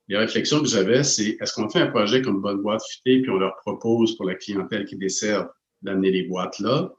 les 0.07 0.17
réflexions 0.17 0.59
que 0.59 0.67
j'avais, 0.67 1.03
c'est 1.03 1.37
est-ce 1.39 1.53
qu'on 1.53 1.69
fait 1.69 1.79
un 1.79 1.87
projet 1.87 2.21
comme 2.21 2.41
Bonne 2.41 2.61
Boîte 2.61 2.83
Futée, 2.91 3.21
puis 3.21 3.31
on 3.31 3.37
leur 3.37 3.55
propose 3.57 4.15
pour 4.17 4.25
la 4.25 4.35
clientèle 4.35 4.85
qui 4.85 4.97
dessert 4.97 5.47
d'amener 5.81 6.11
les 6.11 6.23
boîtes 6.23 6.59
là? 6.59 6.91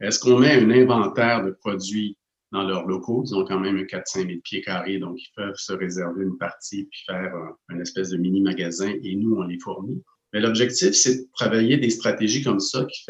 Est-ce 0.00 0.18
qu'on 0.18 0.38
met 0.38 0.52
un 0.52 0.70
inventaire 0.70 1.44
de 1.44 1.50
produits 1.50 2.16
dans 2.52 2.62
leurs 2.62 2.86
locaux? 2.86 3.24
Ils 3.26 3.34
ont 3.34 3.44
quand 3.44 3.60
même 3.60 3.76
4-5 3.82 4.26
000 4.26 4.40
pieds 4.42 4.60
carrés, 4.60 4.98
donc 4.98 5.20
ils 5.20 5.32
peuvent 5.34 5.56
se 5.56 5.72
réserver 5.72 6.24
une 6.24 6.38
partie 6.38 6.84
puis 6.84 7.02
faire 7.06 7.34
un, 7.68 7.80
espèce 7.80 8.10
de 8.10 8.16
mini-magasin 8.16 8.92
et 9.02 9.16
nous, 9.16 9.36
on 9.36 9.42
les 9.42 9.58
fournit. 9.58 10.02
Mais 10.34 10.40
l'objectif, 10.40 10.94
c'est 10.94 11.14
de 11.14 11.28
travailler 11.32 11.76
des 11.76 11.90
stratégies 11.90 12.42
comme 12.42 12.58
ça 12.58 12.84
qui, 12.86 13.04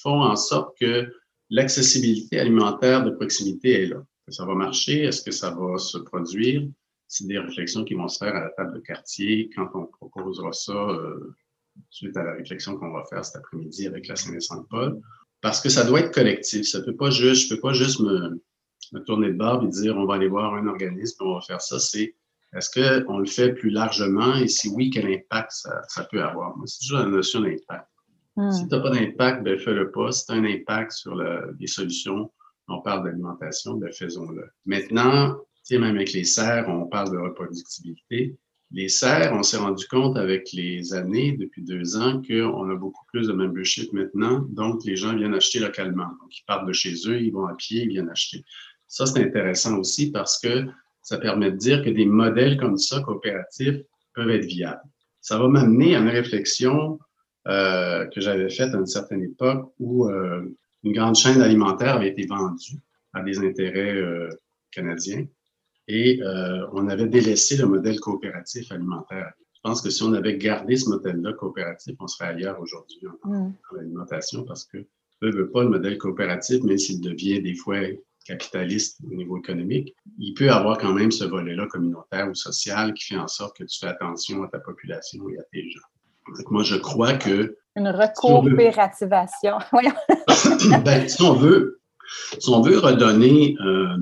font 0.00 0.22
en 0.22 0.36
sorte 0.36 0.78
que 0.78 1.12
l'accessibilité 1.50 2.38
alimentaire 2.38 3.04
de 3.04 3.10
proximité 3.10 3.82
est 3.82 3.86
là. 3.86 4.04
Que 4.24 4.32
ça 4.32 4.46
va 4.46 4.54
marcher? 4.54 5.02
Est-ce 5.02 5.22
que 5.22 5.32
ça 5.32 5.50
va 5.50 5.78
se 5.78 5.98
produire? 5.98 6.62
C'est 7.08 7.26
des 7.26 7.40
réflexions 7.40 7.84
qui 7.84 7.94
vont 7.94 8.06
se 8.06 8.24
faire 8.24 8.36
à 8.36 8.44
la 8.44 8.50
table 8.50 8.74
de 8.74 8.78
quartier 8.78 9.50
quand 9.56 9.68
on 9.74 9.86
proposera 9.86 10.52
ça 10.52 10.72
euh, 10.72 11.34
suite 11.90 12.16
à 12.16 12.22
la 12.22 12.34
réflexion 12.34 12.76
qu'on 12.76 12.92
va 12.92 13.02
faire 13.10 13.24
cet 13.24 13.34
après-midi 13.34 13.88
avec 13.88 14.06
la 14.06 14.14
Saint-Vincent-de-Paul. 14.14 15.00
Parce 15.40 15.60
que 15.60 15.70
ça 15.70 15.82
doit 15.82 15.98
être 15.98 16.14
collectif. 16.14 16.68
Ça 16.68 16.82
peut 16.82 16.94
pas 16.94 17.10
juste, 17.10 17.48
je 17.48 17.54
peux 17.56 17.60
pas 17.60 17.72
juste 17.72 17.98
me, 17.98 18.40
tourner 19.06 19.32
de 19.32 19.36
barbe 19.36 19.64
et 19.64 19.68
dire 19.68 19.96
on 19.96 20.06
va 20.06 20.14
aller 20.14 20.28
voir 20.28 20.54
un 20.54 20.68
organisme, 20.68 21.24
on 21.24 21.34
va 21.34 21.40
faire 21.40 21.60
ça, 21.60 21.80
est-ce 22.56 23.02
qu'on 23.04 23.18
le 23.18 23.26
fait 23.26 23.52
plus 23.52 23.70
largement? 23.70 24.34
Et 24.36 24.48
si 24.48 24.68
oui, 24.68 24.90
quel 24.90 25.06
impact 25.06 25.52
ça, 25.52 26.04
peut 26.10 26.22
avoir? 26.22 26.54
c'est 26.66 26.80
toujours 26.80 26.98
la 27.00 27.06
notion 27.06 27.40
d'impact. 27.40 27.88
Hmm. 28.36 28.50
Si 28.50 28.68
tu 28.68 28.74
n'as 28.74 28.80
pas 28.80 28.90
d'impact, 28.90 29.44
ben 29.44 29.58
fais-le 29.58 29.90
pas. 29.90 30.12
Si 30.12 30.26
tu 30.26 30.32
as 30.32 30.36
un 30.36 30.44
impact 30.44 30.92
sur 30.92 31.14
les 31.14 31.66
solutions, 31.66 32.30
on 32.68 32.80
parle 32.80 33.04
d'alimentation, 33.04 33.74
ben 33.74 33.92
faisons-le. 33.92 34.48
Maintenant, 34.66 35.36
même 35.78 35.96
avec 35.96 36.12
les 36.12 36.24
serres, 36.24 36.68
on 36.68 36.86
parle 36.86 37.12
de 37.12 37.18
reproductibilité. 37.18 38.36
Les 38.72 38.88
serres, 38.88 39.32
on 39.34 39.42
s'est 39.42 39.56
rendu 39.56 39.86
compte 39.86 40.16
avec 40.16 40.52
les 40.52 40.94
années, 40.94 41.32
depuis 41.32 41.62
deux 41.62 41.96
ans, 41.96 42.22
qu'on 42.22 42.70
a 42.70 42.74
beaucoup 42.76 43.04
plus 43.06 43.26
de 43.26 43.32
membership 43.32 43.92
maintenant. 43.92 44.46
Donc, 44.50 44.84
les 44.84 44.96
gens 44.96 45.16
viennent 45.16 45.34
acheter 45.34 45.58
localement. 45.58 46.06
Donc, 46.06 46.38
ils 46.38 46.44
partent 46.46 46.66
de 46.66 46.72
chez 46.72 46.94
eux, 47.06 47.20
ils 47.20 47.32
vont 47.32 47.46
à 47.46 47.54
pied, 47.54 47.82
ils 47.82 47.88
viennent 47.88 48.10
acheter. 48.10 48.44
Ça, 48.86 49.06
c'est 49.06 49.22
intéressant 49.24 49.78
aussi 49.78 50.12
parce 50.12 50.38
que 50.40 50.66
ça 51.02 51.18
permet 51.18 51.50
de 51.50 51.56
dire 51.56 51.82
que 51.84 51.90
des 51.90 52.06
modèles 52.06 52.58
comme 52.58 52.76
ça, 52.76 53.00
coopératifs, 53.00 53.80
peuvent 54.14 54.30
être 54.30 54.44
viables. 54.44 54.82
Ça 55.20 55.38
va 55.38 55.48
m'amener 55.48 55.94
à 55.96 56.00
une 56.00 56.08
réflexion 56.08 56.98
euh, 57.48 58.06
que 58.06 58.20
j'avais 58.20 58.50
faite 58.50 58.74
à 58.74 58.78
une 58.78 58.86
certaine 58.86 59.22
époque 59.22 59.72
où 59.78 60.06
euh, 60.06 60.42
une 60.82 60.92
grande 60.92 61.16
chaîne 61.16 61.40
alimentaire 61.40 61.96
avait 61.96 62.08
été 62.08 62.26
vendue 62.26 62.78
à 63.12 63.22
des 63.22 63.38
intérêts 63.38 63.96
euh, 63.96 64.28
canadiens 64.70 65.26
et 65.88 66.20
on 66.72 66.88
avait 66.88 67.08
délaissé 67.08 67.56
le 67.56 67.66
modèle 67.66 67.98
coopératif 67.98 68.70
alimentaire. 68.70 69.32
Je 69.54 69.60
pense 69.64 69.82
que 69.82 69.90
si 69.90 70.04
on 70.04 70.12
avait 70.12 70.38
gardé 70.38 70.76
ce 70.76 70.88
modèle-là 70.88 71.32
coopératif, 71.32 71.96
on 71.98 72.06
serait 72.06 72.30
ailleurs 72.30 72.60
aujourd'hui 72.60 73.00
en, 73.24 73.28
mm. 73.28 73.52
en, 73.72 73.78
alimentation 73.78 74.44
parce 74.44 74.64
que 74.64 74.86
ne 75.22 75.32
veut 75.32 75.50
pas 75.50 75.64
le 75.64 75.70
modèle 75.70 75.98
coopératif, 75.98 76.62
même 76.62 76.78
s'il 76.78 77.00
devient 77.00 77.42
des 77.42 77.54
fois 77.54 77.78
capitaliste 78.24 78.98
au 79.10 79.14
niveau 79.14 79.38
économique, 79.38 79.94
il 80.18 80.34
peut 80.34 80.50
avoir 80.50 80.78
quand 80.78 80.92
même 80.92 81.10
ce 81.10 81.24
volet-là 81.24 81.66
communautaire 81.66 82.28
ou 82.28 82.34
social 82.34 82.94
qui 82.94 83.06
fait 83.06 83.18
en 83.18 83.28
sorte 83.28 83.56
que 83.56 83.64
tu 83.64 83.78
fais 83.78 83.88
attention 83.88 84.42
à 84.42 84.48
ta 84.48 84.58
population 84.60 85.28
et 85.28 85.38
à 85.38 85.42
tes 85.52 85.68
gens. 85.70 85.80
Donc, 86.36 86.50
moi, 86.50 86.62
je 86.62 86.76
crois 86.76 87.14
que... 87.14 87.56
Une 87.76 87.88
recoopérativation. 87.88 89.58
ben, 90.84 91.08
si, 91.08 91.22
on 91.22 91.34
veut, 91.34 91.80
si 92.38 92.50
on 92.50 92.60
veut 92.60 92.78
redonner 92.78 93.56
euh, 93.64 93.96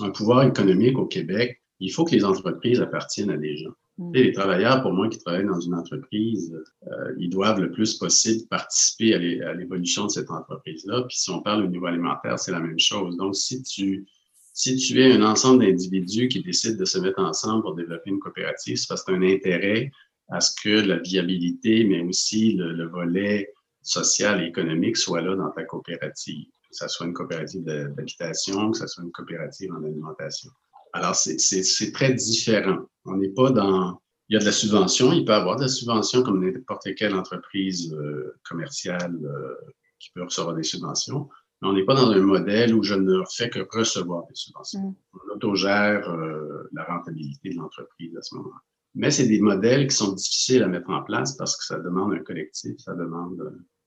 un 0.00 0.10
pouvoir 0.10 0.42
économique 0.44 0.98
au 0.98 1.06
Québec, 1.06 1.62
il 1.80 1.90
faut 1.90 2.04
que 2.04 2.14
les 2.14 2.24
entreprises 2.24 2.80
appartiennent 2.80 3.30
à 3.30 3.36
des 3.36 3.56
gens. 3.56 3.72
Mm. 3.98 4.12
les 4.14 4.32
travailleurs, 4.32 4.80
pour 4.82 4.92
moi, 4.92 5.08
qui 5.08 5.18
travaillent 5.18 5.46
dans 5.46 5.60
une 5.60 5.74
entreprise, 5.74 6.56
euh, 6.86 7.14
ils 7.18 7.30
doivent 7.30 7.60
le 7.60 7.72
plus 7.72 7.94
possible 7.94 8.46
participer 8.48 9.14
à 9.14 9.54
l'évolution 9.54 10.06
de 10.06 10.10
cette 10.10 10.30
entreprise-là. 10.30 11.02
Puis 11.08 11.18
si 11.18 11.30
on 11.30 11.42
parle 11.42 11.64
au 11.64 11.68
niveau 11.68 11.86
alimentaire, 11.86 12.38
c'est 12.38 12.52
la 12.52 12.60
même 12.60 12.78
chose. 12.78 13.16
Donc, 13.16 13.34
si 13.34 13.62
tu, 13.62 14.06
si 14.54 14.76
tu 14.76 15.02
es 15.02 15.12
un 15.12 15.22
ensemble 15.22 15.64
d'individus 15.64 16.28
qui 16.28 16.42
décident 16.42 16.78
de 16.78 16.84
se 16.84 16.98
mettre 16.98 17.18
ensemble 17.20 17.62
pour 17.62 17.74
développer 17.74 18.10
une 18.10 18.20
coopérative, 18.20 18.76
c'est 18.76 18.88
parce 18.88 19.02
que 19.02 19.12
tu 19.12 19.16
as 19.16 19.20
un 19.20 19.34
intérêt 19.34 19.90
à 20.30 20.40
ce 20.40 20.54
que 20.62 20.86
la 20.86 20.98
viabilité, 20.98 21.84
mais 21.84 22.00
aussi 22.02 22.52
le, 22.52 22.86
volet 22.86 23.52
social 23.82 24.42
et 24.42 24.46
économique 24.46 24.96
soit 24.96 25.22
là 25.22 25.34
dans 25.34 25.50
ta 25.50 25.64
coopérative, 25.64 26.46
que 26.70 26.76
ce 26.76 26.86
soit 26.88 27.06
une 27.06 27.14
coopérative 27.14 27.64
d'habitation, 27.64 28.70
que 28.70 28.78
ce 28.78 28.86
soit 28.86 29.02
une 29.02 29.12
coopérative 29.12 29.72
en 29.72 29.82
alimentation. 29.82 30.50
Alors, 30.92 31.14
c'est 31.14 31.92
très 31.92 32.14
différent. 32.14 32.78
On 33.04 33.16
n'est 33.16 33.30
pas 33.30 33.50
dans... 33.50 34.00
Il 34.28 34.34
y 34.34 34.36
a 34.36 34.40
de 34.40 34.44
la 34.44 34.52
subvention, 34.52 35.12
il 35.12 35.24
peut 35.24 35.32
y 35.32 35.34
avoir 35.34 35.56
de 35.56 35.62
la 35.62 35.68
subvention 35.68 36.22
comme 36.22 36.44
n'importe 36.44 36.94
quelle 36.96 37.14
entreprise 37.14 37.94
euh, 37.94 38.38
commerciale 38.46 39.18
euh, 39.24 39.54
qui 39.98 40.10
peut 40.14 40.22
recevoir 40.22 40.54
des 40.54 40.62
subventions, 40.62 41.30
mais 41.62 41.68
on 41.68 41.72
n'est 41.72 41.86
pas 41.86 41.94
dans 41.94 42.10
un 42.10 42.20
modèle 42.20 42.74
où 42.74 42.82
je 42.82 42.94
ne 42.94 43.22
fais 43.34 43.48
que 43.48 43.60
recevoir 43.74 44.26
des 44.26 44.34
subventions. 44.34 44.80
Mm. 44.80 44.94
On 45.14 45.34
autogère 45.34 46.10
euh, 46.10 46.68
la 46.72 46.84
rentabilité 46.84 47.48
de 47.48 47.56
l'entreprise 47.56 48.14
à 48.18 48.20
ce 48.20 48.34
moment-là. 48.34 48.60
Mais 48.94 49.10
c'est 49.10 49.28
des 49.28 49.40
modèles 49.40 49.86
qui 49.86 49.96
sont 49.96 50.12
difficiles 50.12 50.62
à 50.62 50.68
mettre 50.68 50.90
en 50.90 51.02
place 51.02 51.34
parce 51.34 51.56
que 51.56 51.64
ça 51.64 51.78
demande 51.78 52.12
un 52.12 52.18
collectif, 52.18 52.78
ça 52.80 52.94
demande 52.94 53.40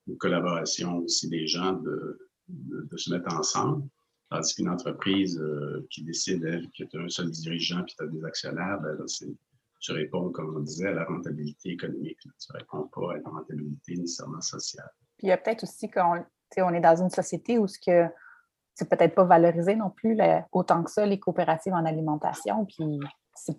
une 0.08 0.16
collaboration 0.16 0.98
aussi 0.98 1.28
des 1.28 1.46
gens 1.46 1.74
de, 1.74 2.18
de 2.48 2.96
se 2.96 3.12
mettre 3.12 3.32
ensemble. 3.32 3.84
Tandis 4.32 4.54
qu'une 4.54 4.70
entreprise 4.70 5.38
euh, 5.38 5.86
qui 5.90 6.02
décide, 6.04 6.42
elle, 6.44 6.66
que 6.70 6.84
tu 6.84 6.98
as 6.98 7.02
un 7.02 7.08
seul 7.08 7.30
dirigeant 7.30 7.82
puis 7.82 7.94
tu 7.98 8.02
as 8.02 8.06
des 8.06 8.24
actionnaires, 8.24 8.80
ben 8.80 8.96
là, 8.98 9.04
tu 9.80 9.92
réponds, 9.92 10.30
comme 10.30 10.56
on 10.56 10.60
disait, 10.60 10.88
à 10.88 10.92
la 10.92 11.04
rentabilité 11.04 11.70
économique. 11.70 12.18
Tu 12.22 12.28
ne 12.52 12.58
réponds 12.58 12.88
pas 12.94 13.12
à 13.12 13.16
la 13.18 13.28
rentabilité 13.28 13.96
nécessairement 13.96 14.40
sociale. 14.40 14.88
Puis 15.18 15.26
il 15.26 15.28
y 15.28 15.32
a 15.32 15.36
peut-être 15.36 15.64
aussi 15.64 15.90
qu'on 15.90 16.24
on 16.58 16.72
est 16.72 16.80
dans 16.80 17.02
une 17.02 17.10
société 17.10 17.58
où 17.58 17.66
ce 17.66 17.78
que 17.78 18.06
c'est 18.74 18.88
peut-être 18.88 19.14
pas 19.14 19.24
valorisé 19.24 19.76
non 19.76 19.90
plus 19.90 20.18
autant 20.50 20.82
que 20.82 20.90
ça, 20.90 21.04
les 21.04 21.18
coopératives 21.18 21.74
en 21.74 21.84
alimentation. 21.84 22.64
Puis 22.64 23.00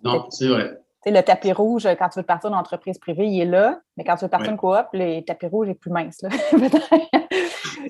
non, 0.02 0.28
c'est 0.30 0.48
vrai. 0.48 0.76
le 1.06 1.20
tapis 1.20 1.52
rouge, 1.52 1.86
quand 1.98 2.08
tu 2.08 2.18
veux 2.18 2.24
partir 2.24 2.50
d'une 2.50 2.58
entreprise 2.58 2.98
privée, 2.98 3.28
il 3.28 3.40
est 3.40 3.46
là, 3.46 3.80
mais 3.96 4.02
quand 4.02 4.16
tu 4.16 4.24
veux 4.24 4.30
partir 4.30 4.48
d'une 4.48 4.58
coop, 4.58 4.86
le 4.92 5.20
tapis 5.20 5.46
rouge 5.46 5.68
est 5.68 5.74
plus 5.74 5.92
mince. 5.92 6.20
Là. 6.22 6.30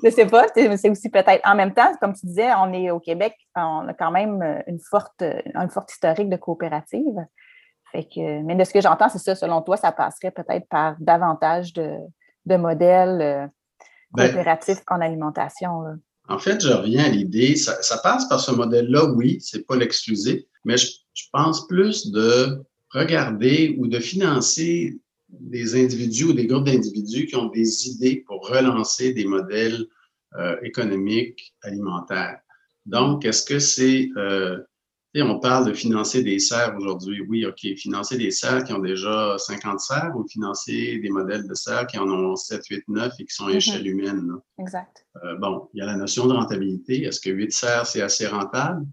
je 0.05 0.11
sais 0.11 0.27
pas, 0.27 0.47
c'est 0.55 0.91
aussi 0.91 1.09
peut-être 1.09 1.41
en 1.45 1.55
même 1.55 1.73
temps, 1.73 1.95
comme 2.01 2.15
tu 2.15 2.27
disais, 2.27 2.53
on 2.59 2.73
est 2.73 2.91
au 2.91 3.01
Québec, 3.01 3.35
on 3.57 3.89
a 3.89 3.95
quand 3.95 4.11
même 4.11 4.43
euh, 4.43 4.61
une 4.67 4.79
forte, 4.79 5.23
euh, 5.23 5.41
une 5.55 5.71
forte 5.71 5.91
historique 5.93 6.29
de 6.29 6.37
coopérative. 6.37 7.25
Fait 7.91 8.05
que, 8.05 8.43
mais 8.43 8.55
de 8.55 8.65
ce 8.65 8.73
que 8.73 8.81
j'entends, 8.81 9.09
c'est 9.09 9.19
ça, 9.19 9.35
selon 9.35 9.63
toi, 9.63 9.77
ça 9.77 9.93
passerait 9.93 10.31
peut-être 10.31 10.69
par 10.69 10.97
davantage 10.99 11.73
de, 11.73 11.97
modèles 12.47 13.21
euh, 13.21 13.47
ben, 14.13 14.27
coopératifs 14.27 14.83
en 14.89 15.01
alimentation. 15.01 15.85
En 16.29 16.39
fait, 16.39 16.61
je 16.63 16.73
reviens 16.73 17.05
à 17.05 17.09
l'idée, 17.09 17.57
ça, 17.57 17.99
passe 18.03 18.29
par 18.29 18.41
ce 18.41 18.51
modèle-là, 18.51 19.07
oui, 19.15 19.39
c'est 19.41 19.67
pas 19.67 19.77
l'exclusif, 19.77 20.43
mais 20.65 20.77
je 20.77 21.25
pense 21.33 21.67
plus 21.67 22.11
de 22.11 22.65
regarder 22.91 23.77
ou 23.79 23.87
de 23.87 23.99
financer 24.01 24.99
des 25.41 25.75
individus 25.83 26.25
ou 26.25 26.33
des 26.33 26.47
groupes 26.47 26.65
d'individus 26.65 27.27
qui 27.27 27.37
ont 27.37 27.49
des 27.49 27.89
idées 27.89 28.25
pour 28.27 28.49
relancer 28.49 29.13
des 29.13 29.25
modèles 29.25 29.87
euh, 30.37 30.57
économiques 30.63 31.55
alimentaires. 31.63 32.41
Donc, 32.87 33.25
est-ce 33.25 33.45
que 33.45 33.59
c'est, 33.59 34.11
euh, 34.17 34.59
on 35.17 35.39
parle 35.39 35.67
de 35.67 35.73
financer 35.73 36.23
des 36.23 36.39
serres 36.39 36.75
aujourd'hui, 36.77 37.21
oui, 37.29 37.47
OK, 37.47 37.61
financer 37.77 38.19
des 38.19 38.31
serres 38.31 38.65
qui 38.65 38.73
ont 38.73 38.81
déjà 38.81 39.37
50 39.39 39.81
serres 39.81 40.13
ou 40.17 40.27
financer 40.29 40.99
des 40.99 41.11
modèles 41.11 41.47
de 41.47 41.55
serres 41.55 41.87
qui 41.87 41.99
en 41.99 42.09
ont 42.09 42.37
7, 42.37 42.67
8, 42.69 42.85
9 42.89 43.13
et 43.19 43.25
qui 43.25 43.35
sont 43.35 43.47
à 43.47 43.51
mm-hmm. 43.51 43.57
échelle 43.57 43.87
humaine. 43.87 44.33
Exact. 44.59 45.07
Euh, 45.23 45.37
bon, 45.37 45.69
il 45.73 45.79
y 45.79 45.83
a 45.83 45.87
la 45.87 45.97
notion 45.97 46.27
de 46.27 46.33
rentabilité. 46.33 47.05
Est-ce 47.05 47.21
que 47.21 47.31
8 47.31 47.53
serres, 47.53 47.87
c'est 47.87 48.03
assez 48.03 48.27
rentable? 48.27 48.85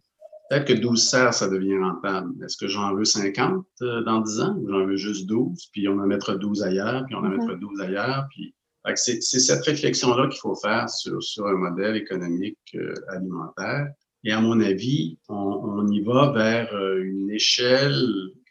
Peut-être 0.51 0.67
que 0.67 0.73
12 0.73 1.01
serres, 1.01 1.33
ça 1.33 1.47
devient 1.47 1.77
rentable. 1.77 2.43
Est-ce 2.43 2.57
que 2.57 2.67
j'en 2.67 2.93
veux 2.93 3.05
50 3.05 3.65
euh, 3.83 4.01
dans 4.03 4.19
10 4.19 4.41
ans 4.41 4.57
ou 4.57 4.69
j'en 4.69 4.85
veux 4.85 4.97
juste 4.97 5.25
12, 5.25 5.69
puis 5.71 5.87
on 5.87 5.93
en 5.93 6.05
mettra 6.05 6.35
12 6.35 6.63
ailleurs, 6.63 7.05
puis 7.05 7.15
on 7.15 7.19
en 7.19 7.29
mettra 7.29 7.55
12 7.55 7.79
ailleurs, 7.79 8.27
puis 8.29 8.53
c'est 8.95 9.21
cette 9.21 9.63
réflexion-là 9.63 10.27
qu'il 10.27 10.41
faut 10.41 10.55
faire 10.55 10.89
sur, 10.89 11.23
sur, 11.23 11.47
un 11.47 11.53
modèle 11.53 11.95
économique 11.95 12.57
euh, 12.75 12.93
alimentaire. 13.07 13.93
Et 14.25 14.33
à 14.33 14.41
mon 14.41 14.59
avis, 14.59 15.17
on, 15.29 15.35
on 15.35 15.87
y 15.87 16.01
va 16.01 16.33
vers 16.33 16.73
euh, 16.73 17.01
une 17.01 17.31
échelle 17.31 18.03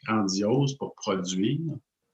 grandiose 0.03 0.75
pour 0.79 0.95
produire. 0.95 1.59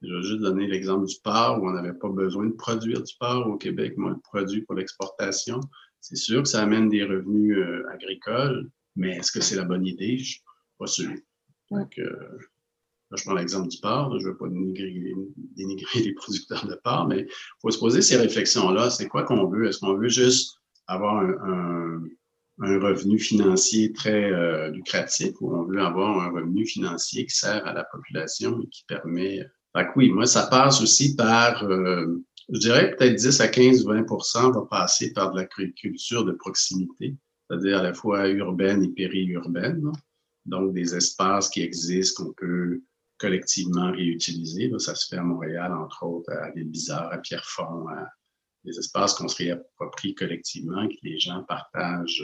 Je 0.02 0.14
vais 0.14 0.24
juste 0.24 0.42
donner 0.42 0.68
l'exemple 0.68 1.06
du 1.06 1.16
porc 1.24 1.64
où 1.64 1.66
on 1.70 1.72
n'avait 1.72 1.98
pas 1.98 2.10
besoin 2.10 2.48
de 2.48 2.56
produire 2.56 3.02
du 3.02 3.14
porc 3.18 3.48
au 3.48 3.56
Québec, 3.56 3.94
mais 3.96 4.08
on 4.08 4.10
le 4.10 4.20
produit 4.22 4.64
pour 4.64 4.76
l'exportation. 4.76 5.62
C'est 6.02 6.18
sûr 6.18 6.44
que 6.44 6.50
ça 6.50 6.62
amène 6.62 6.90
des 6.90 7.06
revenus 7.06 7.58
agricoles, 7.90 8.70
mais 8.98 9.16
est-ce 9.16 9.32
que 9.32 9.42
c'est 9.42 9.56
la 9.56 9.64
bonne 9.64 9.86
idée? 9.86 10.18
Je 10.18 10.24
ne 10.24 10.26
suis 10.26 10.44
pas 10.78 10.88
sûr. 10.88 11.12
Donc, 11.72 11.98
euh, 12.00 12.10
là, 13.12 13.18
je 13.18 13.24
prends 13.24 13.36
l'exemple 13.36 13.70
du 13.70 13.78
porc. 13.80 14.20
je 14.20 14.26
ne 14.26 14.32
veux 14.32 14.38
pas 14.38 14.48
dénigrer, 14.50 16.00
les 16.04 16.14
producteurs 16.14 16.68
de 16.68 16.76
porc, 16.84 17.08
mais 17.08 17.22
il 17.22 17.28
faut 17.62 17.72
se 17.72 17.80
poser 17.80 18.02
ces 18.02 18.18
réflexions-là. 18.18 18.90
C'est 18.90 19.08
quoi 19.08 19.24
qu'on 19.24 19.48
veut? 19.48 19.68
Est-ce 19.68 19.80
qu'on 19.80 19.96
veut 19.96 20.10
juste 20.10 20.58
avoir 20.88 21.24
un, 21.24 22.02
revenu 22.60 23.20
financier 23.20 23.94
très 23.94 24.32
euh, 24.32 24.72
lucratif 24.72 25.34
ou 25.42 25.56
on 25.56 25.66
veut 25.66 25.80
avoir 25.80 26.20
un 26.22 26.32
revenu 26.32 26.66
financier 26.66 27.28
qui 27.28 27.36
sert 27.36 27.66
à 27.68 27.74
la 27.74 27.84
population 27.84 28.60
et 28.64 28.68
qui 28.70 28.84
permet. 28.88 29.46
Fait 29.76 29.86
que 29.86 29.92
oui, 29.96 30.10
moi, 30.10 30.26
ça 30.26 30.48
passe 30.48 30.82
aussi 30.82 31.16
par, 31.16 31.64
euh, 31.66 32.26
je 32.50 32.60
dirais 32.60 32.96
peut-être 32.96 33.14
10 33.14 33.42
à 33.42 33.48
15, 33.48 33.86
20% 33.86 34.54
va 34.56 34.66
passer 34.72 35.14
par 35.14 35.34
de 35.34 35.38
l'agriculture 35.38 36.26
de 36.26 36.32
proximité 36.32 37.16
c'est-à-dire 37.50 37.80
à 37.80 37.84
la 37.84 37.94
fois 37.94 38.28
urbaine 38.30 38.84
et 38.84 38.90
périurbaine. 38.90 39.92
Donc, 40.46 40.74
des 40.74 40.96
espaces 40.96 41.50
qui 41.50 41.62
existent 41.62 42.26
qu'on 42.26 42.34
peut 42.34 42.82
collectivement 43.18 43.92
réutiliser. 43.92 44.72
ça 44.78 44.96
se 44.96 45.08
fait 45.08 45.18
à 45.18 45.24
Montréal, 45.24 45.74
entre 45.74 46.04
autres, 46.06 46.32
à 46.32 46.52
Ville-Bizarre, 46.52 47.12
à 47.12 47.18
Pierrefonds, 47.18 47.88
à 47.90 48.08
des 48.64 48.78
espaces 48.78 49.16
qu'on 49.16 49.28
se 49.28 49.38
réapproprie 49.38 50.14
collectivement, 50.14 50.88
que 50.88 50.96
les 51.04 51.20
gens 51.20 51.44
partagent 51.44 52.24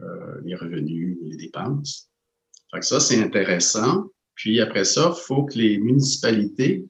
euh, 0.00 0.40
les 0.44 0.54
revenus 0.54 1.18
les 1.22 1.36
dépenses. 1.36 2.10
Fait 2.72 2.82
ça, 2.82 3.00
c'est 3.00 3.22
intéressant. 3.22 4.06
Puis 4.34 4.60
après 4.60 4.84
ça, 4.84 5.12
il 5.14 5.20
faut 5.20 5.44
que 5.44 5.58
les 5.58 5.78
municipalités, 5.78 6.86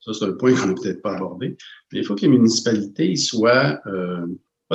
ça 0.00 0.14
c'est 0.14 0.24
un 0.24 0.32
point 0.32 0.54
qu'on 0.54 0.68
n'a 0.68 0.74
peut-être 0.74 1.02
pas 1.02 1.16
abordé, 1.16 1.56
mais 1.92 1.98
il 1.98 2.04
faut 2.04 2.14
que 2.14 2.22
les 2.22 2.28
municipalités 2.28 3.14
soient 3.16 3.80
euh, 3.86 4.26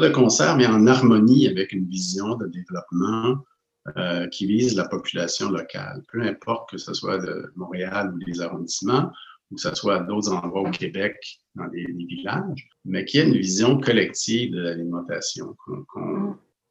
de 0.01 0.09
concert, 0.09 0.55
mais 0.57 0.65
en 0.65 0.87
harmonie 0.87 1.47
avec 1.47 1.71
une 1.71 1.87
vision 1.87 2.35
de 2.35 2.47
développement 2.47 3.37
euh, 3.97 4.27
qui 4.27 4.45
vise 4.45 4.75
la 4.75 4.87
population 4.87 5.49
locale. 5.49 6.03
Peu 6.11 6.21
importe 6.21 6.69
que 6.69 6.77
ce 6.77 6.93
soit 6.93 7.17
de 7.17 7.51
Montréal 7.55 8.13
ou 8.13 8.19
des 8.23 8.41
arrondissements, 8.41 9.11
ou 9.49 9.55
que 9.55 9.61
ce 9.61 9.73
soit 9.73 9.99
d'autres 10.01 10.31
endroits 10.31 10.61
au 10.61 10.71
Québec, 10.71 11.15
dans 11.55 11.67
des, 11.67 11.85
villages, 11.85 12.69
mais 12.85 13.05
qu'il 13.05 13.19
y 13.19 13.23
ait 13.23 13.27
une 13.27 13.37
vision 13.37 13.79
collective 13.79 14.51
de 14.51 14.61
l'alimentation. 14.61 15.55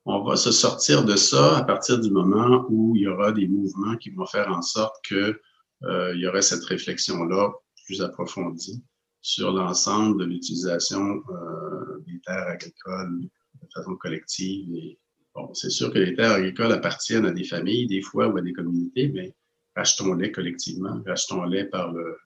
On, 0.05 0.25
va 0.25 0.37
se 0.37 0.53
sortir 0.53 1.05
de 1.05 1.17
ça 1.17 1.59
à 1.59 1.65
partir 1.65 1.99
du 1.99 2.11
moment 2.11 2.67
où 2.69 2.95
il 2.95 3.03
y 3.03 3.09
aura 3.09 3.33
des 3.33 3.49
mouvements 3.49 3.97
qui 3.97 4.11
vont 4.11 4.27
faire 4.27 4.51
en 4.51 4.63
sorte 4.63 4.95
qu'il 5.07 5.37
euh, 5.85 6.15
y 6.17 6.27
aurait 6.27 6.43
cette 6.43 6.65
réflexion-là 6.65 7.53
plus 7.87 8.01
approfondie 8.01 8.83
sur 9.21 9.53
l'ensemble 9.53 10.21
de 10.21 10.25
l'utilisation 10.25 11.23
euh, 11.31 12.03
des 12.07 12.21
terres 12.21 12.49
agricoles 12.49 13.21
de 13.21 13.69
façon 13.75 13.97
collective. 13.97 14.75
Et, 14.75 14.99
bon, 15.35 15.53
c'est 15.55 15.71
sûr 15.71 15.93
que 15.93 15.99
les 15.99 16.15
terres 16.15 16.33
agricoles 16.33 16.73
appartiennent 16.73 17.27
à 17.27 17.33
des 17.33 17.45
familles, 17.45 17.87
des 17.87 18.03
fois, 18.03 18.29
ou 18.29 18.37
à 18.37 18.43
des 18.43 18.53
communautés, 18.53 19.09
mais 19.09 19.35
rachetons-les 19.77 20.33
collectivement, 20.33 21.03
rachetons-les 21.07 21.65
par 21.65 21.93
le, 21.93 22.17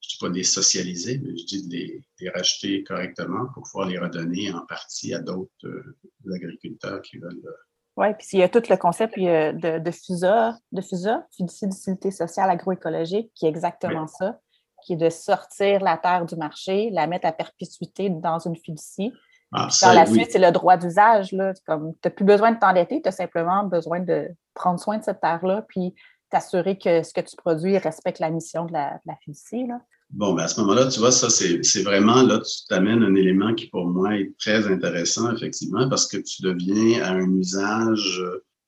je 0.00 0.08
ne 0.08 0.10
dis 0.10 0.18
pas 0.20 0.30
des 0.30 0.42
socialiser, 0.44 1.18
mais 1.18 1.36
je 1.36 1.44
dis 1.44 1.68
de 1.68 1.74
les, 1.74 2.30
racheter 2.30 2.84
correctement 2.84 3.46
pour 3.54 3.62
pouvoir 3.64 3.88
les 3.88 3.98
redonner 3.98 4.52
en 4.52 4.64
partie 4.66 5.14
à 5.14 5.20
d'autres 5.20 5.50
euh, 5.64 6.34
agriculteurs 6.34 7.00
qui 7.02 7.18
veulent. 7.18 7.42
Euh, 7.44 7.52
oui, 7.96 8.06
puis 8.18 8.28
il 8.34 8.38
y 8.38 8.42
a 8.42 8.48
tout 8.48 8.62
le 8.68 8.76
concept 8.76 9.18
de, 9.18 9.78
de 9.78 9.90
FUSA, 9.90 10.56
de 10.72 10.80
FUSA, 10.80 11.26
fiducie 11.36 11.66
d'utilité 11.66 12.10
sociale 12.10 12.48
agroécologique, 12.48 13.32
qui 13.34 13.46
est 13.46 13.48
exactement 13.48 14.06
ça 14.06 14.40
qui 14.80 14.94
est 14.94 14.96
de 14.96 15.10
sortir 15.10 15.80
la 15.80 15.96
terre 15.96 16.26
du 16.26 16.36
marché, 16.36 16.90
la 16.90 17.06
mettre 17.06 17.26
à 17.26 17.32
perpétuité 17.32 18.10
dans 18.10 18.38
une 18.38 18.56
fiducie. 18.56 19.12
Ah, 19.52 19.68
par 19.80 19.94
la 19.94 20.06
suite, 20.06 20.30
c'est 20.30 20.38
le 20.38 20.52
droit 20.52 20.76
d'usage. 20.76 21.28
Tu 21.30 21.36
n'as 21.36 22.10
plus 22.10 22.24
besoin 22.24 22.52
de 22.52 22.58
t'endetter, 22.58 23.02
tu 23.02 23.08
as 23.08 23.12
simplement 23.12 23.64
besoin 23.64 24.00
de 24.00 24.28
prendre 24.54 24.78
soin 24.78 24.98
de 24.98 25.04
cette 25.04 25.20
terre-là, 25.20 25.64
puis 25.68 25.94
t'assurer 26.30 26.78
que 26.78 27.02
ce 27.02 27.12
que 27.12 27.20
tu 27.20 27.34
produis 27.36 27.76
respecte 27.78 28.20
la 28.20 28.30
mission 28.30 28.64
de 28.66 28.72
la, 28.72 29.00
de 29.04 29.12
fiducie. 29.24 29.66
Là. 29.66 29.80
Bon, 30.10 30.34
ben 30.34 30.44
à 30.44 30.48
ce 30.48 30.60
moment-là, 30.60 30.86
tu 30.88 31.00
vois, 31.00 31.12
ça, 31.12 31.28
c'est 31.30 31.82
vraiment, 31.82 32.22
là, 32.22 32.38
tu 32.38 32.66
t'amènes 32.68 33.02
un 33.02 33.14
élément 33.14 33.54
qui, 33.54 33.66
pour 33.68 33.86
moi, 33.86 34.16
est 34.16 34.32
très 34.38 34.66
intéressant, 34.66 35.34
effectivement, 35.34 35.88
parce 35.88 36.06
que 36.06 36.16
tu 36.16 36.42
deviens 36.42 37.02
à 37.02 37.10
un 37.10 37.30
usage 37.32 38.22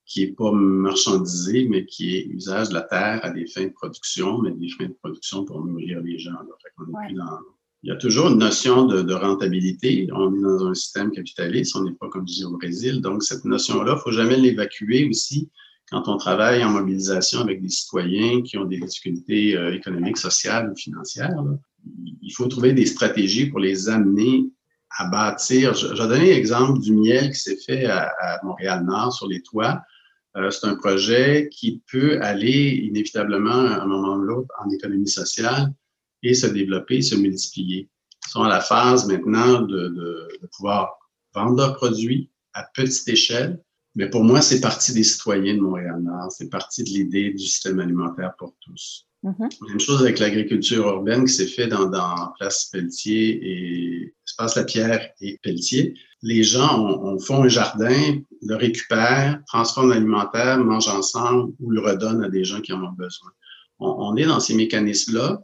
qui 0.05 0.27
n'est 0.27 0.33
pas 0.33 0.53
marchandisé, 0.53 1.67
mais 1.69 1.87
qui 1.87 2.17
est 2.17 2.27
usage 2.27 2.69
de 2.71 2.75
la 2.75 2.83
terre 2.83 3.21
à 3.23 3.31
des 3.31 3.47
fins 3.47 3.65
de 3.65 3.73
production, 3.73 4.39
mais 4.43 4.53
des 4.53 4.69
fins 4.69 4.87
de 4.87 4.97
production 5.03 5.45
pour 5.45 5.65
nourrir 5.65 6.01
les 6.01 6.19
gens. 6.19 6.33
Il 7.85 7.89
y 7.89 7.91
a 7.91 7.97
toujours 7.97 8.29
une 8.29 8.39
notion 8.39 8.87
de, 8.87 9.13
rentabilité. 9.13 10.09
On 10.13 10.35
est 10.35 10.41
dans 10.41 10.67
un 10.67 10.75
système 10.75 11.11
capitaliste, 11.11 11.75
on 11.77 11.85
n'est 11.85 11.95
pas 11.95 12.09
comme 12.09 12.27
je 12.29 12.35
dis 12.35 12.45
au 12.45 12.57
Brésil. 12.57 13.01
Donc, 13.01 13.23
cette 13.23 13.45
notion-là, 13.45 13.93
il 13.93 13.95
ne 13.97 14.01
faut 14.01 14.13
jamais 14.13 14.37
l'évacuer 14.37 15.09
aussi 15.09 15.51
quand 15.91 16.09
on 16.09 16.17
travaille 16.17 16.65
en 16.65 16.71
mobilisation 16.71 17.41
avec 17.41 17.61
des 17.61 17.69
citoyens 17.69 18.43
qui 18.43 18.57
ont 18.57 18.65
des 18.65 18.79
difficultés 18.79 19.57
euh, 19.57 19.75
économiques, 19.75 20.17
sociales 20.17 20.71
ou 20.73 20.77
financières. 20.77 21.35
Il 22.23 22.31
faut 22.31 22.47
trouver 22.47 22.73
des 22.73 22.87
stratégies 22.87 23.47
pour 23.47 23.59
les 23.59 23.89
amener 23.89 24.47
à 24.99 25.07
bâtir. 25.07 25.75
Je, 25.75 25.89
vais 25.89 26.09
donner 26.09 26.35
l'exemple 26.35 26.81
du 26.81 26.93
miel 26.93 27.31
qui 27.31 27.39
s'est 27.39 27.57
fait 27.57 27.87
à, 27.87 28.41
Montréal-Nord 28.43 29.13
sur 29.13 29.29
les 29.29 29.43
toits. 29.43 29.81
Euh, 30.37 30.51
c'est 30.51 30.67
un 30.67 30.77
projet 30.77 31.49
qui 31.53 31.83
peut 31.91 32.21
aller 32.23 32.81
inévitablement 32.85 33.51
à 33.51 33.83
un 33.83 33.87
moment 33.87 34.15
ou 34.15 34.23
l'autre 34.23 34.49
en 34.65 34.71
économie 34.71 35.09
sociale 35.09 35.73
et 36.23 36.35
se 36.35 36.47
développer, 36.47 37.03
se 37.03 37.15
multiplier. 37.15 37.91
Ils 38.27 38.31
sont 38.31 38.43
à 38.43 38.49
la 38.49 38.61
phase 38.61 39.07
maintenant 39.07 39.63
de, 39.63 39.89
de, 39.89 40.29
de 40.41 40.49
pouvoir 40.57 40.97
vendre 41.35 41.57
leurs 41.57 41.75
produits 41.75 42.31
à 42.55 42.65
petite 42.75 43.09
échelle. 43.09 43.61
Mais 43.95 44.09
pour 44.09 44.25
moi, 44.25 44.41
c'est 44.41 44.61
parti 44.61 44.95
des 44.95 45.03
citoyens 45.03 45.55
de 45.55 45.61
Montréal-Nord. 45.61 46.33
C'est 46.33 46.49
parti 46.49 46.83
de 46.83 46.89
l'idée 46.89 47.31
du 47.31 47.45
système 47.45 47.79
alimentaire 47.81 48.35
pour 48.39 48.55
tous. 48.61 49.07
Mm-hmm. 49.25 49.69
Même 49.69 49.81
chose 49.81 50.03
avec 50.03 50.19
l'agriculture 50.19 50.87
urbaine 50.87 51.25
qui 51.25 51.33
s'est 51.33 51.47
fait 51.47 51.69
dans, 51.69 51.89
Place 52.39 52.69
Pelletier 52.73 53.41
et 53.43 54.15
Espace 54.27 54.57
La 54.57 54.65
Pierre 54.65 55.11
et 55.21 55.39
Pelletier. 55.43 55.95
Les 56.23 56.43
gens 56.43 56.85
ont, 56.85 57.19
font 57.19 57.45
un 57.45 57.49
jardin, 57.49 58.21
le 58.43 58.57
récupèrent, 58.57 59.41
transforment 59.47 59.91
l'alimentaire, 59.91 60.59
mangent 60.59 60.89
ensemble 60.89 61.53
ou 61.61 61.71
le 61.71 61.81
redonnent 61.81 62.25
à 62.25 62.29
des 62.29 62.45
gens 62.45 62.61
qui 62.61 62.73
en 62.73 62.83
ont 62.83 62.93
besoin. 62.93 63.31
On, 63.79 63.89
on 63.99 64.17
est 64.17 64.27
dans 64.27 64.41
ces 64.41 64.55
mécanismes-là 64.55 65.43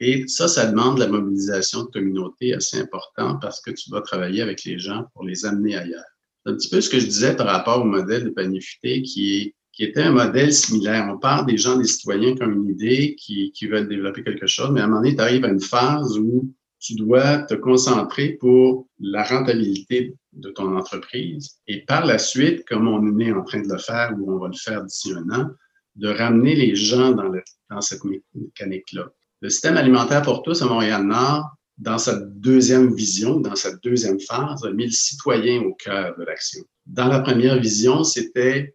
et 0.00 0.26
ça, 0.28 0.48
ça 0.48 0.66
demande 0.66 0.98
la 0.98 1.08
mobilisation 1.08 1.84
de 1.84 1.90
communauté 1.90 2.54
assez 2.54 2.78
importante 2.78 3.40
parce 3.42 3.60
que 3.60 3.70
tu 3.70 3.90
dois 3.90 4.00
travailler 4.00 4.40
avec 4.40 4.64
les 4.64 4.78
gens 4.78 5.04
pour 5.12 5.24
les 5.24 5.44
amener 5.44 5.76
ailleurs. 5.76 6.04
C'est 6.44 6.52
un 6.52 6.54
petit 6.56 6.70
peu 6.70 6.80
ce 6.80 6.88
que 6.88 6.98
je 6.98 7.04
disais 7.04 7.36
par 7.36 7.46
rapport 7.46 7.82
au 7.82 7.84
modèle 7.84 8.24
de 8.24 8.30
Panifuté 8.30 9.02
qui, 9.02 9.36
est, 9.36 9.54
qui 9.80 9.86
était 9.86 10.02
un 10.02 10.12
modèle 10.12 10.52
similaire. 10.52 11.08
On 11.10 11.16
parle 11.16 11.46
des 11.46 11.56
gens, 11.56 11.78
des 11.78 11.86
citoyens 11.86 12.36
comme 12.36 12.52
une 12.52 12.68
idée 12.68 13.16
qui, 13.18 13.50
qui 13.52 13.66
veulent 13.66 13.88
développer 13.88 14.22
quelque 14.22 14.46
chose, 14.46 14.68
mais 14.72 14.82
à 14.82 14.84
un 14.84 14.88
moment 14.88 15.00
donné, 15.00 15.16
tu 15.16 15.22
arrives 15.22 15.42
à 15.42 15.48
une 15.48 15.62
phase 15.62 16.18
où 16.18 16.52
tu 16.78 16.96
dois 16.96 17.38
te 17.44 17.54
concentrer 17.54 18.36
pour 18.38 18.86
la 18.98 19.24
rentabilité 19.24 20.14
de 20.34 20.50
ton 20.50 20.76
entreprise. 20.76 21.56
Et 21.66 21.80
par 21.86 22.04
la 22.04 22.18
suite, 22.18 22.68
comme 22.68 22.88
on 22.88 23.18
est 23.20 23.32
en 23.32 23.42
train 23.42 23.62
de 23.62 23.72
le 23.72 23.78
faire 23.78 24.14
ou 24.18 24.30
on 24.30 24.38
va 24.38 24.48
le 24.48 24.54
faire 24.54 24.84
d'ici 24.84 25.14
un 25.14 25.30
an, 25.30 25.46
de 25.96 26.08
ramener 26.08 26.54
les 26.56 26.74
gens 26.74 27.12
dans, 27.12 27.32
dans 27.70 27.80
cette 27.80 28.02
mécanique-là. 28.34 29.08
Le 29.40 29.48
système 29.48 29.78
alimentaire 29.78 30.20
pour 30.20 30.42
tous 30.42 30.60
à 30.60 30.66
Montréal-Nord, 30.66 31.56
dans 31.78 31.96
sa 31.96 32.20
deuxième 32.20 32.94
vision, 32.94 33.40
dans 33.40 33.56
sa 33.56 33.74
deuxième 33.76 34.20
phase, 34.20 34.62
a 34.62 34.72
mis 34.72 34.84
le 34.84 34.92
citoyen 34.92 35.62
au 35.62 35.72
cœur 35.72 36.14
de 36.18 36.24
l'action. 36.24 36.60
Dans 36.84 37.08
la 37.08 37.20
première 37.20 37.58
vision, 37.58 38.04
c'était 38.04 38.74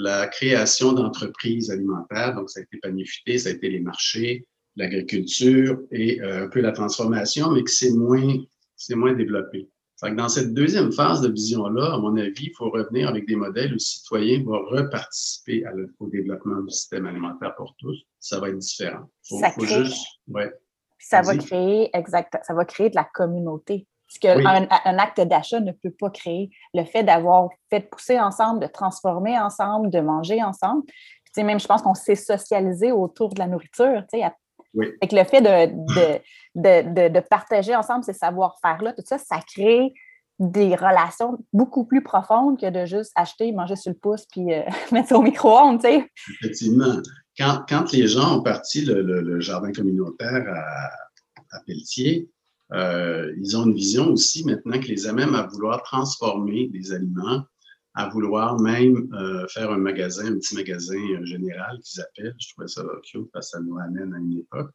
la 0.00 0.26
création 0.26 0.92
d'entreprises 0.92 1.70
alimentaires. 1.70 2.34
Donc, 2.34 2.50
ça 2.50 2.60
a 2.60 2.62
été 2.62 2.78
panifié, 2.78 3.38
ça 3.38 3.50
a 3.50 3.52
été 3.52 3.68
les 3.68 3.80
marchés, 3.80 4.46
l'agriculture 4.76 5.80
et 5.90 6.20
euh, 6.20 6.44
un 6.44 6.48
peu 6.48 6.60
la 6.60 6.72
transformation, 6.72 7.50
mais 7.50 7.62
que 7.62 7.70
c'est 7.70 7.92
moins, 7.92 8.36
c'est 8.76 8.94
moins 8.94 9.12
développé 9.12 9.68
dans 10.06 10.28
cette 10.28 10.54
deuxième 10.54 10.92
phase 10.92 11.20
de 11.20 11.28
vision-là, 11.28 11.94
à 11.94 11.98
mon 11.98 12.16
avis, 12.16 12.46
il 12.46 12.54
faut 12.56 12.70
revenir 12.70 13.08
avec 13.08 13.26
des 13.26 13.34
modèles 13.34 13.70
où 13.70 13.74
le 13.74 13.78
citoyen 13.78 14.44
va 14.44 14.58
reparticiper 14.58 15.64
au 15.98 16.06
développement 16.08 16.62
du 16.62 16.70
système 16.70 17.06
alimentaire 17.06 17.54
pour 17.56 17.74
tous. 17.78 17.96
Ça 18.20 18.38
va 18.38 18.50
être 18.50 18.58
différent. 18.58 19.10
ça 19.22 19.50
Ça 21.00 21.22
va 21.22 21.36
créer, 21.36 21.90
exact, 21.96 22.38
ça 22.44 22.54
va 22.54 22.64
créer 22.64 22.90
de 22.90 22.94
la 22.94 23.08
communauté. 23.12 23.86
Ce 24.08 24.18
qu'un 24.18 24.38
un 24.42 24.98
acte 24.98 25.20
d'achat 25.20 25.60
ne 25.60 25.72
peut 25.72 25.90
pas 25.90 26.08
créer. 26.10 26.50
Le 26.72 26.84
fait 26.84 27.02
d'avoir 27.02 27.50
fait 27.68 27.80
pousser 27.80 28.18
ensemble, 28.18 28.60
de 28.60 28.66
transformer 28.66 29.38
ensemble, 29.38 29.90
de 29.90 30.00
manger 30.00 30.42
ensemble. 30.42 30.82
Puis, 31.34 31.44
même, 31.44 31.60
je 31.60 31.66
pense 31.66 31.82
qu'on 31.82 31.94
s'est 31.94 32.14
socialisé 32.14 32.90
autour 32.90 33.34
de 33.34 33.38
la 33.38 33.46
nourriture. 33.46 34.02
Tu 34.12 34.20
sais, 34.20 34.30
le 34.74 35.24
fait 35.24 35.40
de, 35.40 37.08
de, 37.08 37.20
partager 37.20 37.74
ensemble 37.76 38.04
ces 38.04 38.12
savoir-faire-là, 38.12 38.92
tout 38.92 39.02
ça, 39.04 39.18
ça 39.18 39.40
crée 39.46 39.92
des 40.38 40.76
relations 40.76 41.38
beaucoup 41.52 41.84
plus 41.84 42.02
profondes 42.02 42.60
que 42.60 42.70
de 42.70 42.86
juste 42.86 43.12
acheter, 43.16 43.50
manger 43.52 43.74
sur 43.74 43.90
le 43.90 43.98
pouce 43.98 44.24
puis 44.30 44.54
euh, 44.54 44.62
mettre 44.92 45.08
ça 45.08 45.18
au 45.18 45.22
micro-ondes, 45.22 45.84
Effectivement. 45.84 47.02
Quand, 47.36 47.92
les 47.92 48.08
gens 48.08 48.38
ont 48.38 48.42
parti 48.42 48.84
le, 48.84 49.40
jardin 49.40 49.72
communautaire 49.72 50.44
à, 50.48 51.56
à 51.56 51.60
Pelletier, 51.66 52.28
euh, 52.72 53.32
ils 53.40 53.56
ont 53.56 53.64
une 53.64 53.74
vision 53.74 54.10
aussi 54.10 54.44
maintenant 54.44 54.78
qui 54.78 54.90
les 54.90 55.06
amène 55.06 55.34
à 55.34 55.46
vouloir 55.46 55.82
transformer 55.82 56.68
des 56.68 56.92
aliments 56.92 57.44
à 57.94 58.08
vouloir 58.10 58.60
même 58.60 59.08
euh, 59.12 59.46
faire 59.48 59.72
un 59.72 59.78
magasin, 59.78 60.26
un 60.26 60.38
petit 60.38 60.54
magasin 60.54 61.00
euh, 61.14 61.24
général 61.24 61.80
qu'ils 61.80 62.00
appellent. 62.00 62.34
Je 62.38 62.52
trouvais 62.52 62.68
ça 62.68 62.84
cute 63.02 63.28
parce 63.32 63.50
que 63.50 63.58
ça 63.58 63.60
nous 63.60 63.76
amène 63.78 64.14
à 64.14 64.18
une 64.18 64.38
époque. 64.38 64.70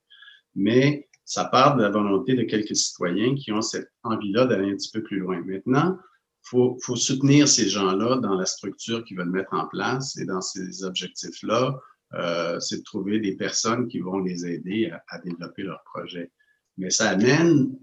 Mais 0.56 1.08
ça 1.24 1.46
part 1.46 1.78
de 1.78 1.84
la 1.84 1.90
volonté 1.90 2.36
de 2.36 2.44
quelques 2.44 2.76
citoyens 2.76 3.36
qui 3.36 3.54
ont 3.54 3.62
cette 3.62 3.90
envie-là 4.04 4.46
d'aller 4.46 4.72
un 4.72 4.76
petit 4.76 4.92
peu 4.92 5.04
plus 5.04 5.20
loin. 5.20 5.42
Maintenant, 5.46 5.98
il 5.98 6.78
faut, 6.84 6.96
soutenir 6.98 7.48
ces 7.48 7.70
gens-là 7.70 8.18
dans 8.18 8.36
la 8.36 8.46
structure 8.46 9.06
qu'ils 9.06 9.18
veulent 9.18 9.30
mettre 9.30 9.54
en 9.54 9.68
place 9.68 10.18
et 10.18 10.26
dans 10.26 10.42
ces 10.42 10.84
objectifs-là, 10.84 11.80
c'est 12.60 12.80
de 12.80 12.84
trouver 12.84 13.22
des 13.22 13.38
personnes 13.38 13.88
qui 13.88 14.00
vont 14.00 14.20
les 14.20 14.46
aider 14.46 14.92
à 15.08 15.20
développer 15.20 15.64
leur 15.64 15.82
projet. 15.86 16.30
Mais 16.78 16.90
ça 16.90 17.10
amène 17.10 17.76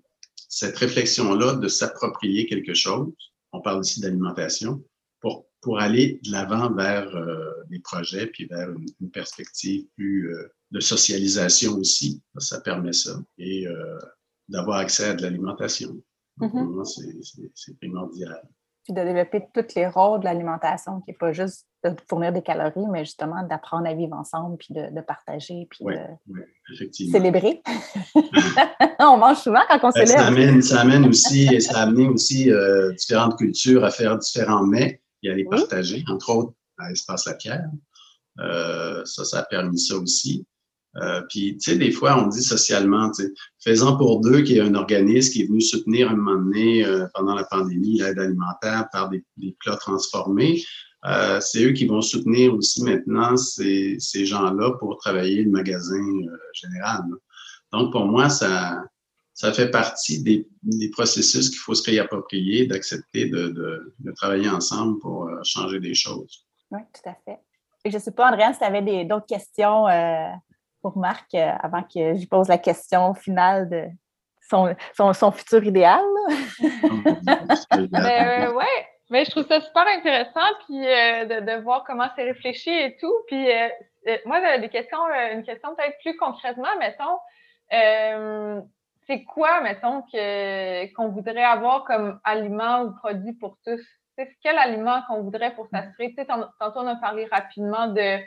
cette 0.48 0.76
réflexion-là 0.76 1.54
de 1.54 1.68
s'approprier 1.68 2.46
quelque 2.46 2.74
chose. 2.74 3.12
On 3.52 3.60
parle 3.60 3.82
ici 3.84 4.00
d'alimentation, 4.00 4.84
pour, 5.20 5.46
pour 5.60 5.78
aller 5.78 6.20
de 6.24 6.32
l'avant 6.32 6.72
vers 6.74 7.14
euh, 7.14 7.52
des 7.68 7.78
projets, 7.80 8.26
puis 8.26 8.46
vers 8.46 8.68
une, 8.70 9.10
perspective 9.10 9.86
plus 9.96 10.34
euh, 10.34 10.48
de 10.70 10.80
socialisation 10.80 11.74
aussi. 11.74 12.22
Ça 12.38 12.60
permet 12.60 12.92
ça. 12.92 13.20
Et 13.38 13.66
euh, 13.66 13.98
d'avoir 14.48 14.78
accès 14.78 15.04
à 15.04 15.14
de 15.14 15.22
l'alimentation. 15.22 16.00
Mm-hmm. 16.38 17.50
C'est 17.54 17.78
primordial. 17.78 18.42
Puis 18.90 18.94
de 18.96 19.06
développer 19.06 19.44
tous 19.54 19.74
les 19.76 19.86
rôles 19.86 20.20
de 20.20 20.24
l'alimentation, 20.24 21.00
qui 21.00 21.10
n'est 21.10 21.16
pas 21.16 21.32
juste 21.32 21.66
de 21.84 21.94
fournir 22.08 22.32
des 22.32 22.42
calories, 22.42 22.86
mais 22.90 23.04
justement 23.04 23.46
d'apprendre 23.46 23.86
à 23.86 23.94
vivre 23.94 24.16
ensemble, 24.16 24.56
puis 24.58 24.74
de, 24.74 25.00
partager, 25.00 25.68
puis 25.70 25.84
de 25.84 27.10
célébrer. 27.10 27.62
on 28.98 29.16
mange 29.16 29.38
souvent 29.38 29.60
quand 29.68 29.78
on 29.82 29.90
ben, 29.90 30.06
célèbre. 30.06 30.20
Ça 30.20 30.26
amène, 30.26 30.62
ça 30.62 30.80
amène 30.80 31.06
aussi, 31.06 31.60
ça 31.60 31.78
a 31.78 31.82
amené 31.82 32.08
aussi 32.08 32.50
différentes 32.98 33.38
cultures 33.38 33.84
à 33.84 33.90
faire 33.90 34.18
différents 34.18 34.66
mets 34.66 35.00
et 35.22 35.30
à 35.30 35.34
les 35.34 35.44
partager, 35.44 36.04
entre 36.08 36.30
autres 36.34 36.54
à 36.78 36.90
Espace 36.90 37.26
La 37.26 37.34
Pierre. 37.34 37.70
Euh, 38.38 39.04
ça, 39.04 39.24
ça 39.24 39.40
a 39.40 39.42
permis 39.44 39.78
ça 39.78 39.96
aussi. 39.96 40.46
Euh, 40.96 41.22
puis, 41.28 41.56
tu 41.56 41.70
sais, 41.70 41.78
des 41.78 41.92
fois, 41.92 42.22
on 42.22 42.26
dit 42.26 42.42
socialement, 42.42 43.10
faisant 43.62 43.96
pour 43.96 44.20
deux, 44.20 44.42
qui 44.42 44.56
est 44.56 44.60
un 44.60 44.74
organisme 44.74 45.32
qui 45.32 45.42
est 45.42 45.46
venu 45.46 45.60
soutenir 45.60 46.08
à 46.08 46.12
un 46.12 46.16
moment 46.16 46.42
donné, 46.42 46.84
euh, 46.84 47.06
pendant 47.14 47.34
la 47.34 47.44
pandémie, 47.44 47.98
l'aide 47.98 48.18
alimentaire 48.18 48.88
par 48.92 49.08
des, 49.08 49.24
des 49.36 49.56
plats 49.60 49.76
transformés. 49.76 50.62
Euh, 51.06 51.40
c'est 51.40 51.64
eux 51.64 51.72
qui 51.72 51.86
vont 51.86 52.02
soutenir 52.02 52.54
aussi 52.54 52.82
maintenant 52.82 53.36
ces, 53.36 53.96
ces 53.98 54.26
gens-là 54.26 54.72
pour 54.78 54.98
travailler 54.98 55.44
le 55.44 55.50
magasin 55.50 56.04
général. 56.52 57.02
Donc, 57.72 57.92
pour 57.92 58.04
moi, 58.04 58.28
ça, 58.28 58.82
ça 59.32 59.52
fait 59.52 59.70
partie 59.70 60.22
des, 60.22 60.46
processus 60.90 61.48
qu'il 61.48 61.58
faut 61.58 61.74
se 61.74 61.88
réapproprier, 61.88 62.66
d'accepter 62.66 63.26
de, 63.26 63.94
travailler 64.16 64.48
ensemble 64.48 64.98
pour 64.98 65.30
changer 65.44 65.78
des 65.78 65.94
choses. 65.94 66.44
Oui, 66.70 66.80
tout 66.92 67.08
à 67.08 67.14
fait. 67.24 67.38
je 67.86 67.96
ne 67.96 68.02
sais 68.02 68.10
pas, 68.10 68.28
Andréane, 68.28 68.52
si 68.52 68.58
tu 68.58 68.64
avais 68.64 69.04
d'autres 69.04 69.26
questions 69.26 69.86
pour 70.82 70.98
Marc 70.98 71.34
euh, 71.34 71.52
avant 71.60 71.82
que 71.82 72.14
je 72.16 72.26
pose 72.26 72.48
la 72.48 72.58
question 72.58 73.14
finale 73.14 73.68
de 73.68 73.84
son, 74.48 75.32
futur 75.32 75.62
idéal. 75.64 76.04
ben, 77.90 78.52
oui, 78.54 78.64
mais 79.10 79.24
je 79.24 79.30
trouve 79.30 79.46
ça 79.46 79.60
super 79.60 79.86
intéressant 79.86 80.40
puis 80.66 80.78
de, 80.78 81.62
voir 81.62 81.84
comment 81.86 82.08
c'est 82.16 82.24
réfléchi 82.24 82.70
et 82.70 82.96
tout. 82.96 83.14
Puis 83.28 83.46
moi, 84.26 84.58
des 84.58 84.68
questions, 84.68 84.98
une 85.32 85.44
question 85.44 85.74
peut-être 85.76 85.96
plus 86.02 86.16
concrètement, 86.16 86.76
mettons 86.80 87.18
c'est 89.10 89.24
quoi, 89.24 89.60
mettons, 89.60 90.02
que, 90.02 90.94
qu'on 90.94 91.08
voudrait 91.08 91.42
avoir 91.42 91.84
comme 91.84 92.20
aliment 92.22 92.82
ou 92.82 92.92
produit 92.92 93.32
pour 93.32 93.56
tous? 93.66 93.80
C'est 94.16 94.36
quel 94.42 94.56
aliment 94.56 95.02
qu'on 95.08 95.22
voudrait 95.22 95.54
pour 95.54 95.66
s'assurer? 95.66 96.14
Tu 96.16 96.24
tantôt, 96.26 96.80
on 96.80 96.86
a 96.86 96.96
parlé 96.96 97.26
rapidement 97.26 97.88
de, 97.88 98.18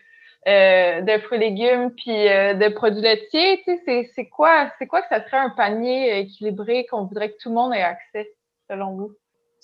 euh, 0.48 1.02
de 1.02 1.22
fruits 1.22 1.38
et 1.38 1.50
légumes 1.50 1.92
puis 1.92 2.28
euh, 2.28 2.54
de 2.54 2.74
produits 2.74 3.02
laitiers. 3.02 3.62
Tu 3.66 3.78
sais, 3.86 4.12
c'est, 4.16 4.28
quoi, 4.30 4.72
quoi 4.90 5.02
que 5.02 5.08
ça 5.10 5.24
serait 5.26 5.38
un 5.38 5.52
panier 5.52 6.20
équilibré 6.20 6.86
qu'on 6.90 7.06
voudrait 7.06 7.32
que 7.32 7.38
tout 7.42 7.50
le 7.50 7.56
monde 7.56 7.74
ait 7.74 7.82
accès, 7.82 8.34
selon 8.70 8.96
vous? 8.96 9.16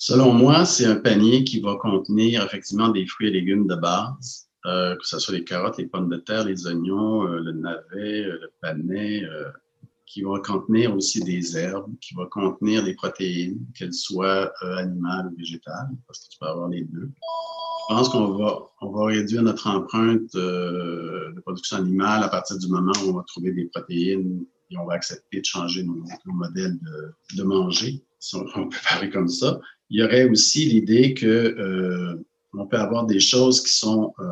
Selon 0.02 0.32
moi, 0.32 0.64
c'est 0.64 0.86
un 0.86 0.96
panier 0.96 1.44
qui 1.44 1.60
va 1.60 1.76
contenir 1.76 2.46
effectivement 2.46 2.88
des 2.88 3.06
fruits 3.06 3.28
et 3.28 3.32
légumes 3.32 3.68
de 3.68 3.76
base, 3.76 4.50
euh, 4.66 4.96
que 4.96 5.06
ce 5.06 5.20
soit 5.20 5.34
les 5.34 5.44
carottes, 5.44 5.78
les 5.78 5.88
pommes 5.88 6.10
de 6.10 6.16
terre, 6.16 6.46
les 6.46 6.66
oignons, 6.68 7.28
euh, 7.28 7.40
le 7.40 7.52
navet, 7.52 8.24
euh, 8.24 8.40
le 8.42 8.52
panais, 8.62 9.24
qui 10.06 10.22
va 10.22 10.40
contenir 10.40 10.96
aussi 10.96 11.22
des 11.22 11.58
herbes, 11.58 11.94
qui 12.00 12.16
va 12.16 12.26
contenir 12.28 12.84
des 12.84 12.96
protéines, 12.96 13.60
qu'elles 13.78 13.94
soient 13.94 14.52
animales 14.62 15.28
ou 15.34 15.38
végétales, 15.38 15.90
parce 16.08 16.20
que 16.20 16.30
tu 16.32 16.40
peux 16.40 16.48
avoir 16.48 16.70
les 16.70 16.84
deux. 16.84 17.12
Je 17.90 17.96
pense 17.96 18.10
qu'on 18.10 18.38
va, 18.38 19.06
réduire 19.06 19.42
notre 19.42 19.68
empreinte 19.68 20.32
de 20.36 21.42
production 21.42 21.78
animale 21.78 22.24
à 22.24 22.28
partir 22.28 22.60
du 22.60 22.68
moment 22.68 22.92
où 23.04 23.10
on 23.10 23.14
va 23.14 23.24
trouver 23.28 23.52
des 23.52 23.66
protéines 23.66 24.46
et 24.70 24.78
on 24.78 24.86
va 24.86 24.94
accepter 24.94 25.40
de 25.40 25.46
changer 25.46 25.84
nos, 25.84 26.04
modèles 26.26 26.78
de, 27.36 27.44
manger, 27.44 28.04
si 28.20 28.36
on, 28.36 28.46
peut 28.46 28.78
parler 28.88 29.10
comme 29.10 29.28
ça. 29.28 29.60
Il 29.90 30.00
y 30.00 30.04
aurait 30.04 30.30
aussi 30.30 30.66
l'idée 30.66 31.16
que 31.16 31.26
euh, 31.26 32.24
peut 32.70 32.78
avoir 32.78 33.08
des 33.08 33.20
choses 33.20 33.64
qui 33.64 33.74
sont 33.74 34.14
euh, 34.20 34.26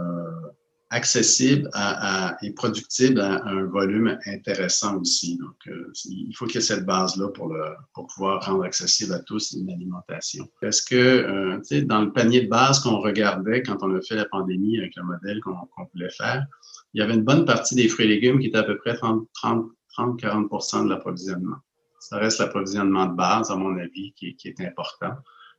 à, 0.90 2.38
et 2.42 2.52
productibles 2.52 3.20
à 3.20 3.44
un 3.46 3.66
volume 3.66 4.18
intéressant 4.26 5.00
aussi. 5.00 5.38
Donc, 5.38 5.56
euh, 5.68 5.92
il 6.06 6.34
faut 6.34 6.46
qu'il 6.46 6.56
y 6.56 6.58
ait 6.60 6.62
cette 6.62 6.86
base-là 6.86 7.30
pour, 7.30 7.50
le, 7.50 7.64
pour 7.94 8.08
pouvoir 8.08 8.46
rendre 8.46 8.64
accessible 8.64 9.14
à 9.14 9.20
tous 9.20 9.54
une 9.54 9.70
alimentation. 9.70 10.48
Est-ce 10.62 10.82
que, 10.82 10.96
euh, 10.96 11.58
tu 11.58 11.64
sais, 11.66 11.82
dans 11.82 12.02
le 12.02 12.12
panier 12.14 12.42
de 12.42 12.50
base 12.50 12.80
qu'on 12.80 13.00
regardait 13.00 13.64
quand 13.64 13.78
on 13.82 13.96
a 13.96 14.02
fait 14.02 14.16
la 14.16 14.26
pandémie 14.26 14.78
avec 14.78 14.96
le 14.96 15.04
modèle 15.04 15.42
qu'on 15.42 15.56
voulait 15.94 16.10
faire, 16.10 16.46
il 16.94 17.02
y 17.02 17.04
avait 17.04 17.16
une 17.16 17.24
bonne 17.24 17.46
partie 17.46 17.76
des 17.76 17.90
fruits 17.90 18.06
et 18.06 18.10
légumes 18.10 18.40
qui 18.40 18.48
étaient 18.48 18.58
à 18.58 18.64
peu 18.64 18.78
près 18.78 18.94
30-40% 18.94 20.86
de 20.86 20.90
l'approvisionnement. 20.90 21.58
Ça 22.00 22.18
reste 22.18 22.40
l'approvisionnement 22.40 23.08
de 23.08 23.16
base, 23.16 23.52
à 23.52 23.56
mon 23.56 23.78
avis, 23.78 24.14
qui, 24.14 24.36
qui 24.36 24.48
est 24.48 24.62
important. 24.62 25.14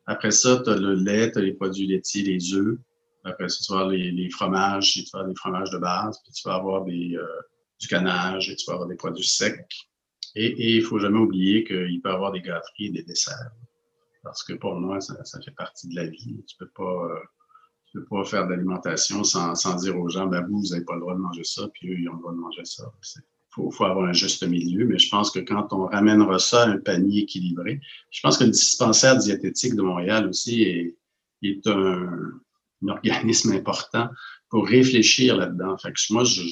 Après 0.06 0.30
ça, 0.30 0.62
tu 0.64 0.70
as 0.70 0.76
le 0.76 0.94
lait, 0.94 1.30
tu 1.30 1.38
as 1.38 1.42
les 1.42 1.52
produits 1.52 1.86
laitiers, 1.86 2.22
les 2.22 2.54
œufs. 2.54 2.78
Après 3.24 3.48
ça, 3.48 3.58
tu 3.64 3.72
vas 3.72 3.80
avoir 3.80 3.92
les, 3.92 4.30
fromages, 4.30 4.92
tu 4.92 5.02
vas 5.12 5.20
avoir 5.20 5.28
des 5.28 5.34
fromages 5.34 5.70
de 5.70 5.78
base, 5.78 6.18
puis 6.22 6.32
tu 6.32 6.48
vas 6.48 6.54
avoir 6.54 6.86
euh, 6.86 7.18
du 7.80 7.88
canage 7.88 8.50
et 8.50 8.56
tu 8.56 8.66
vas 8.66 8.74
avoir 8.74 8.88
des 8.88 8.96
produits 8.96 9.26
secs. 9.26 9.66
Et 10.34 10.74
il 10.76 10.80
ne 10.80 10.84
faut 10.84 10.98
jamais 10.98 11.18
oublier 11.18 11.64
qu'il 11.64 12.00
peut 12.00 12.10
y 12.10 12.12
avoir 12.12 12.32
des 12.32 12.42
gâteries 12.42 12.86
et 12.86 12.90
des 12.90 13.02
desserts. 13.02 13.50
Parce 14.22 14.42
que 14.44 14.52
pour 14.52 14.74
moi, 14.74 15.00
ça, 15.00 15.14
fait 15.44 15.50
partie 15.52 15.88
de 15.88 15.96
la 15.96 16.06
vie. 16.06 16.44
Tu 16.46 16.56
ne 16.60 16.66
peux, 16.66 16.70
pas, 16.74 16.82
euh, 16.82 17.18
peux 17.94 18.04
pas 18.04 18.24
faire 18.24 18.46
d'alimentation 18.46 19.24
sans, 19.24 19.54
sans 19.54 19.76
dire 19.76 19.98
aux 19.98 20.08
gens, 20.08 20.26
ben 20.26 20.46
vous, 20.46 20.60
vous 20.60 20.68
n'avez 20.68 20.84
pas 20.84 20.94
le 20.94 21.00
droit 21.00 21.14
de 21.14 21.20
manger 21.20 21.44
ça, 21.44 21.68
puis 21.72 21.90
eux, 21.90 21.98
ils 21.98 22.08
ont 22.08 22.14
le 22.14 22.20
droit 22.20 22.32
de 22.32 22.38
manger 22.38 22.64
ça 22.64 22.84
faut, 23.50 23.70
faut 23.70 23.84
avoir 23.84 24.06
un 24.06 24.12
juste 24.12 24.46
milieu, 24.46 24.86
mais 24.86 24.98
je 24.98 25.08
pense 25.08 25.30
que 25.30 25.40
quand 25.40 25.72
on 25.72 25.86
ramènera 25.86 26.38
ça 26.38 26.64
à 26.64 26.68
un 26.68 26.78
panier 26.78 27.22
équilibré, 27.22 27.80
je 28.10 28.20
pense 28.20 28.38
que 28.38 28.44
le 28.44 28.50
dispensaire 28.50 29.16
diététique 29.16 29.74
de 29.74 29.82
Montréal 29.82 30.28
aussi 30.28 30.62
est, 30.62 30.96
est 31.42 31.66
un, 31.66 32.40
organisme 32.86 33.52
important 33.52 34.08
pour 34.50 34.66
réfléchir 34.66 35.36
là-dedans. 35.36 35.76
Fait 35.78 35.92
que 35.92 36.00
moi, 36.10 36.24
je, 36.24 36.42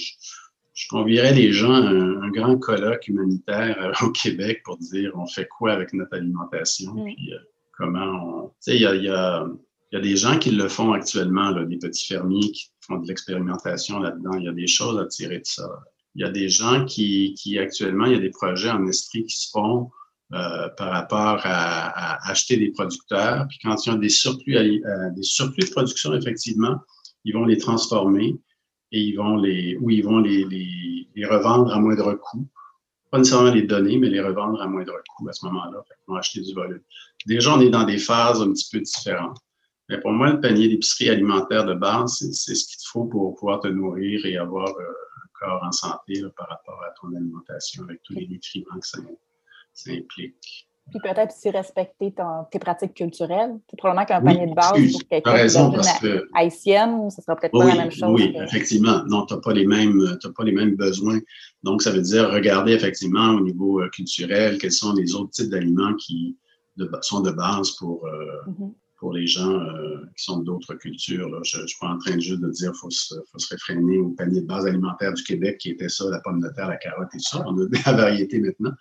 je 0.76 0.88
convierais 0.88 1.32
les 1.32 1.52
gens 1.52 1.72
à 1.72 1.88
un, 1.88 2.30
grand 2.30 2.58
colloque 2.58 3.08
humanitaire 3.08 3.76
euh, 3.80 4.06
au 4.06 4.10
Québec 4.10 4.62
pour 4.64 4.76
dire 4.78 5.12
on 5.14 5.26
fait 5.26 5.48
quoi 5.48 5.72
avec 5.72 5.92
notre 5.92 6.14
alimentation, 6.14 6.92
puis 7.04 7.32
euh, 7.32 7.38
comment 7.76 8.44
on. 8.44 8.48
Tu 8.48 8.54
sais, 8.60 8.76
il 8.76 8.82
y 8.82 8.86
a, 8.86 8.94
y, 8.94 9.08
a, 9.08 9.46
y 9.92 9.96
a, 9.96 10.00
des 10.00 10.16
gens 10.16 10.38
qui 10.38 10.50
le 10.50 10.68
font 10.68 10.92
actuellement, 10.92 11.50
là, 11.50 11.64
des 11.64 11.78
petits 11.78 12.06
fermiers 12.06 12.50
qui 12.52 12.66
font 12.80 12.98
de 12.98 13.08
l'expérimentation 13.08 14.00
là-dedans. 14.00 14.36
Il 14.38 14.44
y 14.44 14.48
a 14.48 14.52
des 14.52 14.66
choses 14.66 14.98
à 14.98 15.06
tirer 15.06 15.38
de 15.38 15.46
ça. 15.46 15.68
Il 16.14 16.22
y 16.22 16.24
a 16.24 16.30
des 16.30 16.48
gens 16.48 16.84
qui, 16.84 17.34
qui 17.34 17.58
actuellement, 17.58 18.06
il 18.06 18.12
y 18.12 18.16
a 18.16 18.20
des 18.20 18.30
projets 18.30 18.70
en 18.70 18.86
Estrie 18.86 19.24
qui 19.24 19.36
se 19.36 19.50
font 19.50 19.90
euh, 20.32 20.68
par 20.70 20.90
rapport 20.90 21.40
à, 21.44 22.28
acheter 22.28 22.56
des 22.56 22.72
producteurs. 22.72 23.46
Puis 23.48 23.58
quand 23.62 23.86
ils 23.86 23.90
ont 23.90 23.98
des 23.98 24.08
surplus, 24.08 24.56
euh, 24.56 25.10
des 25.14 25.22
surplus 25.22 25.66
de 25.66 25.70
production, 25.70 26.14
effectivement, 26.14 26.80
ils 27.24 27.32
vont 27.32 27.44
les 27.44 27.58
transformer 27.58 28.36
et 28.90 29.00
ils 29.00 29.14
vont 29.14 29.36
les, 29.36 29.76
ou 29.76 29.90
ils 29.90 30.02
vont 30.02 30.18
les, 30.18 31.06
revendre 31.30 31.72
à 31.72 31.78
moindre 31.78 32.14
coût. 32.14 32.48
Pas 33.12 33.18
nécessairement 33.18 33.52
les 33.52 33.62
donner, 33.62 33.98
mais 33.98 34.08
les 34.08 34.20
revendre 34.20 34.60
à 34.60 34.66
moindre 34.66 34.94
coût 35.16 35.28
à 35.28 35.32
ce 35.32 35.46
moment-là. 35.46 35.84
Ils 35.90 36.10
vont 36.10 36.16
acheter 36.16 36.40
du 36.40 36.52
volume. 36.52 36.82
Déjà, 37.24 37.54
on 37.54 37.60
est 37.60 37.70
dans 37.70 37.84
des 37.84 37.98
phases 37.98 38.42
un 38.42 38.52
petit 38.52 38.68
peu 38.72 38.80
différentes. 38.80 39.38
Mais 39.88 40.00
pour 40.00 40.10
moi, 40.10 40.30
le 40.30 40.40
panier 40.40 40.66
d'épicerie 40.66 41.08
alimentaire 41.08 41.64
de 41.64 41.74
base, 41.74 42.16
c'est 42.32 42.54
ce 42.56 42.66
qu'il 42.66 42.78
te 42.78 42.88
faut 42.88 43.04
pour 43.04 43.36
pouvoir 43.36 43.60
te 43.60 43.68
nourrir 43.68 44.26
et 44.26 44.36
avoir 44.36 44.68
euh, 44.68 44.92
corps 45.38 45.62
en 45.62 45.70
santé 45.70 46.20
par 46.36 46.48
rapport 46.48 46.82
à 46.82 46.90
ton 47.00 47.14
alimentation 47.14 47.84
avec 47.84 48.02
tous 48.02 48.14
les 48.14 48.26
nutriments 48.26 48.80
que 48.80 48.86
ça, 48.86 48.98
implique. 49.88 50.68
Puis 50.90 51.00
peut-être 51.00 51.34
aussi 51.34 51.50
respecter 51.50 52.14
tes 52.52 52.58
pratiques 52.60 52.94
culturelles. 52.94 53.56
C'est 53.68 53.76
probablement 53.76 54.06
qu'un 54.06 54.22
panier 54.22 54.46
de 54.46 54.54
base 54.54 54.70
pour 54.92 55.02
quelqu'un 55.10 55.46
que... 56.00 56.28
haïtienne, 56.32 57.10
ce 57.10 57.20
sera 57.22 57.34
peut-être 57.34 57.52
pas 57.52 57.66
la 57.66 57.74
même 57.74 57.90
chose. 57.90 58.08
Oui, 58.12 58.32
effectivement. 58.36 59.02
Non, 59.08 59.26
tu 59.26 59.34
n'as 59.34 59.40
pas, 59.40 59.52
les 59.52 59.66
mêmes, 59.66 60.16
pas 60.36 60.44
les 60.44 60.52
mêmes 60.52 60.76
besoins. 60.76 61.18
Donc, 61.64 61.82
ça 61.82 61.90
veut 61.90 62.02
dire 62.02 62.30
regarder 62.30 62.72
effectivement 62.72 63.30
au 63.30 63.40
niveau 63.40 63.80
euh, 63.80 63.88
culturel 63.88 64.58
quels 64.58 64.70
sont 64.70 64.92
les 64.92 65.16
autres 65.16 65.30
types 65.30 65.50
d'aliments 65.50 65.94
qui 65.94 66.36
sont 67.00 67.20
de 67.20 67.32
base 67.32 67.72
pour, 67.72 68.06
euh, 68.06 68.50
mm-hmm 68.50 68.72
pour 69.06 69.14
les 69.14 69.28
gens 69.28 69.52
euh, 69.52 70.00
qui 70.16 70.24
sont 70.24 70.38
d'autres 70.38 70.74
cultures. 70.74 71.28
Là. 71.28 71.38
Je 71.44 71.60
ne 71.60 71.66
suis 71.68 71.78
pas 71.78 71.86
en 71.86 71.98
train 71.98 72.18
juste 72.18 72.40
de 72.40 72.50
dire 72.50 72.72
qu'il 72.72 72.80
faut, 72.80 72.90
se, 72.90 73.14
faut 73.30 73.38
se 73.38 73.48
réfréner 73.50 73.98
au 73.98 74.08
panier 74.08 74.40
de 74.40 74.46
base 74.48 74.66
alimentaire 74.66 75.12
du 75.12 75.22
Québec 75.22 75.58
qui 75.58 75.70
était 75.70 75.88
ça, 75.88 76.06
la 76.10 76.18
pomme 76.18 76.40
de 76.40 76.48
terre, 76.48 76.66
la 76.66 76.76
carotte 76.76 77.14
et 77.14 77.20
ça. 77.20 77.44
On 77.46 77.52
a 77.52 77.66
de 77.66 77.76
la 77.86 77.92
variété 77.92 78.40
maintenant. 78.40 78.72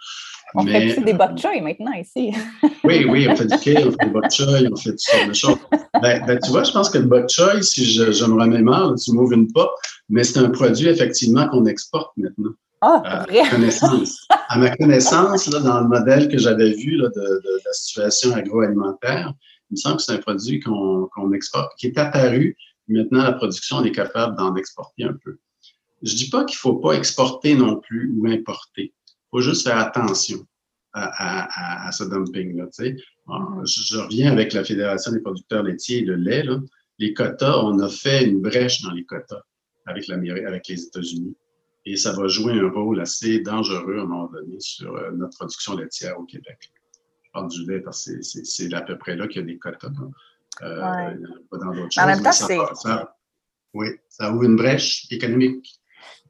On 0.56 0.64
Mais, 0.64 0.90
fait 0.90 1.02
des 1.02 1.14
bok 1.14 1.38
choy 1.38 1.62
maintenant 1.62 1.92
ici. 1.92 2.34
oui, 2.84 3.06
oui, 3.08 3.28
on 3.30 3.36
fait 3.36 3.46
du 3.46 3.58
kale, 3.60 3.88
on 3.88 3.92
fait 3.92 4.08
du 4.08 4.14
bok 4.14 4.32
choy, 4.32 4.68
on 4.72 4.76
fait 4.76 4.90
toutes 4.90 5.00
sortes 5.00 5.28
de 5.28 5.34
choses. 5.34 5.60
Ben, 6.02 6.26
ben, 6.26 6.40
tu 6.44 6.50
vois, 6.50 6.64
je 6.64 6.72
pense 6.72 6.90
que 6.90 6.98
le 6.98 7.06
bok 7.06 7.30
choy, 7.30 7.64
si 7.64 7.86
je, 7.86 8.12
je 8.12 8.26
me 8.26 8.42
remémore, 8.42 8.96
tu 8.96 9.12
m'ouvres 9.12 9.34
une 9.34 9.54
pas, 9.54 9.70
mais 10.10 10.24
c'est 10.24 10.40
un 10.40 10.50
produit 10.50 10.88
effectivement 10.88 11.48
qu'on 11.50 11.68
exporte 11.68 12.18
maintenant. 12.18 12.56
Ah, 12.82 13.02
à, 13.06 13.26
ma 13.32 13.50
connaissance, 13.50 14.28
à 14.50 14.58
ma 14.58 14.76
connaissance 14.76 15.48
là, 15.52 15.60
dans 15.60 15.82
le 15.82 15.88
modèle 15.88 16.28
que 16.28 16.38
j'avais 16.38 16.72
vu 16.72 16.98
là, 16.98 17.10
de, 17.16 17.22
de, 17.22 17.62
la 17.66 17.74
situation 17.74 18.34
agroalimentaire, 18.34 19.34
il 19.72 19.74
me 19.74 19.78
semble 19.78 19.98
que 19.98 20.04
c'est 20.04 20.14
un 20.14 20.20
produit 20.20 20.60
qu'on 20.60 21.34
exporte, 21.34 21.72
qui 21.78 21.88
est 21.88 21.98
apparu. 21.98 22.58
Maintenant, 22.88 23.24
la 23.24 23.34
production, 23.34 23.78
on 23.78 23.84
est 23.84 23.92
capable 23.92 24.38
d'en 24.38 24.56
exporter 24.56 25.04
un 25.04 25.14
peu. 25.14 25.38
Je 26.04 26.14
ne 26.14 26.18
dis 26.18 26.30
pas 26.30 26.44
qu'il 26.44 26.56
ne 26.56 26.60
faut 26.60 26.76
pas 26.76 26.94
exporter 26.94 27.56
non 27.56 27.80
plus 27.80 28.12
ou 28.16 28.28
importer. 28.28 28.94
Il 29.08 29.28
faut 29.32 29.42
juste 29.42 29.64
faire 29.64 29.78
attention 29.78 30.46
à, 30.94 31.92
ce 31.92 32.04
dumping-là. 32.04 32.68
Je, 32.78 33.98
reviens 33.98 34.32
avec 34.32 34.54
la 34.54 34.64
Fédération 34.64 35.12
des 35.12 35.20
producteurs 35.20 35.64
laitiers 35.64 36.00
et 36.00 36.04
de 36.04 36.14
lait. 36.14 36.46
Les 37.00 37.14
quotas, 37.14 37.58
on 37.58 37.80
a 37.80 37.90
fait 37.90 38.26
une 38.26 38.42
brèche 38.42 38.82
dans 38.84 38.92
les 38.92 39.04
quotas 39.04 39.42
avec, 39.86 40.10
avec 40.10 40.68
les 40.68 40.84
États-Unis. 40.84 41.36
Et 41.86 41.98
ça 41.98 42.14
va 42.14 42.28
jouer 42.28 42.54
un 42.54 42.70
rôle 42.70 43.00
assez 43.00 43.40
dangereux 43.40 44.00
à 44.00 44.02
un 44.02 44.06
moment 44.06 44.30
donné 44.32 44.60
sur 44.60 44.96
euh, 44.96 45.12
notre 45.12 45.38
production 45.38 45.76
laitière 45.76 46.20
au 46.20 46.24
Québec 46.24 46.72
du 47.44 47.66
lait 47.66 47.80
parce 47.80 48.06
que 48.06 48.22
c'est 48.22 48.74
à 48.74 48.82
peu 48.82 48.98
près 48.98 49.16
là 49.16 49.28
qu'il 49.28 49.42
y 49.42 49.44
a 49.44 49.48
des 49.48 49.58
quotas. 49.58 49.90
Euh, 50.62 50.80
Pas 50.80 51.58
dans 51.58 51.74
d'autres 51.74 51.92
choses. 51.92 52.04
En 52.04 52.08
même 52.08 52.24
temps, 52.24 52.32
c'est. 52.32 52.58
Oui, 53.74 53.88
ça 54.08 54.32
ouvre 54.32 54.44
une 54.44 54.56
brèche 54.56 55.06
économique. 55.12 55.82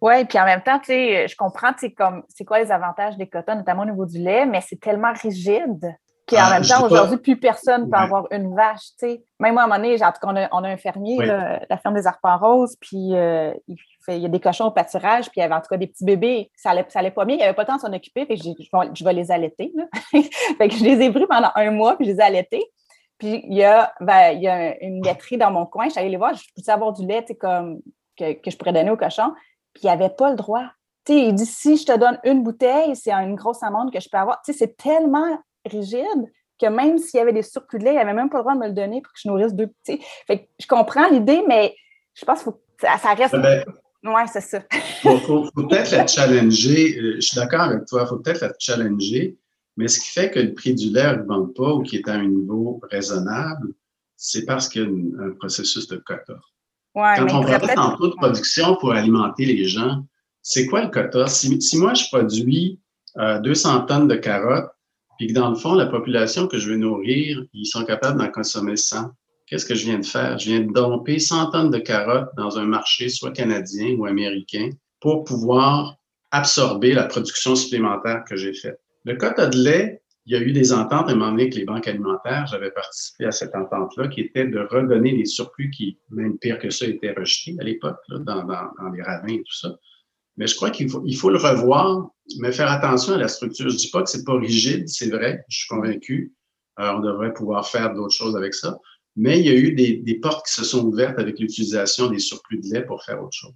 Oui, 0.01 0.25
puis 0.25 0.39
en 0.39 0.45
même 0.45 0.63
temps, 0.63 0.79
tu 0.79 0.87
sais, 0.87 1.27
je 1.27 1.35
comprends, 1.35 1.71
c'est 1.77 1.91
comme, 1.91 2.23
c'est 2.27 2.43
quoi 2.43 2.59
les 2.59 2.71
avantages 2.71 3.17
des 3.17 3.29
quotas, 3.29 3.55
notamment 3.55 3.83
au 3.83 3.85
niveau 3.85 4.05
du 4.05 4.17
lait, 4.17 4.45
mais 4.45 4.61
c'est 4.61 4.79
tellement 4.79 5.13
rigide 5.13 5.95
qu'en 6.27 6.37
ah, 6.39 6.53
même 6.53 6.63
temps, 6.63 6.85
aujourd'hui, 6.85 7.17
plus 7.17 7.39
personne 7.39 7.85
ne 7.85 7.89
peut 7.89 7.97
avoir 7.97 8.25
une 8.31 8.55
vache, 8.55 8.87
tu 8.99 9.07
sais. 9.07 9.23
Même 9.39 9.53
moi, 9.53 9.63
à 9.63 9.65
un 9.65 9.67
moment 9.67 9.81
donné, 9.81 10.03
en 10.03 10.11
tout 10.11 10.19
cas, 10.21 10.27
on 10.27 10.35
a, 10.35 10.47
on 10.51 10.63
a 10.63 10.69
un 10.69 10.77
fermier, 10.77 11.17
la 11.25 11.77
ferme 11.77 11.95
des 11.95 12.07
Arpents 12.07 12.37
Roses, 12.37 12.75
puis 12.79 13.15
euh, 13.15 13.53
il 13.67 13.77
il 14.07 14.19
y 14.19 14.25
a 14.25 14.29
des 14.29 14.39
cochons 14.39 14.65
au 14.65 14.71
pâturage, 14.71 15.25
puis 15.25 15.35
il 15.37 15.39
y 15.39 15.43
avait 15.43 15.55
en 15.55 15.61
tout 15.61 15.67
cas 15.69 15.77
des 15.77 15.87
petits 15.87 16.05
bébés. 16.05 16.51
Ça 16.55 16.71
allait, 16.71 16.85
ça 16.89 16.99
allait 16.99 17.11
pas 17.11 17.25
bien, 17.25 17.35
il 17.35 17.39
n'y 17.39 17.43
avait 17.43 17.53
pas 17.53 17.63
le 17.63 17.67
temps 17.67 17.75
de 17.77 17.81
s'en 17.81 17.93
occuper, 17.93 18.25
fait 18.25 18.35
que 18.35 18.43
je, 18.43 19.03
vais 19.03 19.13
les 19.13 19.31
allaiter. 19.31 19.73
fait 20.11 20.67
que 20.67 20.75
je 20.75 20.83
les 20.83 21.01
ai 21.01 21.11
pris 21.11 21.25
pendant 21.27 21.51
un 21.55 21.71
mois, 21.71 21.95
puis 21.95 22.05
je 22.05 22.11
les 22.11 22.17
ai 22.19 22.23
allaités. 22.23 22.63
Puis 23.17 23.43
il 23.47 23.55
y 23.55 23.63
a, 23.63 23.93
ben, 24.01 24.31
il 24.31 24.41
y 24.41 24.47
a 24.47 24.81
une 24.83 25.03
laiterie 25.03 25.37
dans 25.37 25.51
mon 25.51 25.65
coin, 25.65 25.85
je 25.85 25.91
suis 25.91 25.99
allée 25.99 26.09
les 26.09 26.17
voir, 26.17 26.33
je 26.33 26.43
pouvais 26.55 26.71
avoir 26.71 26.93
du 26.93 27.05
lait 27.05 27.25
comme, 27.39 27.79
que, 28.17 28.33
que, 28.33 28.51
je 28.51 28.57
pourrais 28.57 28.73
donner 28.73 28.91
aux 28.91 28.97
cochons, 28.97 29.33
puis 29.73 29.83
il 29.83 29.87
n'y 29.87 29.91
avait 29.91 30.09
pas 30.09 30.29
le 30.29 30.35
droit. 30.35 30.65
sais, 31.07 31.17
il 31.17 31.33
dit 31.33 31.45
si 31.45 31.77
je 31.77 31.85
te 31.85 31.97
donne 31.97 32.19
une 32.23 32.43
bouteille, 32.43 32.95
c'est 32.95 33.13
une 33.13 33.35
grosse 33.35 33.63
amende 33.63 33.91
que 33.91 33.99
je 33.99 34.09
peux 34.09 34.17
avoir. 34.17 34.41
C'est 34.43 34.77
tellement 34.77 35.39
rigide 35.65 36.31
que 36.59 36.67
même 36.67 36.97
s'il 36.97 37.17
y 37.17 37.21
avait 37.21 37.33
des 37.33 37.41
surplus 37.41 37.79
de 37.79 37.85
lait, 37.85 37.91
il 37.91 37.95
n'avait 37.95 38.13
même 38.13 38.29
pas 38.29 38.37
le 38.37 38.43
droit 38.43 38.53
de 38.53 38.59
me 38.59 38.67
le 38.67 38.73
donner 38.73 39.01
pour 39.01 39.11
que 39.11 39.19
je 39.21 39.27
nourrisse 39.27 39.53
deux 39.53 39.67
petits. 39.67 40.01
Fait 40.25 40.39
que 40.39 40.43
je 40.59 40.67
comprends 40.67 41.09
l'idée, 41.09 41.43
mais 41.47 41.75
je 42.13 42.23
pense 42.23 42.39
qu'il 42.39 42.51
faut 42.51 42.61
ça, 42.79 42.97
ça 42.97 43.13
reste. 43.13 43.35
Oui, 44.03 44.21
c'est 44.31 44.41
ça. 44.41 44.61
Il 45.03 45.19
faut, 45.21 45.49
peut-être 45.55 45.91
la 45.91 46.05
challenger. 46.05 46.99
Euh, 46.99 47.15
je 47.15 47.21
suis 47.21 47.35
d'accord 47.35 47.61
avec 47.61 47.85
toi, 47.85 48.03
il 48.03 48.07
faut 48.07 48.17
peut-être 48.17 48.41
la 48.41 48.53
challenger, 48.59 49.35
mais 49.77 49.87
ce 49.87 49.99
qui 49.99 50.11
fait 50.11 50.29
que 50.29 50.39
le 50.39 50.53
prix 50.53 50.75
du 50.75 50.91
lait 50.91 51.17
ne 51.17 51.45
pas 51.53 51.73
ou 51.73 51.81
qui 51.81 51.97
est 51.97 52.07
à 52.07 52.13
un 52.13 52.27
niveau 52.27 52.79
raisonnable, 52.91 53.73
c'est 54.15 54.45
parce 54.45 54.69
qu'il 54.69 54.83
y 54.83 54.85
a 54.85 55.25
un 55.25 55.31
processus 55.31 55.87
de 55.87 55.97
quota. 55.97 56.39
Quand 56.93 57.27
on 57.33 57.43
parle 57.43 57.79
en 57.79 57.97
taux 57.97 58.09
de 58.09 58.15
production 58.15 58.75
pour 58.77 58.93
alimenter 58.93 59.45
les 59.45 59.65
gens, 59.65 60.05
c'est 60.41 60.67
quoi 60.67 60.83
le 60.83 60.89
quota? 60.89 61.27
Si, 61.27 61.77
moi, 61.77 61.93
je 61.95 62.05
produis 62.05 62.79
200 63.15 63.19
euh, 63.19 63.85
tonnes 63.85 64.07
de 64.07 64.15
carottes, 64.15 64.71
puis 65.17 65.27
que 65.27 65.33
dans 65.33 65.49
le 65.49 65.55
fond, 65.55 65.73
la 65.73 65.85
population 65.85 66.47
que 66.47 66.57
je 66.57 66.69
veux 66.69 66.77
nourrir, 66.77 67.43
ils 67.53 67.65
sont 67.65 67.83
capables 67.85 68.19
d'en 68.19 68.29
consommer 68.29 68.75
100. 68.75 69.11
Qu'est-ce 69.47 69.65
que 69.65 69.75
je 69.75 69.85
viens 69.85 69.99
de 69.99 70.05
faire? 70.05 70.37
Je 70.39 70.49
viens 70.49 70.61
de 70.61 70.71
domper 70.71 71.19
100 71.19 71.51
tonnes 71.51 71.69
de 71.69 71.77
carottes 71.77 72.29
dans 72.35 72.57
un 72.57 72.65
marché 72.65 73.09
soit 73.09 73.31
canadien 73.31 73.95
ou 73.97 74.05
américain 74.05 74.69
pour 74.99 75.23
pouvoir 75.23 75.97
absorber 76.31 76.93
la 76.93 77.03
production 77.03 77.55
supplémentaire 77.55 78.23
que 78.27 78.35
j'ai 78.35 78.53
faite. 78.53 78.79
Le 79.03 79.15
quota 79.15 79.47
de 79.47 79.57
lait, 79.57 80.01
il 80.25 80.33
y 80.33 80.35
a 80.35 80.41
eu 80.41 80.51
des 80.51 80.73
ententes 80.73 81.07
à 81.07 81.11
un 81.11 81.15
moment 81.15 81.31
donné 81.31 81.43
avec 81.43 81.55
les 81.55 81.65
banques 81.65 81.87
alimentaires. 81.87 82.47
J'avais 82.47 82.71
participé 82.71 83.25
à 83.25 83.31
cette 83.31 83.53
entente-là 83.55 84.07
qui 84.07 84.21
était 84.21 84.47
de 84.47 84.59
redonner 84.59 85.11
les 85.11 85.25
surplus 85.25 85.69
qui, 85.69 85.99
même 86.09 86.39
pire 86.39 86.57
que 86.57 86.71
ça, 86.71 86.87
étaient 86.87 87.13
rejetés 87.13 87.55
à 87.59 87.63
l'époque, 87.63 87.97
dans, 88.09 88.43
dans, 88.43 88.89
les 88.93 89.03
ravins 89.03 89.33
et 89.33 89.43
tout 89.43 89.53
ça. 89.53 89.77
Mais 90.37 90.47
je 90.47 90.55
crois 90.55 90.69
qu'il 90.69 90.89
faut, 90.89 91.01
il 91.05 91.15
faut 91.15 91.29
le 91.29 91.37
revoir, 91.37 92.09
mais 92.39 92.51
faire 92.51 92.69
attention 92.69 93.13
à 93.13 93.17
la 93.17 93.27
structure. 93.27 93.69
Je 93.69 93.75
dis 93.75 93.89
pas 93.89 94.03
que 94.03 94.09
c'est 94.09 94.25
pas 94.25 94.37
rigide, 94.37 94.87
c'est 94.89 95.09
vrai, 95.09 95.43
je 95.47 95.59
suis 95.59 95.67
convaincu. 95.67 96.33
Euh, 96.79 96.91
on 96.97 96.99
devrait 96.99 97.33
pouvoir 97.33 97.67
faire 97.67 97.93
d'autres 97.93 98.13
choses 98.13 98.35
avec 98.35 98.53
ça. 98.53 98.77
Mais 99.15 99.39
il 99.39 99.45
y 99.45 99.49
a 99.49 99.55
eu 99.55 99.73
des, 99.73 99.97
des 99.97 100.15
portes 100.15 100.45
qui 100.45 100.53
se 100.53 100.65
sont 100.65 100.85
ouvertes 100.85 101.17
avec 101.19 101.39
l'utilisation 101.39 102.09
des 102.09 102.19
surplus 102.19 102.59
de 102.59 102.73
lait 102.73 102.85
pour 102.85 103.03
faire 103.03 103.21
autre 103.21 103.31
chose. 103.31 103.53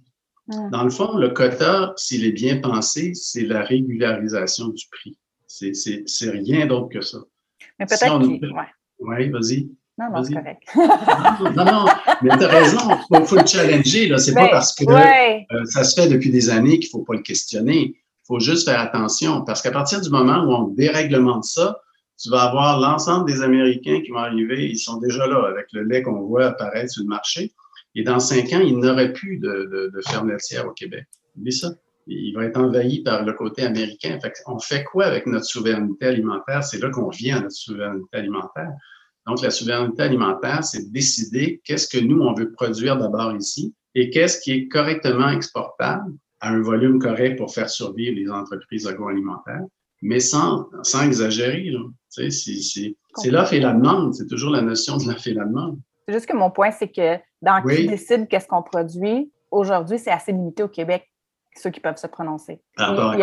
Dans 0.72 0.82
le 0.82 0.90
fond, 0.90 1.16
le 1.16 1.28
quota, 1.28 1.92
s'il 1.96 2.24
est 2.24 2.32
bien 2.32 2.56
pensé, 2.56 3.14
c'est 3.14 3.44
la 3.44 3.62
régularisation 3.62 4.68
du 4.68 4.84
prix. 4.90 5.16
C'est 5.46 6.30
rien 6.30 6.66
d'autre 6.66 6.88
que 6.88 7.00
ça. 7.00 7.18
Mais 7.78 7.86
peut-être 7.86 8.18
Oui, 8.98 9.28
vas-y. 9.30 9.70
Non, 10.00 10.06
non, 10.10 10.24
c'est 10.24 10.32
correct. 10.32 10.62
non, 11.56 11.64
non, 11.64 11.84
mais 12.22 12.30
tu 12.38 12.44
as 12.44 12.48
raison, 12.48 12.78
il 13.10 13.26
faut, 13.26 13.36
le 13.36 13.46
challenger. 13.46 14.16
Ce 14.16 14.30
n'est 14.30 14.34
pas 14.34 14.44
ben, 14.44 14.50
parce 14.50 14.74
que 14.74 14.84
euh, 14.84 15.64
ça 15.66 15.84
se 15.84 16.00
fait 16.00 16.08
depuis 16.08 16.30
des 16.30 16.48
années 16.48 16.78
qu'il 16.78 16.88
ne 16.88 17.00
faut 17.00 17.04
pas 17.04 17.14
le 17.14 17.22
questionner. 17.22 17.94
Il 17.94 18.26
faut 18.26 18.40
juste 18.40 18.66
faire 18.66 18.80
attention 18.80 19.44
parce 19.44 19.60
qu'à 19.60 19.70
partir 19.70 20.00
du 20.00 20.08
moment 20.08 20.42
où 20.44 20.52
on 20.52 20.68
déréglemente 20.68 21.44
ça, 21.44 21.80
tu 22.18 22.30
vas 22.30 22.44
avoir 22.44 22.80
l'ensemble 22.80 23.30
des 23.30 23.42
Américains 23.42 24.00
qui 24.02 24.10
vont 24.10 24.20
arriver, 24.20 24.70
ils 24.70 24.78
sont 24.78 24.96
déjà 24.98 25.26
là 25.26 25.46
avec 25.46 25.66
le 25.72 25.82
lait 25.82 26.02
qu'on 26.02 26.22
voit 26.22 26.46
apparaître 26.46 26.90
sur 26.90 27.02
le 27.02 27.08
marché. 27.08 27.52
Et 27.94 28.02
dans 28.02 28.20
cinq 28.20 28.54
ans, 28.54 28.60
il 28.60 28.78
n'aurait 28.78 29.12
plus 29.12 29.36
de, 29.36 29.90
de, 29.92 30.00
ferme 30.08 30.30
laitière 30.30 30.66
au 30.66 30.72
Québec. 30.72 31.04
Oublie 31.36 31.52
ça. 31.52 31.68
Il 32.06 32.32
va 32.34 32.44
être 32.46 32.56
envahi 32.56 33.02
par 33.02 33.24
le 33.24 33.34
côté 33.34 33.64
américain. 33.64 34.18
Fait 34.22 34.32
on 34.46 34.58
fait 34.58 34.82
quoi 34.84 35.04
avec 35.04 35.26
notre 35.26 35.44
souveraineté 35.44 36.06
alimentaire? 36.06 36.64
C'est 36.64 36.80
là 36.80 36.88
qu'on 36.88 37.10
vient 37.10 37.36
à 37.36 37.40
notre 37.40 37.52
souveraineté 37.52 38.16
alimentaire. 38.16 38.70
Donc, 39.30 39.42
la 39.42 39.50
souveraineté 39.50 40.02
alimentaire, 40.02 40.64
c'est 40.64 40.90
décider 40.90 41.60
qu'est-ce 41.64 41.86
que 41.86 42.02
nous, 42.02 42.20
on 42.20 42.34
veut 42.34 42.50
produire 42.50 42.96
d'abord 42.96 43.32
ici 43.36 43.72
et 43.94 44.10
qu'est-ce 44.10 44.40
qui 44.40 44.50
est 44.50 44.66
correctement 44.68 45.28
exportable 45.28 46.12
à 46.40 46.48
un 46.48 46.60
volume 46.60 46.98
correct 46.98 47.36
pour 47.36 47.54
faire 47.54 47.70
survivre 47.70 48.16
les 48.16 48.28
entreprises 48.28 48.88
agroalimentaires, 48.88 49.62
mais 50.02 50.18
sans, 50.18 50.66
sans 50.82 51.04
exagérer. 51.04 51.72
C'est 52.08 53.30
l'offre 53.30 53.52
et 53.52 53.60
la 53.60 53.72
demande. 53.72 54.14
C'est 54.14 54.26
toujours 54.26 54.50
la 54.50 54.62
notion 54.62 54.96
de 54.96 55.06
l'offre 55.06 55.28
et 55.28 55.34
la 55.34 55.44
demande. 55.44 55.78
C'est 56.08 56.14
juste 56.14 56.26
que 56.26 56.36
mon 56.36 56.50
point, 56.50 56.72
c'est 56.72 56.88
que 56.88 57.16
dans 57.40 57.62
qui 57.62 57.86
décide 57.86 58.26
qu'est-ce 58.26 58.48
qu'on 58.48 58.64
produit, 58.64 59.30
aujourd'hui, 59.52 60.00
c'est 60.00 60.10
assez 60.10 60.32
limité 60.32 60.64
au 60.64 60.68
Québec, 60.68 61.08
ceux 61.54 61.70
qui 61.70 61.78
peuvent 61.78 61.98
se 61.98 62.08
prononcer. 62.08 62.60
Ah, 62.78 63.14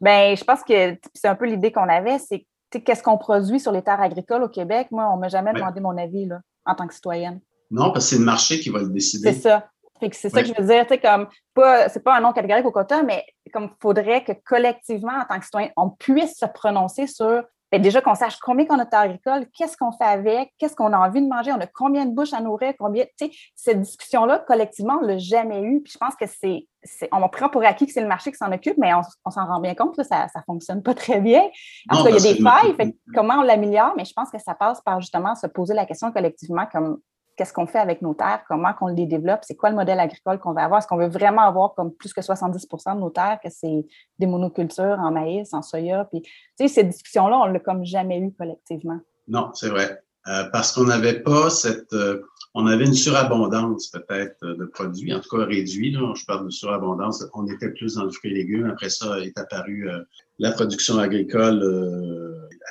ben, 0.00 0.34
je 0.34 0.44
pense 0.44 0.62
que 0.62 0.96
c'est 1.12 1.28
un 1.28 1.34
peu 1.34 1.44
l'idée 1.44 1.70
qu'on 1.70 1.88
avait, 1.88 2.18
c'est 2.18 2.46
qu'est-ce 2.70 3.02
qu'on 3.02 3.18
produit 3.18 3.60
sur 3.60 3.72
les 3.72 3.82
terres 3.82 4.00
agricoles 4.00 4.42
au 4.42 4.48
Québec? 4.48 4.88
Moi, 4.90 5.08
on 5.10 5.16
ne 5.16 5.20
m'a 5.20 5.28
jamais 5.28 5.52
demandé 5.52 5.80
mon 5.80 5.96
avis 5.96 6.26
là, 6.26 6.40
en 6.64 6.74
tant 6.74 6.86
que 6.86 6.94
citoyenne. 6.94 7.40
Non, 7.70 7.92
parce 7.92 8.06
que 8.06 8.10
c'est 8.10 8.18
le 8.18 8.24
marché 8.24 8.60
qui 8.60 8.70
va 8.70 8.80
le 8.80 8.88
décider. 8.88 9.32
C'est 9.32 9.40
ça. 9.40 9.68
c'est 10.00 10.30
ça 10.30 10.42
que 10.42 10.48
je 10.48 10.54
veux 10.58 10.66
dire, 10.66 10.86
tu 10.86 10.98
comme, 10.98 11.28
pas, 11.54 11.88
c'est 11.88 12.02
pas 12.02 12.16
un 12.16 12.20
nom 12.20 12.32
catégorique 12.32 12.64
au 12.64 12.72
quota, 12.72 13.02
mais 13.02 13.24
comme 13.52 13.64
il 13.64 13.76
faudrait 13.80 14.24
que 14.24 14.32
collectivement, 14.44 15.12
en 15.12 15.24
tant 15.24 15.38
que 15.38 15.44
citoyen, 15.44 15.70
on 15.76 15.90
puisse 15.90 16.38
se 16.38 16.46
prononcer 16.46 17.06
sur 17.06 17.44
ben, 17.70 17.82
déjà 17.82 18.00
qu'on 18.00 18.14
sache 18.14 18.38
combien 18.38 18.64
qu'on 18.64 18.78
a 18.78 18.84
de 18.84 18.90
terre 18.90 19.00
agricole, 19.00 19.46
qu'est-ce 19.54 19.76
qu'on 19.76 19.92
fait 19.92 20.04
avec, 20.04 20.52
qu'est-ce 20.58 20.74
qu'on 20.74 20.92
a 20.92 20.98
envie 20.98 21.20
de 21.20 21.28
manger, 21.28 21.52
on 21.52 21.60
a 21.60 21.66
combien 21.66 22.06
de 22.06 22.14
bouches 22.14 22.32
à 22.32 22.40
nourrir, 22.40 22.72
combien, 22.78 23.04
tu 23.18 23.26
sais, 23.26 23.30
cette 23.54 23.80
discussion-là, 23.80 24.44
collectivement, 24.46 24.98
on 25.00 25.02
ne 25.02 25.12
l'a 25.12 25.18
jamais 25.18 25.60
eue. 25.60 25.82
Puis 25.82 25.92
je 25.92 25.98
pense 25.98 26.14
que 26.16 26.24
c'est, 26.26 26.66
on 27.12 27.28
prend 27.28 27.48
pour 27.48 27.62
acquis 27.64 27.86
que 27.86 27.92
c'est 27.92 28.00
le 28.00 28.08
marché 28.08 28.30
qui 28.30 28.38
s'en 28.38 28.50
occupe, 28.52 28.78
mais 28.78 28.92
on, 28.94 29.30
s'en 29.30 29.46
rend 29.46 29.60
bien 29.60 29.74
compte, 29.74 30.02
ça 30.02 30.26
ne 30.34 30.40
fonctionne 30.46 30.82
pas 30.82 30.94
très 30.94 31.20
bien. 31.20 31.42
En 31.90 31.98
tout 31.98 32.04
cas, 32.04 32.10
il 32.10 32.24
y 32.24 32.28
a 32.28 32.32
des 32.32 32.40
failles, 32.40 32.94
comment 33.14 33.34
on 33.34 33.42
l'améliore, 33.42 33.92
mais 33.96 34.04
je 34.04 34.12
pense 34.14 34.30
que 34.30 34.38
ça 34.38 34.54
passe 34.54 34.80
par 34.80 35.00
justement 35.00 35.34
se 35.34 35.46
poser 35.46 35.74
la 35.74 35.84
question 35.84 36.10
collectivement 36.12 36.66
comme 36.72 36.98
qu'est-ce 37.38 37.52
qu'on 37.52 37.66
fait 37.66 37.78
avec 37.78 38.02
nos 38.02 38.14
terres, 38.14 38.42
comment 38.48 38.74
qu'on 38.74 38.88
les 38.88 39.06
développe, 39.06 39.40
c'est 39.42 39.54
quoi 39.54 39.70
le 39.70 39.76
modèle 39.76 40.00
agricole 40.00 40.40
qu'on 40.40 40.52
va 40.52 40.64
avoir. 40.64 40.80
Est-ce 40.80 40.88
qu'on 40.88 40.96
veut 40.96 41.08
vraiment 41.08 41.42
avoir 41.42 41.74
comme 41.74 41.94
plus 41.94 42.12
que 42.12 42.20
70% 42.20 42.96
de 42.96 43.00
nos 43.00 43.10
terres, 43.10 43.38
que 43.42 43.48
c'est 43.48 43.86
des 44.18 44.26
monocultures 44.26 44.98
en 44.98 45.12
maïs, 45.12 45.54
en 45.54 45.62
soya? 45.62 46.04
Puis, 46.06 46.22
tu 46.22 46.30
sais, 46.56 46.68
cette 46.68 46.88
discussion-là, 46.88 47.38
on 47.38 47.46
l'a 47.46 47.60
comme 47.60 47.84
jamais 47.84 48.18
eu 48.18 48.32
collectivement. 48.32 48.98
Non, 49.28 49.50
c'est 49.54 49.68
vrai. 49.68 50.02
Euh, 50.28 50.44
parce 50.52 50.72
qu'on 50.72 50.84
n'avait 50.84 51.20
pas 51.20 51.48
cette. 51.48 51.92
Euh, 51.92 52.22
on 52.54 52.66
avait 52.66 52.84
une 52.84 52.94
surabondance 52.94 53.88
peut-être 53.88 54.44
de 54.44 54.64
produits, 54.64 55.14
en 55.14 55.20
tout 55.20 55.36
cas 55.36 55.44
réduit. 55.44 55.92
Là, 55.92 56.12
je 56.14 56.24
parle 56.24 56.46
de 56.46 56.50
surabondance. 56.50 57.24
On 57.34 57.46
était 57.46 57.70
plus 57.70 57.94
dans 57.94 58.04
le 58.04 58.10
fruit 58.10 58.32
et 58.32 58.34
légumes. 58.34 58.66
Après 58.66 58.90
ça 58.90 59.20
est 59.20 59.38
apparu 59.38 59.88
euh, 59.88 60.00
la 60.38 60.52
production 60.52 60.98
agricole 60.98 61.62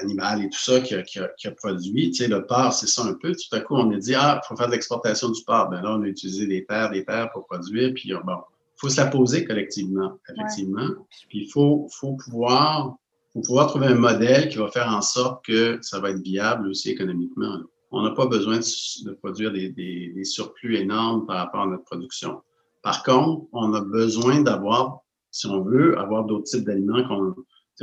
animale 0.01 0.43
et 0.43 0.49
tout 0.49 0.60
ça 0.60 0.80
qui 0.82 0.93
a, 0.93 1.03
qui 1.03 1.20
a, 1.20 1.51
produit. 1.51 2.12
Tu 2.12 2.24
sais, 2.24 2.28
le 2.28 2.45
porc, 2.45 2.74
c'est 2.74 2.88
ça 2.88 3.03
un 3.03 3.14
peu. 3.14 3.32
Tout 3.32 3.55
à 3.55 3.60
coup, 3.62 3.76
on 3.76 3.91
a 3.91 3.97
dit, 3.97 4.14
ah, 4.14 4.41
il 4.43 4.47
faut 4.47 4.55
faire 4.55 4.68
de 4.68 4.74
l'exportation 4.74 5.30
du 5.30 5.41
porc. 5.43 5.70
Ben 5.70 5.82
là, 5.82 5.95
on 5.97 6.03
a 6.03 6.08
utilisé 6.08 6.45
des 6.47 6.66
terres, 6.66 6.91
des 6.91 7.05
terres 7.05 7.32
pour 7.32 7.45
produire. 7.45 7.93
Puis, 7.93 8.12
bon, 8.26 8.38
il 8.38 8.80
faut 8.80 8.89
se 8.89 8.97
la 8.97 9.08
poser 9.08 9.45
collectivement, 9.45 10.20
effectivement. 10.30 10.89
Puis, 11.30 11.45
il 11.45 11.49
faut, 11.49 11.88
faut 11.91 12.14
pouvoir 12.14 12.97
faut 13.34 13.42
pouvoir 13.42 13.68
trouver 13.68 13.88
un 13.88 13.96
modèle 13.96 14.50
qui 14.50 14.58
va 14.58 14.70
faire 14.70 14.90
en 14.90 15.02
sorte 15.02 15.46
que 15.46 15.80
ça 15.82 16.00
va 16.00 16.12
être 16.12 16.22
viable 16.22 16.68
aussi 16.68 16.90
économiquement. 16.92 17.60
On 17.92 18.02
n'a 18.02 18.12
pas 18.12 18.26
besoin 18.26 18.58
de, 18.58 19.14
produire 19.14 19.52
des, 19.52 20.24
surplus 20.24 20.78
énormes 20.78 21.26
par 21.26 21.38
rapport 21.38 21.62
à 21.62 21.68
notre 21.68 21.86
production. 21.86 22.42
Par 22.84 23.04
contre, 23.04 23.48
on 23.54 23.74
a 23.74 23.82
besoin 23.82 24.42
d'avoir, 24.42 25.00
si 25.32 25.48
on 25.48 25.62
veut, 25.62 25.98
avoir 25.98 26.26
d'autres 26.26 26.46
types 26.46 26.66
d'aliments 26.66 27.08
qu'on 27.08 27.36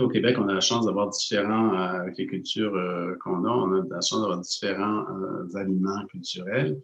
au 0.02 0.08
Québec, 0.08 0.36
on 0.38 0.48
a 0.48 0.54
la 0.54 0.60
chance 0.60 0.86
d'avoir 0.86 1.08
différents, 1.10 1.74
euh, 1.78 2.10
les 2.18 2.26
cultures 2.26 2.74
euh, 2.74 3.14
qu'on 3.22 3.44
a, 3.44 3.50
on 3.50 3.72
a 3.72 3.84
la 3.88 4.00
chance 4.00 4.20
d'avoir 4.20 4.38
différents 4.38 5.04
euh, 5.08 5.56
aliments 5.56 6.04
culturels 6.06 6.80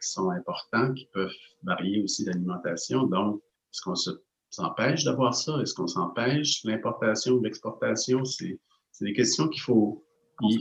qui 0.00 0.08
sont 0.08 0.30
importants, 0.30 0.94
qui 0.94 1.06
peuvent 1.12 1.30
varier 1.64 2.02
aussi 2.02 2.24
d'alimentation. 2.24 3.02
Donc, 3.02 3.42
est-ce 3.70 3.82
qu'on 3.82 3.94
s'empêche 4.54 5.04
d'avoir 5.04 5.34
ça? 5.34 5.60
Est-ce 5.60 5.74
qu'on 5.74 5.86
s'empêche? 5.86 6.64
L'importation 6.64 7.34
ou 7.34 7.42
l'exportation? 7.42 8.24
C'est 8.24 8.58
des 9.00 9.12
questions 9.12 9.48
qu'il 9.48 9.62
faut, 9.62 10.04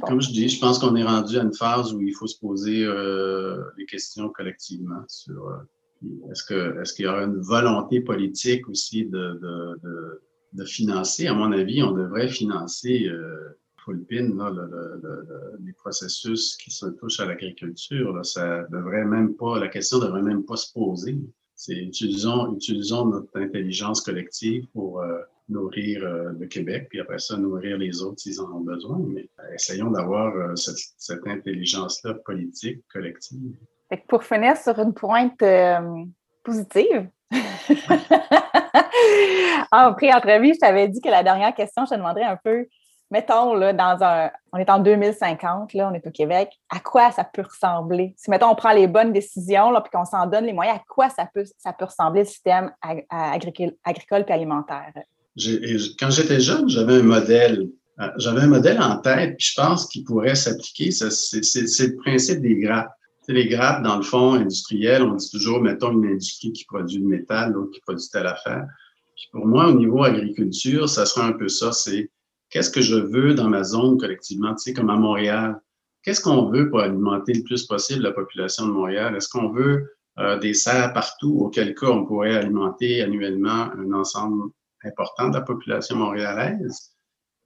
comme 0.07 0.21
je 0.21 0.31
dis, 0.31 0.49
je 0.49 0.59
pense 0.59 0.79
qu'on 0.79 0.95
est 0.95 1.03
rendu 1.03 1.37
à 1.37 1.43
une 1.43 1.53
phase 1.53 1.93
où 1.93 2.01
il 2.01 2.13
faut 2.13 2.27
se 2.27 2.39
poser 2.39 2.85
les 3.77 3.85
questions 3.85 4.29
collectivement 4.29 5.03
sur 5.07 5.39
est-ce 6.29 6.43
que 6.43 6.81
est-ce 6.81 6.93
qu'il 6.93 7.05
y 7.05 7.07
aura 7.07 7.23
une 7.23 7.39
volonté 7.39 8.01
politique 8.01 8.67
aussi 8.67 9.05
de, 9.05 9.39
de, 9.41 9.79
de 9.83 10.21
de 10.53 10.65
financer, 10.65 11.27
à 11.27 11.33
mon 11.33 11.51
avis, 11.51 11.81
on 11.83 11.91
devrait 11.91 12.27
financer 12.27 13.07
euh, 13.07 13.57
full 13.83 14.05
pin, 14.05 14.29
les 15.63 15.73
processus 15.73 16.55
qui 16.55 16.71
se 16.71 16.85
touchent 16.85 17.19
à 17.19 17.25
l'agriculture. 17.25 18.25
Ça 18.25 18.63
devrait 18.71 19.05
même 19.05 19.35
pas, 19.35 19.59
la 19.59 19.67
question 19.67 19.99
devrait 19.99 20.21
même 20.21 20.45
pas 20.45 20.55
se 20.55 20.71
poser. 20.71 21.17
C'est 21.65 21.75
utilisons, 21.75 22.53
utilisons 22.55 23.05
notre 23.05 23.39
intelligence 23.39 24.01
collective 24.01 24.67
pour 24.73 24.99
euh, 24.99 25.19
nourrir 25.47 26.03
euh, 26.03 26.33
le 26.37 26.45
Québec, 26.47 26.87
puis 26.89 26.99
après 26.99 27.19
ça, 27.19 27.37
nourrir 27.37 27.77
les 27.77 28.01
autres 28.01 28.19
s'ils 28.19 28.41
en 28.41 28.51
ont 28.51 28.59
besoin. 28.59 28.99
Mais 29.07 29.29
euh, 29.39 29.53
essayons 29.53 29.89
d'avoir 29.89 30.57
cette, 30.57 30.75
cette 30.97 31.25
intelligence-là 31.25 32.15
politique 32.25 32.83
collective. 32.91 33.55
pour 34.09 34.25
finir 34.25 34.57
sur 34.57 34.77
une 34.77 34.93
pointe 34.93 35.41
positive, 36.43 37.07
en 39.71 39.93
pré-entrevue, 39.93 40.55
je 40.55 40.59
t'avais 40.59 40.89
dit 40.89 40.99
que 40.99 41.07
la 41.07 41.23
dernière 41.23 41.55
question, 41.55 41.85
je 41.85 41.91
te 41.91 41.95
demanderais 41.95 42.25
un 42.25 42.39
peu, 42.43 42.67
mettons, 43.13 43.53
là, 43.53 43.71
dans 43.71 44.03
un, 44.03 44.31
on 44.51 44.57
est 44.57 44.69
en 44.69 44.79
2050, 44.79 45.73
là, 45.73 45.89
on 45.89 45.93
est 45.93 46.05
au 46.05 46.11
Québec, 46.11 46.49
à 46.69 46.79
quoi 46.79 47.11
ça 47.11 47.23
peut 47.23 47.43
ressembler? 47.43 48.13
Si, 48.17 48.29
mettons, 48.29 48.49
on 48.49 48.55
prend 48.55 48.73
les 48.73 48.87
bonnes 48.87 49.13
décisions, 49.13 49.71
là, 49.71 49.81
puis 49.81 49.91
qu'on 49.91 50.03
s'en 50.03 50.25
donne 50.25 50.45
les 50.45 50.53
moyens, 50.53 50.77
à 50.77 50.83
quoi 50.89 51.09
ça 51.09 51.29
peut, 51.33 51.45
ça 51.57 51.71
peut 51.71 51.85
ressembler 51.85 52.21
le 52.21 52.27
système 52.27 52.71
agricole, 53.09 53.73
agricole 53.85 54.25
et 54.27 54.31
alimentaire? 54.31 54.91
Quand 55.99 56.09
j'étais 56.09 56.39
jeune, 56.39 56.67
j'avais 56.67 56.95
un 56.95 57.03
modèle. 57.03 57.69
Euh, 57.99 58.09
j'avais 58.17 58.41
un 58.41 58.47
modèle 58.47 58.81
en 58.81 58.97
tête, 58.97 59.37
puis 59.37 59.47
je 59.47 59.61
pense 59.61 59.85
qu'il 59.87 60.03
pourrait 60.03 60.35
s'appliquer. 60.35 60.89
C'est 60.91 61.07
le 61.07 61.95
principe 61.97 62.41
des 62.41 62.55
grappes 62.55 62.91
les 63.31 63.47
grappes, 63.47 63.83
dans 63.83 63.95
le 63.95 64.03
fond, 64.03 64.33
industriel, 64.33 65.03
on 65.03 65.15
dit 65.15 65.29
toujours, 65.29 65.61
mettons, 65.61 65.93
une 65.93 66.05
industrie 66.05 66.51
qui 66.51 66.65
produit 66.65 66.99
du 66.99 67.05
métal, 67.05 67.53
l'autre 67.53 67.71
qui 67.71 67.79
produit 67.79 68.05
telle 68.11 68.27
affaire. 68.27 68.65
Puis 69.15 69.29
pour 69.31 69.45
moi, 69.45 69.67
au 69.67 69.73
niveau 69.73 70.03
agriculture, 70.03 70.89
ça 70.89 71.05
sera 71.05 71.27
un 71.27 71.31
peu 71.31 71.47
ça, 71.47 71.71
c'est 71.71 72.09
qu'est-ce 72.53 72.69
que 72.69 72.81
je 72.81 72.95
veux 72.95 73.33
dans 73.33 73.49
ma 73.49 73.63
zone 73.63 73.97
collectivement, 73.97 74.53
tu 74.53 74.61
sais, 74.61 74.73
comme 74.73 74.91
à 74.91 74.95
Montréal. 74.95 75.59
Qu'est-ce 76.03 76.21
qu'on 76.21 76.51
veut 76.51 76.69
pour 76.69 76.81
alimenter 76.81 77.33
le 77.33 77.43
plus 77.43 77.65
possible 77.65 78.03
la 78.03 78.11
population 78.11 78.67
de 78.67 78.71
Montréal? 78.71 79.15
Est-ce 79.15 79.27
qu'on 79.27 79.49
veut 79.49 79.95
euh, 80.19 80.37
des 80.37 80.53
serres 80.53 80.93
partout, 80.93 81.39
auquel 81.39 81.73
cas 81.73 81.87
on 81.87 82.05
pourrait 82.05 82.35
alimenter 82.35 83.01
annuellement 83.01 83.71
un 83.75 83.91
ensemble 83.93 84.51
important 84.83 85.29
de 85.29 85.35
la 85.35 85.41
population 85.41 85.95
montréalaise? 85.95 86.91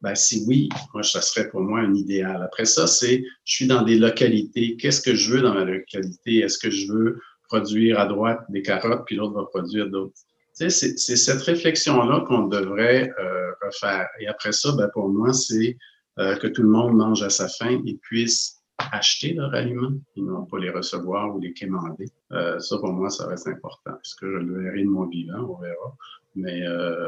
Ben, 0.02 0.14
si 0.14 0.44
oui, 0.46 0.68
moi, 0.94 1.04
ça 1.04 1.22
serait 1.22 1.50
pour 1.50 1.62
moi 1.62 1.80
un 1.80 1.94
idéal. 1.94 2.44
Après 2.44 2.66
ça, 2.66 2.86
c'est, 2.86 3.24
je 3.46 3.56
suis 3.56 3.68
dans 3.68 3.84
des 3.84 3.98
localités. 3.98 4.76
Qu'est-ce 4.76 5.02
que 5.02 5.16
je 5.16 5.32
veux 5.32 5.42
dans 5.42 5.54
ma 5.54 5.64
localité? 5.64 6.40
Est-ce 6.40 6.60
que 6.60 6.70
je 6.70 6.92
veux 6.92 7.22
produire 7.48 7.98
à 7.98 8.08
droite 8.08 8.42
des 8.50 8.62
carottes, 8.62 9.06
puis 9.06 9.16
l'autre 9.16 9.36
va 9.36 9.46
produire 9.46 9.90
d'autres? 9.90 10.20
Sais, 10.58 10.70
c'est 10.70 11.16
cette 11.18 11.42
réflexion-là 11.42 12.22
qu'on 12.28 12.48
devrait 12.48 13.12
euh, 13.20 13.52
refaire. 13.62 14.08
Et 14.20 14.28
après 14.28 14.52
ça, 14.52 14.72
ben, 14.76 14.90
pour 14.92 15.08
moi, 15.08 15.32
c'est 15.32 15.78
euh, 16.18 16.36
que 16.38 16.48
tout 16.48 16.64
le 16.64 16.70
monde 16.70 16.96
mange 16.96 17.22
à 17.22 17.30
sa 17.30 17.48
faim 17.48 17.80
et 17.86 17.96
puisse 18.02 18.58
acheter 18.92 19.34
leurs 19.34 19.54
aliments 19.54 19.94
et 20.16 20.22
non 20.22 20.46
pas 20.46 20.58
les 20.58 20.72
recevoir 20.72 21.36
ou 21.36 21.40
les 21.40 21.54
quémander. 21.54 22.08
Euh, 22.32 22.58
ça, 22.60 22.78
pour 22.80 22.92
moi, 22.92 23.12
ça 23.12 23.28
reste 23.28 23.48
important. 23.48 23.92
Est-ce 23.92 24.16
que 24.16 24.32
je 24.32 24.38
le 24.38 24.64
verrai 24.64 24.82
de 24.82 24.90
mon 24.90 25.06
vivant? 25.06 25.58
On 25.58 25.62
verra. 25.62 25.96
Mais 26.36 26.66
euh, 26.66 27.06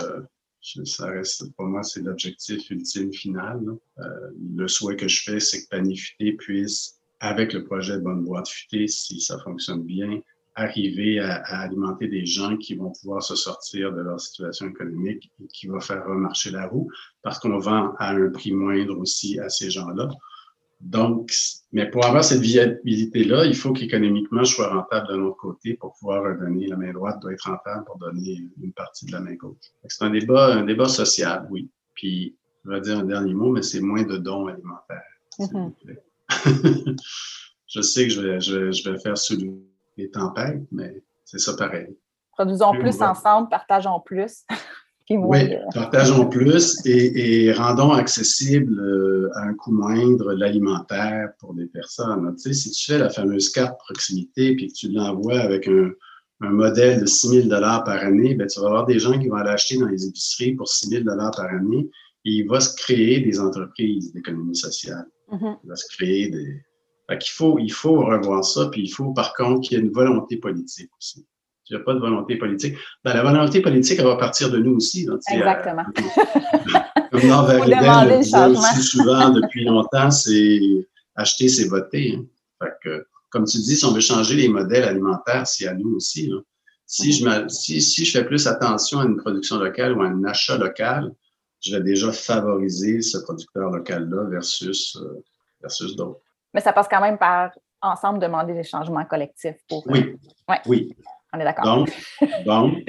ça 0.61 1.07
reste, 1.07 1.51
pour 1.55 1.65
moi, 1.65 1.81
c'est 1.81 2.01
l'objectif 2.01 2.69
ultime 2.69 3.11
final. 3.11 3.61
Euh, 3.97 4.03
le 4.55 4.67
souhait 4.67 4.95
que 4.95 5.07
je 5.07 5.23
fais, 5.23 5.39
c'est 5.39 5.63
que 5.63 5.69
Panifité 5.69 6.33
puisse, 6.33 6.99
avec 7.19 7.53
le 7.53 7.63
projet 7.63 7.97
Bonne 7.97 8.23
Boîte 8.25 8.47
Futée, 8.47 8.87
si 8.87 9.19
ça 9.21 9.39
fonctionne 9.39 9.83
bien, 9.83 10.21
arriver 10.59 11.19
à, 11.19 11.35
alimenter 11.61 12.07
des 12.07 12.25
gens 12.25 12.57
qui 12.57 12.75
vont 12.75 12.91
pouvoir 12.91 13.23
se 13.23 13.35
sortir 13.35 13.93
de 13.93 14.01
leur 14.01 14.19
situation 14.19 14.67
économique 14.67 15.31
et 15.43 15.47
qui 15.47 15.67
va 15.67 15.79
faire 15.79 16.05
remarcher 16.05 16.51
la 16.51 16.67
roue 16.67 16.89
parce 17.21 17.39
qu'on 17.39 17.57
vend 17.57 17.93
à 17.97 18.11
un 18.11 18.29
prix 18.29 18.51
moindre 18.51 18.97
aussi 18.97 19.39
à 19.39 19.49
ces 19.49 19.69
gens-là. 19.69 20.09
Donc, 20.81 21.33
mais 21.73 21.89
pour 21.89 22.05
avoir 22.05 22.23
cette 22.23 22.41
viabilité-là, 22.41 23.45
il 23.45 23.55
faut 23.55 23.73
qu'économiquement, 23.73 24.43
je 24.43 24.55
sois 24.55 24.73
rentable 24.73 25.09
de 25.09 25.17
l'autre 25.17 25.37
côté 25.37 25.73
pour 25.73 25.93
pouvoir 25.99 26.37
donner. 26.39 26.67
La 26.67 26.77
main 26.77 26.93
droite 26.93 27.19
doit 27.21 27.33
être 27.33 27.49
rentable 27.49 27.83
pour 27.85 27.97
donner 27.97 28.45
une 28.61 28.71
partie 28.71 29.05
de 29.05 29.11
la 29.11 29.19
main 29.19 29.35
gauche. 29.35 29.57
C'est 29.85 30.05
un 30.05 30.09
débat, 30.09 30.53
un 30.55 30.63
débat 30.63 30.87
social, 30.87 31.47
oui. 31.49 31.69
Puis, 31.95 32.37
je 32.63 32.69
vais 32.69 32.81
dire 32.81 32.99
un 32.99 33.03
dernier 33.03 33.33
mot, 33.33 33.51
mais 33.51 33.61
c'est 33.61 33.81
moins 33.81 34.03
de 34.03 34.17
dons 34.17 34.47
alimentaires. 34.47 35.03
Mm-hmm. 35.37 36.95
je 37.67 37.81
sais 37.81 38.07
que 38.07 38.13
je 38.13 38.21
vais, 38.21 38.39
je 38.39 38.57
vais, 38.57 38.71
je 38.71 38.89
vais 38.89 38.99
faire 38.99 39.17
sous 39.17 39.35
les 39.99 40.09
tempêtes, 40.09 40.63
mais 40.71 41.03
c'est 41.25 41.39
ça 41.39 41.55
pareil. 41.55 41.95
Produisons 42.31 42.71
plus 42.71 43.01
ensemble, 43.01 43.49
partageons 43.49 43.99
plus. 43.99 44.45
oui, 45.09 45.55
partageons 45.73 46.27
plus 46.27 46.77
et, 46.85 47.51
rendons 47.51 47.91
accessible 47.91 48.79
euh, 48.79 49.29
à 49.35 49.43
un 49.43 49.53
coût 49.55 49.71
moindre 49.71 50.33
l'alimentaire 50.33 51.29
pour 51.39 51.53
des 51.53 51.65
personnes. 51.65 52.35
Tu 52.35 52.41
sais, 52.41 52.53
si 52.53 52.71
tu 52.71 52.91
fais 52.91 52.99
la 52.99 53.09
fameuse 53.09 53.49
carte 53.49 53.77
proximité 53.79 54.55
puis 54.55 54.67
que 54.67 54.73
tu 54.73 54.91
l'envoies 54.91 55.39
avec 55.39 55.67
un, 55.67 55.91
modèle 56.41 57.01
de 57.01 57.05
6 57.05 57.49
000 57.49 57.49
par 57.49 57.89
année, 57.89 58.33
ben, 58.33 58.47
tu 58.47 58.61
vas 58.61 58.67
avoir 58.67 58.85
des 58.85 58.97
gens 58.97 59.19
qui 59.19 59.27
vont 59.27 59.35
aller 59.35 59.49
acheter 59.49 59.77
dans 59.77 59.87
les 59.87 60.07
épiceries 60.07 60.53
pour 60.53 60.69
6 60.69 60.87
000 60.87 61.03
par 61.03 61.41
année 61.41 61.89
et 62.23 62.31
il 62.31 62.47
va 62.47 62.61
se 62.61 62.73
créer 62.77 63.19
des 63.19 63.41
entreprises 63.41 64.13
d'économie 64.13 64.55
sociale. 64.55 65.05
Mm-hmm. 65.31 65.57
Il 65.63 65.69
va 65.69 65.75
se 65.75 65.87
créer 65.95 66.29
des... 66.29 66.61
Fait 67.09 67.17
qu'il 67.17 67.31
faut, 67.31 67.57
il 67.57 67.71
faut 67.71 68.01
revoir 68.05 68.45
ça, 68.45 68.69
puis 68.71 68.83
il 68.83 68.89
faut 68.89 69.13
par 69.13 69.33
contre 69.33 69.61
qu'il 69.61 69.77
y 69.77 69.81
ait 69.81 69.83
une 69.83 69.91
volonté 69.91 70.37
politique 70.37 70.91
aussi. 70.99 71.25
Il 71.69 71.75
n'y 71.75 71.81
a 71.81 71.83
pas 71.83 71.95
de 71.95 71.99
volonté 71.99 72.35
politique. 72.35 72.75
Ben, 73.03 73.13
la 73.13 73.23
volonté 73.23 73.61
politique, 73.61 73.97
elle 73.99 74.05
va 74.05 74.15
partir 74.15 74.51
de 74.51 74.59
nous 74.59 74.75
aussi. 74.75 75.07
Exactement. 75.31 75.85
comme 77.11 77.27
Nord 77.27 77.47
le 77.47 78.21
dit 78.21 78.57
aussi 78.57 78.83
souvent 78.83 79.29
depuis 79.29 79.65
longtemps, 79.65 80.11
c'est 80.11 80.59
acheter, 81.15 81.49
c'est 81.49 81.67
voter. 81.67 82.15
Hein. 82.15 82.25
Fait 82.61 82.73
que, 82.83 83.05
comme 83.29 83.45
tu 83.45 83.57
dis, 83.57 83.75
si 83.75 83.85
on 83.85 83.91
veut 83.91 84.01
changer 84.01 84.35
les 84.35 84.47
modèles 84.47 84.83
alimentaires, 84.83 85.47
c'est 85.47 85.67
à 85.67 85.73
nous 85.73 85.95
aussi. 85.95 86.31
Si, 86.85 87.11
je 87.11 87.47
si, 87.49 87.81
si 87.81 88.05
je 88.05 88.11
fais 88.11 88.25
plus 88.25 88.47
attention 88.47 88.99
à 88.99 89.05
une 89.05 89.17
production 89.17 89.57
locale 89.57 89.93
ou 89.97 90.01
à 90.01 90.07
un 90.07 90.23
achat 90.25 90.57
local, 90.57 91.11
je 91.59 91.75
vais 91.75 91.83
déjà 91.83 92.11
favoriser 92.11 93.01
ce 93.01 93.17
producteur 93.19 93.69
local-là 93.71 94.23
versus, 94.29 94.95
euh, 94.95 95.23
versus 95.61 95.95
d'autres. 95.95 96.21
Mais 96.53 96.61
ça 96.61 96.73
passe 96.73 96.87
quand 96.87 97.01
même 97.01 97.17
par 97.17 97.51
ensemble 97.81 98.19
demander 98.19 98.53
des 98.53 98.63
changements 98.63 99.05
collectifs 99.05 99.57
pour. 99.67 99.85
Oui. 99.87 99.99
Euh, 99.99 100.15
ouais. 100.49 100.59
Oui. 100.65 100.95
On 101.33 101.39
est 101.39 101.43
d'accord. 101.43 101.65
Donc, 101.65 101.91
donc 102.45 102.83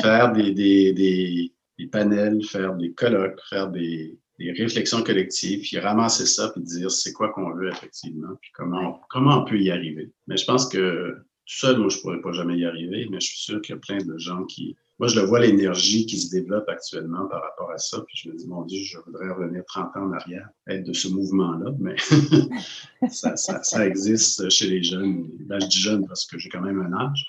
faire 0.00 0.32
des, 0.32 0.52
des, 0.52 0.92
des, 0.92 1.52
des, 1.78 1.86
panels, 1.86 2.42
faire 2.44 2.74
des 2.74 2.92
colloques, 2.92 3.40
faire 3.48 3.68
des, 3.68 4.18
des 4.38 4.52
réflexions 4.52 5.02
collectives, 5.02 5.60
puis 5.62 5.78
ramasser 5.78 6.26
ça, 6.26 6.50
puis 6.50 6.62
dire 6.62 6.90
c'est 6.90 7.12
quoi 7.12 7.28
qu'on 7.30 7.52
veut 7.52 7.68
effectivement, 7.68 8.34
puis 8.40 8.50
comment, 8.54 9.00
comment 9.08 9.38
on 9.38 9.44
peut 9.44 9.58
y 9.58 9.70
arriver. 9.70 10.10
Mais 10.26 10.36
je 10.36 10.44
pense 10.44 10.68
que 10.68 11.16
tout 11.46 11.56
seul, 11.56 11.78
moi, 11.78 11.88
je 11.88 11.96
ne 11.96 12.02
pourrais 12.02 12.20
pas 12.20 12.32
jamais 12.32 12.58
y 12.58 12.64
arriver, 12.64 13.06
mais 13.10 13.20
je 13.20 13.26
suis 13.28 13.38
sûr 13.38 13.60
qu'il 13.60 13.74
y 13.74 13.78
a 13.78 13.80
plein 13.80 13.98
de 13.98 14.18
gens 14.18 14.44
qui. 14.44 14.76
Moi, 15.00 15.08
je 15.08 15.18
le 15.18 15.26
vois 15.26 15.40
l'énergie 15.40 16.06
qui 16.06 16.18
se 16.18 16.30
développe 16.30 16.68
actuellement 16.68 17.26
par 17.26 17.42
rapport 17.42 17.72
à 17.72 17.78
ça, 17.78 17.98
puis 18.06 18.16
je 18.22 18.28
me 18.28 18.36
dis, 18.36 18.46
mon 18.46 18.62
Dieu, 18.62 18.80
je 18.84 18.98
voudrais 18.98 19.30
revenir 19.30 19.64
30 19.64 19.96
ans 19.96 20.04
en 20.04 20.12
arrière, 20.12 20.48
être 20.68 20.84
de 20.84 20.92
ce 20.92 21.08
mouvement-là, 21.08 21.72
mais 21.80 21.96
ça, 23.10 23.86
existe 23.86 24.48
chez 24.50 24.68
les 24.68 24.82
jeunes. 24.82 25.28
Là, 25.48 25.58
je 25.58 25.66
dis 25.66 25.80
jeune 25.80 26.06
parce 26.06 26.26
que 26.26 26.38
j'ai 26.38 26.50
quand 26.50 26.60
même 26.60 26.80
un 26.80 26.92
âge 26.92 27.26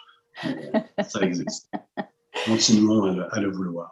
ça 1.03 1.21
existe. 1.21 1.71
Continuons 2.45 3.03
à 3.29 3.39
le, 3.39 3.51
vouloir. 3.51 3.91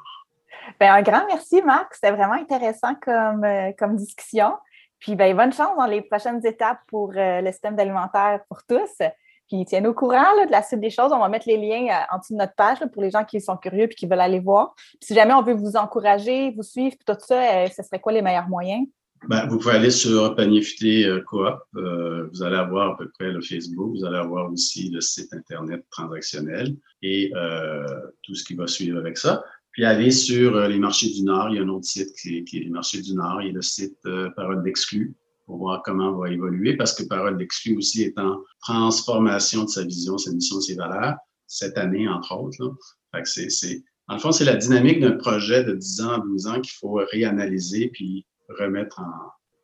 Ben, 0.80 0.94
un 0.94 1.02
grand 1.02 1.26
merci, 1.28 1.62
Marc. 1.62 1.94
C'était 1.94 2.12
vraiment 2.12 2.34
intéressant 2.34 2.96
comme, 2.96 3.44
euh, 3.44 3.72
discussion. 3.94 4.54
Puis 5.00 5.16
ben, 5.16 5.36
bonne 5.36 5.54
chance 5.54 5.78
dans 5.78 5.86
les 5.86 6.02
prochaines 6.02 6.46
étapes 6.46 6.80
pour 6.88 7.12
euh, 7.16 7.42
le 7.42 7.52
système 7.52 7.78
alimentaire 7.80 8.42
pour 8.50 8.64
tous. 8.66 9.06
Puis 9.50 9.66
tiens-nous 9.66 9.90
au 9.90 9.94
courant 9.94 10.46
de 10.46 10.52
la 10.52 10.62
suite 10.62 10.80
des 10.80 10.90
choses. 10.90 11.12
On 11.12 11.20
va 11.20 11.28
mettre 11.28 11.48
les 11.48 11.58
liens 11.58 11.88
euh, 11.88 12.16
en 12.16 12.20
dessous 12.20 12.34
de 12.34 12.38
notre 12.38 12.56
page 12.56 12.78
pour 12.94 13.02
les 13.02 13.12
gens 13.12 13.26
qui 13.26 13.42
sont 13.42 13.58
curieux 13.58 13.86
et 13.86 13.90
qui 13.90 14.08
veulent 14.08 14.22
aller 14.22 14.40
voir. 14.40 14.76
Puis 14.76 15.08
si 15.08 15.16
jamais 15.16 15.34
on 15.34 15.42
veut 15.42 15.54
vous 15.54 15.76
encourager, 15.76 16.52
vous 16.52 16.64
suivre, 16.64 16.96
tout 17.06 17.18
ça, 17.20 17.68
ce 17.68 17.84
serait 17.84 18.00
quoi 18.00 18.14
les 18.14 18.22
meilleurs 18.22 18.48
moyens? 18.48 18.88
Ben, 19.28 19.48
vous 19.48 19.60
pouvez 19.60 19.76
aller 19.76 19.92
sur 19.92 20.34
Panier 20.36 20.62
Futé 20.62 21.06
euh, 21.06 21.22
Coop. 21.22 21.60
Euh, 21.76 22.28
vous 22.32 22.42
allez 22.42 22.56
avoir 22.56 22.92
à 22.92 22.98
peu 22.98 23.10
près 23.10 23.32
le 23.32 23.42
Facebook. 23.42 23.98
Vous 23.98 24.06
allez 24.06 24.18
avoir 24.18 24.50
aussi 24.52 24.90
le 24.92 25.02
site 25.02 25.34
Internet 25.34 25.84
transactionnel 25.90 26.76
et 27.02 27.32
euh, 27.36 27.86
tout 28.24 28.34
ce 28.34 28.46
qui 28.46 28.56
va 28.56 28.66
suivre 28.66 28.98
avec 28.98 29.18
ça. 29.18 29.44
Puis 29.72 29.86
aller 29.86 30.12
sur 30.12 30.56
euh, 30.56 30.68
les 30.68 30.80
marchés 30.80 31.10
du 31.10 31.24
Nord. 31.24 31.50
Il 31.50 31.58
y 31.58 31.60
a 31.60 31.64
un 31.64 31.70
autre 31.70 31.86
site 31.86 32.14
qui 32.20 32.38
est, 32.38 32.44
qui 32.44 32.58
est 32.58 32.62
les 32.62 32.70
marchés 32.70 33.02
du 33.02 33.14
Nord. 33.14 33.42
Il 33.42 33.48
y 33.48 33.50
a 33.52 33.54
le 33.54 33.62
site 33.62 33.98
euh, 34.06 34.30
Parole 34.36 34.64
d'exclus 34.64 35.14
pour 35.50 35.58
voir 35.58 35.82
comment 35.82 36.12
on 36.12 36.20
va 36.20 36.30
évoluer 36.30 36.78
parce 36.78 36.94
que 36.94 37.02
Parole 37.02 37.36
d'exclus 37.36 37.76
aussi 37.76 38.04
est 38.04 38.20
en 38.20 38.40
transformation 38.62 39.64
de 39.64 39.70
sa 39.70 39.84
vision, 39.84 40.16
sa 40.20 40.32
mission, 40.32 40.62
ses 40.62 40.76
valeurs 40.76 41.16
cette 41.48 41.76
année, 41.80 42.08
entre 42.08 42.38
autres. 42.38 42.64
Là. 42.64 43.24
C'est, 43.24 43.82
en 44.08 44.14
le 44.14 44.20
fond, 44.20 44.32
c'est 44.32 44.46
la 44.46 44.56
dynamique 44.56 45.00
d'un 45.00 45.14
projet 45.14 45.64
de 45.64 45.74
10 45.74 46.02
ans, 46.02 46.20
12 46.20 46.46
ans 46.46 46.62
qu'il 46.62 46.74
faut 46.80 47.02
réanalyser 47.12 47.90
puis 47.92 48.28
remettre 48.60 49.02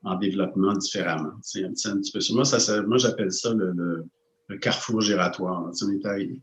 en, 0.04 0.16
développement 0.16 0.74
différemment. 0.74 1.34
C'est 1.44 1.64
un, 1.64 1.70
petit 1.70 2.12
peu 2.12 2.20
Moi, 2.34 2.46
ça, 2.46 2.84
j'appelle 2.98 3.32
ça 3.32 3.54
le, 3.54 4.58
carrefour 4.62 5.02
giratoire. 5.02 5.70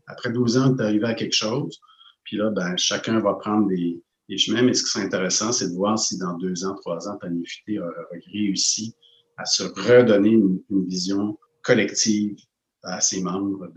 après 0.07 0.31
12 0.31 0.57
ans, 0.57 0.71
on 0.71 0.77
est 0.77 0.81
arrivé 0.83 1.05
à 1.05 1.15
quelque 1.15 1.35
chose, 1.35 1.81
puis 2.23 2.37
là, 2.37 2.49
ben, 2.49 2.77
chacun 2.77 3.19
va 3.19 3.33
prendre 3.33 3.67
des, 3.67 4.01
chemins, 4.37 4.61
mais 4.61 4.73
ce 4.73 4.83
qui 4.83 4.99
est 4.99 5.03
intéressant, 5.03 5.51
c'est 5.51 5.69
de 5.69 5.75
voir 5.75 5.99
si 5.99 6.17
dans 6.17 6.37
deux 6.37 6.63
ans, 6.63 6.75
trois 6.75 7.09
ans, 7.09 7.17
Panifité 7.17 7.77
a, 7.79 7.89
réussi 8.31 8.95
à 9.37 9.45
se 9.45 9.63
redonner 9.63 10.29
une, 10.29 10.59
vision 10.87 11.37
collective 11.61 12.35
à 12.83 12.99
ses 12.99 13.21
membres 13.21 13.71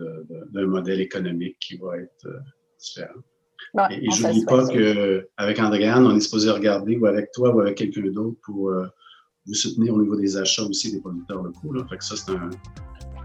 d'un 0.50 0.66
modèle 0.66 1.00
économique 1.00 1.56
qui 1.60 1.76
va 1.76 1.98
être 1.98 2.26
euh, 2.26 2.38
différent 2.78 3.22
et, 3.90 4.10
je 4.10 4.26
ne 4.26 4.32
dis 4.32 4.44
pas 4.44 4.66
qu'avec 4.66 5.58
Andréane, 5.58 6.06
on 6.06 6.16
est 6.16 6.20
supposé 6.20 6.50
regarder 6.50 6.96
ou 6.96 7.06
avec 7.06 7.30
toi 7.32 7.54
ou 7.54 7.60
avec 7.60 7.76
quelqu'un 7.76 8.10
d'autre 8.10 8.38
pour 8.44 8.70
euh, 8.70 8.86
vous 9.46 9.54
soutenir 9.54 9.94
au 9.94 10.02
niveau 10.02 10.16
des 10.16 10.36
achats 10.36 10.62
aussi 10.62 10.92
des 10.92 11.00
producteurs 11.00 11.42
locaux. 11.42 11.72
Là. 11.72 11.84
Fait 11.88 11.98
que 11.98 12.04
ça, 12.04 12.16
c'est 12.16 12.32
un. 12.32 12.50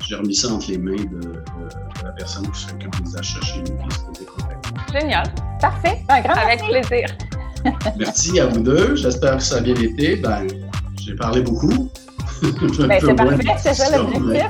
J'ai 0.07 0.15
remis 0.15 0.33
ça 0.33 0.49
entre 0.49 0.69
les 0.71 0.79
mains 0.79 0.95
de, 0.95 1.43
la 2.03 2.11
personne 2.13 2.49
qui 2.51 2.59
s'occupe 2.59 3.03
des 3.03 3.15
achats 3.15 3.41
chez 3.41 3.59
nous 3.59 3.77
qui 3.87 4.99
Génial. 4.99 5.25
Parfait. 5.61 5.99
Un 6.09 6.21
grand 6.21 6.33
Avec 6.33 6.59
plaisir. 6.59 7.07
Merci 7.97 8.39
à 8.39 8.47
vous 8.47 8.61
deux. 8.61 8.95
J'espère 8.95 9.37
que 9.37 9.43
ça 9.43 9.57
a 9.57 9.61
bien 9.61 9.75
été. 9.75 10.15
Ben, 10.15 10.47
j'ai 10.99 11.15
parlé 11.15 11.41
beaucoup. 11.41 11.89
Ben, 12.41 12.99
c'est 12.99 13.15
parfait, 13.15 13.55
c'est 13.61 13.73
ça 13.73 13.97
l'objectif. 13.97 14.43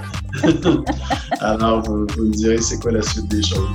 Alors, 1.41 1.81
vous, 1.83 2.07
vous 2.15 2.23
me 2.23 2.31
direz 2.31 2.61
c'est 2.61 2.79
quoi 2.79 2.91
la 2.91 3.01
suite 3.01 3.27
des 3.27 3.43
choses? 3.43 3.67